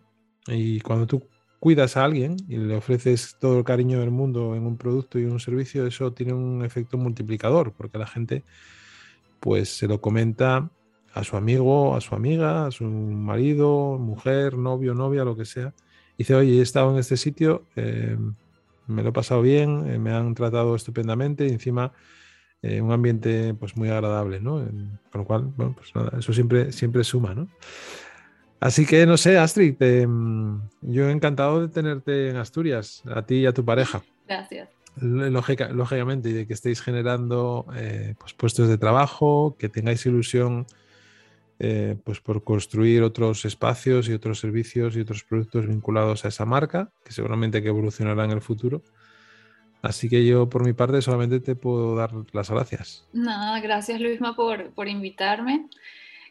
Y 0.47 0.79
cuando 0.81 1.07
tú 1.07 1.27
cuidas 1.59 1.97
a 1.97 2.03
alguien 2.03 2.37
y 2.47 2.57
le 2.57 2.75
ofreces 2.75 3.35
todo 3.39 3.57
el 3.57 3.63
cariño 3.63 3.99
del 3.99 4.11
mundo 4.11 4.55
en 4.55 4.65
un 4.65 4.77
producto 4.77 5.19
y 5.19 5.25
un 5.25 5.39
servicio, 5.39 5.85
eso 5.85 6.13
tiene 6.13 6.33
un 6.33 6.63
efecto 6.63 6.97
multiplicador, 6.97 7.73
porque 7.73 7.97
la 7.97 8.07
gente 8.07 8.43
pues 9.39 9.69
se 9.69 9.87
lo 9.87 9.99
comenta 10.01 10.69
a 11.13 11.23
su 11.23 11.35
amigo, 11.35 11.95
a 11.95 12.01
su 12.01 12.15
amiga, 12.15 12.67
a 12.67 12.71
su 12.71 12.83
marido, 12.85 13.97
mujer, 13.97 14.57
novio, 14.57 14.93
novia, 14.93 15.23
lo 15.23 15.35
que 15.35 15.45
sea. 15.45 15.73
dice, 16.17 16.35
oye, 16.35 16.59
he 16.59 16.61
estado 16.61 16.91
en 16.91 16.99
este 16.99 17.17
sitio, 17.17 17.63
eh, 17.75 18.17
me 18.87 19.03
lo 19.03 19.09
he 19.09 19.13
pasado 19.13 19.41
bien, 19.41 19.89
eh, 19.89 19.99
me 19.99 20.11
han 20.11 20.33
tratado 20.35 20.75
estupendamente 20.75 21.47
y 21.47 21.51
encima 21.51 21.91
eh, 22.67 22.81
un 22.81 22.91
ambiente 22.91 23.53
pues 23.53 23.75
muy 23.77 23.89
agradable, 23.89 24.39
¿no? 24.39 24.65
con 25.11 25.21
lo 25.21 25.25
cual, 25.25 25.51
bueno, 25.55 25.75
pues 25.75 25.95
nada, 25.95 26.17
eso 26.19 26.33
siempre, 26.33 26.71
siempre 26.71 27.03
suma, 27.03 27.33
¿no? 27.33 27.47
Así 28.59 28.85
que 28.85 29.05
no 29.05 29.17
sé, 29.17 29.37
Astrid, 29.37 29.75
mm, 29.79 30.61
yo 30.81 31.09
encantado 31.09 31.61
de 31.61 31.67
tenerte 31.67 32.29
en 32.29 32.37
Asturias, 32.37 33.03
a 33.05 33.21
ti 33.21 33.35
y 33.35 33.45
a 33.45 33.53
tu 33.53 33.63
pareja. 33.63 34.01
Gracias 34.27 34.69
lógicamente, 34.99 36.29
y 36.29 36.33
de 36.33 36.47
que 36.47 36.53
estéis 36.53 36.81
generando 36.81 37.65
eh, 37.75 38.15
pues, 38.19 38.33
puestos 38.33 38.67
de 38.67 38.77
trabajo, 38.77 39.55
que 39.57 39.69
tengáis 39.69 40.05
ilusión 40.05 40.65
eh, 41.59 41.97
pues 42.03 42.19
por 42.19 42.43
construir 42.43 43.01
otros 43.03 43.45
espacios 43.45 44.09
y 44.09 44.13
otros 44.13 44.39
servicios 44.39 44.95
y 44.95 45.01
otros 45.01 45.23
productos 45.23 45.67
vinculados 45.67 46.25
a 46.25 46.27
esa 46.27 46.45
marca, 46.45 46.91
que 47.03 47.11
seguramente 47.11 47.61
que 47.61 47.69
evolucionará 47.69 48.25
en 48.25 48.31
el 48.31 48.41
futuro. 48.41 48.83
Así 49.87 50.09
que 50.09 50.25
yo 50.25 50.49
por 50.49 50.65
mi 50.65 50.73
parte 50.73 51.01
solamente 51.01 51.39
te 51.39 51.55
puedo 51.55 51.95
dar 51.95 52.11
las 52.33 52.49
gracias. 52.49 53.07
Nada, 53.13 53.57
gracias 53.61 54.01
Luisma 54.01 54.35
por, 54.35 54.71
por 54.71 54.89
invitarme. 54.89 55.67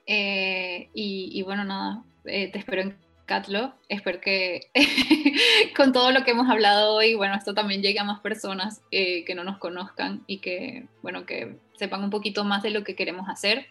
Eh, 0.07 0.91
y, 0.93 1.41
bueno, 1.43 1.65
nada, 1.65 2.05
te 2.23 2.59
espero 2.59 2.83
en 2.83 2.99
Catlo. 3.25 3.73
Espero 3.89 4.21
que 4.21 4.61
con 5.77 5.95
todo 5.95 6.11
lo 6.11 6.23
que 6.23 6.33
hemos 6.33 6.51
hablado 6.51 6.97
hoy, 6.97 7.15
bueno, 7.15 7.35
esto 7.35 7.55
también 7.55 7.81
llegue 7.81 7.99
a 7.99 8.05
más 8.05 8.21
personas 8.21 8.83
eh, 8.91 9.25
que 9.25 9.35
no 9.35 9.43
nos 9.43 9.57
conozcan 9.57 10.23
y 10.27 10.41
que, 10.41 10.85
bueno, 11.01 11.25
que 11.25 11.57
sepan 11.79 12.05
un 12.05 12.11
poquito 12.11 12.45
más 12.45 12.63
de 12.63 12.69
lo 12.69 12.85
que 12.85 12.95
queremos 12.95 13.27
hacer. 13.27 13.69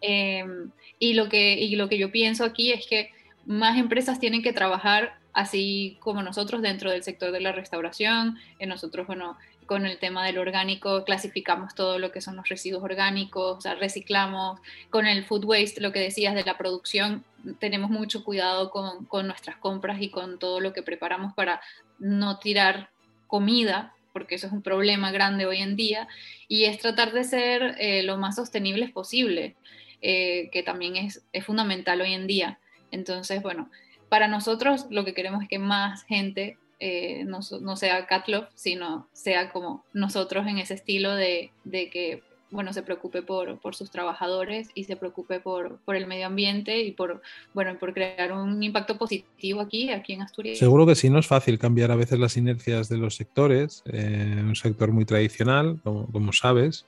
Y, 0.00 1.14
lo 1.14 1.28
que, 1.28 1.52
y 1.52 1.76
lo 1.76 1.90
que 1.90 1.98
yo 1.98 2.10
pienso 2.10 2.44
aquí 2.44 2.72
es 2.72 2.86
que 2.86 3.10
más 3.48 3.78
empresas 3.78 4.20
tienen 4.20 4.42
que 4.42 4.52
trabajar 4.52 5.18
así 5.32 5.96
como 6.00 6.22
nosotros 6.22 6.60
dentro 6.60 6.90
del 6.90 7.02
sector 7.02 7.32
de 7.32 7.40
la 7.40 7.50
restauración. 7.50 8.36
Nosotros, 8.60 9.06
bueno, 9.06 9.38
con 9.64 9.86
el 9.86 9.98
tema 9.98 10.26
del 10.26 10.38
orgánico, 10.38 11.02
clasificamos 11.04 11.74
todo 11.74 11.98
lo 11.98 12.12
que 12.12 12.20
son 12.20 12.36
los 12.36 12.48
residuos 12.48 12.82
orgánicos, 12.82 13.64
o 13.64 13.74
reciclamos. 13.76 14.60
Con 14.90 15.06
el 15.06 15.24
food 15.24 15.46
waste, 15.46 15.80
lo 15.80 15.92
que 15.92 16.00
decías 16.00 16.34
de 16.34 16.44
la 16.44 16.58
producción, 16.58 17.24
tenemos 17.58 17.88
mucho 17.88 18.22
cuidado 18.22 18.70
con, 18.70 19.26
nuestras 19.26 19.56
compras 19.56 20.02
y 20.02 20.10
con 20.10 20.38
todo 20.38 20.60
lo 20.60 20.74
que 20.74 20.82
preparamos 20.82 21.32
para 21.32 21.62
no 21.98 22.38
tirar 22.38 22.90
comida, 23.28 23.94
porque 24.12 24.34
eso 24.34 24.46
es 24.46 24.52
un 24.52 24.62
problema 24.62 25.10
grande 25.10 25.46
hoy 25.46 25.58
en 25.58 25.74
día, 25.74 26.06
y 26.48 26.64
es 26.64 26.78
tratar 26.78 27.12
de 27.12 27.24
ser 27.24 27.76
eh, 27.78 28.02
lo 28.02 28.18
más 28.18 28.36
sostenibles 28.36 28.90
posible, 28.90 29.56
eh, 30.02 30.50
que 30.52 30.62
también 30.62 30.96
es 30.96 31.44
fundamental 31.46 32.02
hoy 32.02 32.12
en 32.12 32.26
día. 32.26 32.58
Entonces, 32.90 33.42
bueno, 33.42 33.70
para 34.08 34.28
nosotros 34.28 34.86
lo 34.90 35.04
que 35.04 35.14
queremos 35.14 35.42
es 35.42 35.48
que 35.48 35.58
más 35.58 36.04
gente 36.04 36.56
eh, 36.80 37.24
no, 37.24 37.42
sea 37.76 38.06
Catlov, 38.06 38.46
sino 38.54 39.08
sea 39.12 39.50
como 39.50 39.84
nosotros 39.92 40.46
en 40.46 40.58
ese 40.58 40.74
estilo 40.74 41.14
de, 41.14 41.50
que 41.64 42.22
bueno, 42.50 42.72
se 42.72 42.82
preocupe 42.82 43.22
por, 43.22 43.58
sus 43.74 43.90
trabajadores 43.90 44.68
y 44.74 44.84
se 44.84 44.96
preocupe 44.96 45.40
por, 45.40 45.80
el 45.88 46.06
medio 46.06 46.26
ambiente 46.26 46.80
y 46.82 46.92
por, 46.92 47.20
bueno, 47.52 47.76
por 47.78 47.92
crear 47.92 48.32
un 48.32 48.62
impacto 48.62 48.96
positivo 48.96 49.60
aquí, 49.60 49.90
aquí 49.90 50.12
en 50.12 50.22
Asturias. 50.22 50.58
Seguro 50.58 50.86
que 50.86 50.94
sí, 50.94 51.10
no 51.10 51.18
es 51.18 51.26
fácil 51.26 51.58
cambiar 51.58 51.90
a 51.90 51.96
veces 51.96 52.18
las 52.18 52.36
inercias 52.36 52.88
de 52.88 52.96
los 52.96 53.16
sectores, 53.16 53.82
en 53.86 54.46
un 54.46 54.56
sector 54.56 54.92
muy 54.92 55.04
tradicional, 55.04 55.80
como, 55.82 56.32
sabes, 56.32 56.86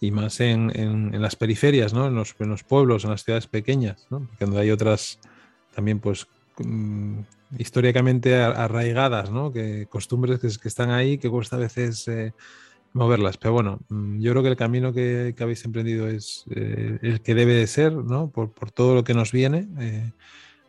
y 0.00 0.10
más 0.10 0.40
en, 0.40 1.20
las 1.20 1.36
periferias, 1.36 1.92
¿no? 1.92 2.06
en, 2.06 2.14
los, 2.14 2.34
pueblos, 2.64 3.04
en 3.04 3.10
las 3.10 3.24
ciudades 3.24 3.46
pequeñas, 3.46 4.06
¿no? 4.10 4.20
porque 4.20 4.44
donde 4.44 4.60
hay 4.60 4.70
otras 4.70 5.18
también 5.74 6.00
pues 6.00 6.26
Mm, 6.64 7.20
históricamente 7.58 8.36
arraigadas, 8.36 9.30
¿no? 9.30 9.52
que 9.52 9.86
costumbres 9.88 10.38
que, 10.38 10.68
están 10.68 10.90
ahí 10.90 11.16
que 11.16 11.30
cuesta 11.30 11.56
a 11.56 11.60
veces 11.60 12.06
eh, 12.08 12.34
moverlas. 12.92 13.38
Pero 13.38 13.54
bueno, 13.54 13.78
mm, 13.88 14.20
yo 14.20 14.32
creo 14.32 14.42
que 14.42 14.50
el 14.50 14.56
camino 14.56 14.92
que, 14.92 15.34
habéis 15.40 15.64
emprendido 15.64 16.08
es 16.08 16.44
eh, 16.50 16.98
el 17.00 17.22
que 17.22 17.34
debe 17.34 17.54
de 17.54 17.66
ser, 17.66 17.94
¿no? 17.94 18.30
por, 18.30 18.52
todo 18.72 18.94
lo 18.94 19.04
que 19.04 19.14
nos 19.14 19.32
viene. 19.32 19.66
Eh, 19.80 20.12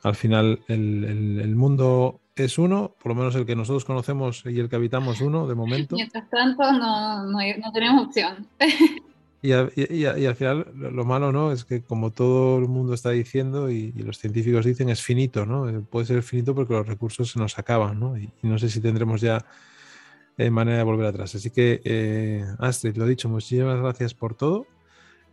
al 0.04 0.16
final 0.16 0.62
el, 0.70 1.54
mundo 1.56 2.22
es 2.36 2.58
uno, 2.58 2.96
por 3.02 3.10
lo 3.10 3.16
menos 3.16 3.36
el 3.36 3.46
que 3.46 3.56
nosotros 3.56 3.84
conocemos 3.84 4.44
y 4.46 4.58
el 4.60 4.70
que 4.70 4.78
habitamos 4.78 5.20
uno 5.20 5.48
de 5.48 5.56
momento. 5.56 5.96
Mientras 5.96 6.30
tanto 6.30 6.72
no, 6.72 7.26
no 7.26 7.72
tenemos 7.74 8.08
opción. 8.08 8.48
Y, 9.42 9.54
al 9.54 10.36
final 10.36 10.68
lo 10.76 11.06
malo 11.06 11.32
no 11.32 11.54
es 11.54 11.64
que 11.64 11.82
como 11.82 12.12
todo 12.12 12.58
el 12.58 12.68
mundo 12.68 12.94
está 12.94 13.12
diciendo 13.12 13.72
y, 13.72 13.94
los 13.94 14.18
científicos 14.18 14.66
dicen 14.66 14.90
es 14.90 15.02
finito, 15.02 15.46
¿no? 15.46 15.70
Eh, 15.70 15.80
puede 15.80 16.06
ser 16.08 16.24
finito 16.24 16.54
porque 16.54 16.74
los 16.74 16.86
recursos 16.86 17.32
se 17.32 17.40
nos 17.40 17.58
acaban, 17.58 18.00
¿no? 18.00 18.18
Y, 18.18 18.30
no 18.44 18.60
sé 18.60 18.70
si 18.70 18.82
tendremos 18.82 19.22
ya 19.22 19.46
eh, 20.38 20.50
manera 20.50 20.80
de 20.80 20.84
volver 20.84 21.08
atrás. 21.08 21.36
Así 21.36 21.52
que 21.52 21.82
eh, 21.86 22.46
Astrid, 22.60 22.98
lo 22.98 23.06
dicho, 23.06 23.30
muchísimas 23.30 23.80
gracias 23.80 24.14
por 24.14 24.36
todo. 24.36 24.68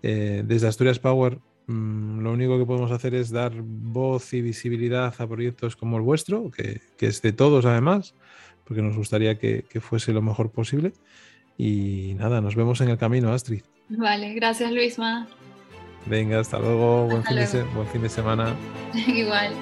desde 0.03 0.69
Asturias 0.69 1.01
Power 1.01 1.41
mm, 1.67 2.21
lo 2.21 2.33
único 2.33 2.59
que 2.59 2.67
podemos 2.67 2.93
hacer 2.93 3.15
es 3.15 3.31
dar 3.31 3.53
voz 3.63 4.33
y 4.35 4.41
visibilidad 4.41 5.15
a 5.19 5.27
proyectos 5.29 5.75
como 5.75 5.97
el 5.97 6.03
vuestro, 6.03 6.51
que, 6.53 6.81
es 7.01 7.23
de 7.23 7.33
todos 7.33 7.65
además, 7.65 8.15
porque 8.65 8.83
nos 8.83 8.97
gustaría 8.97 9.39
que 9.39 9.81
fuese 9.81 10.13
lo 10.13 10.23
mejor 10.23 10.51
posible. 10.53 10.93
Y 11.59 12.15
nada, 12.19 12.41
nos 12.41 12.55
vemos 12.55 12.81
en 12.83 12.91
el 12.91 12.99
camino, 12.99 13.33
Astrid. 13.33 13.63
Vale, 13.89 14.35
gracias 14.35 14.73
Luisma. 14.73 15.29
Venga, 16.07 16.41
hasta 16.41 16.59
luego. 16.59 17.07
buen, 17.07 17.25
Fin 17.25 17.37
de 17.37 17.63
buen 17.75 17.89
fin 17.89 18.03
de 18.03 18.09
semana. 18.09 18.55
Igual. 18.95 19.53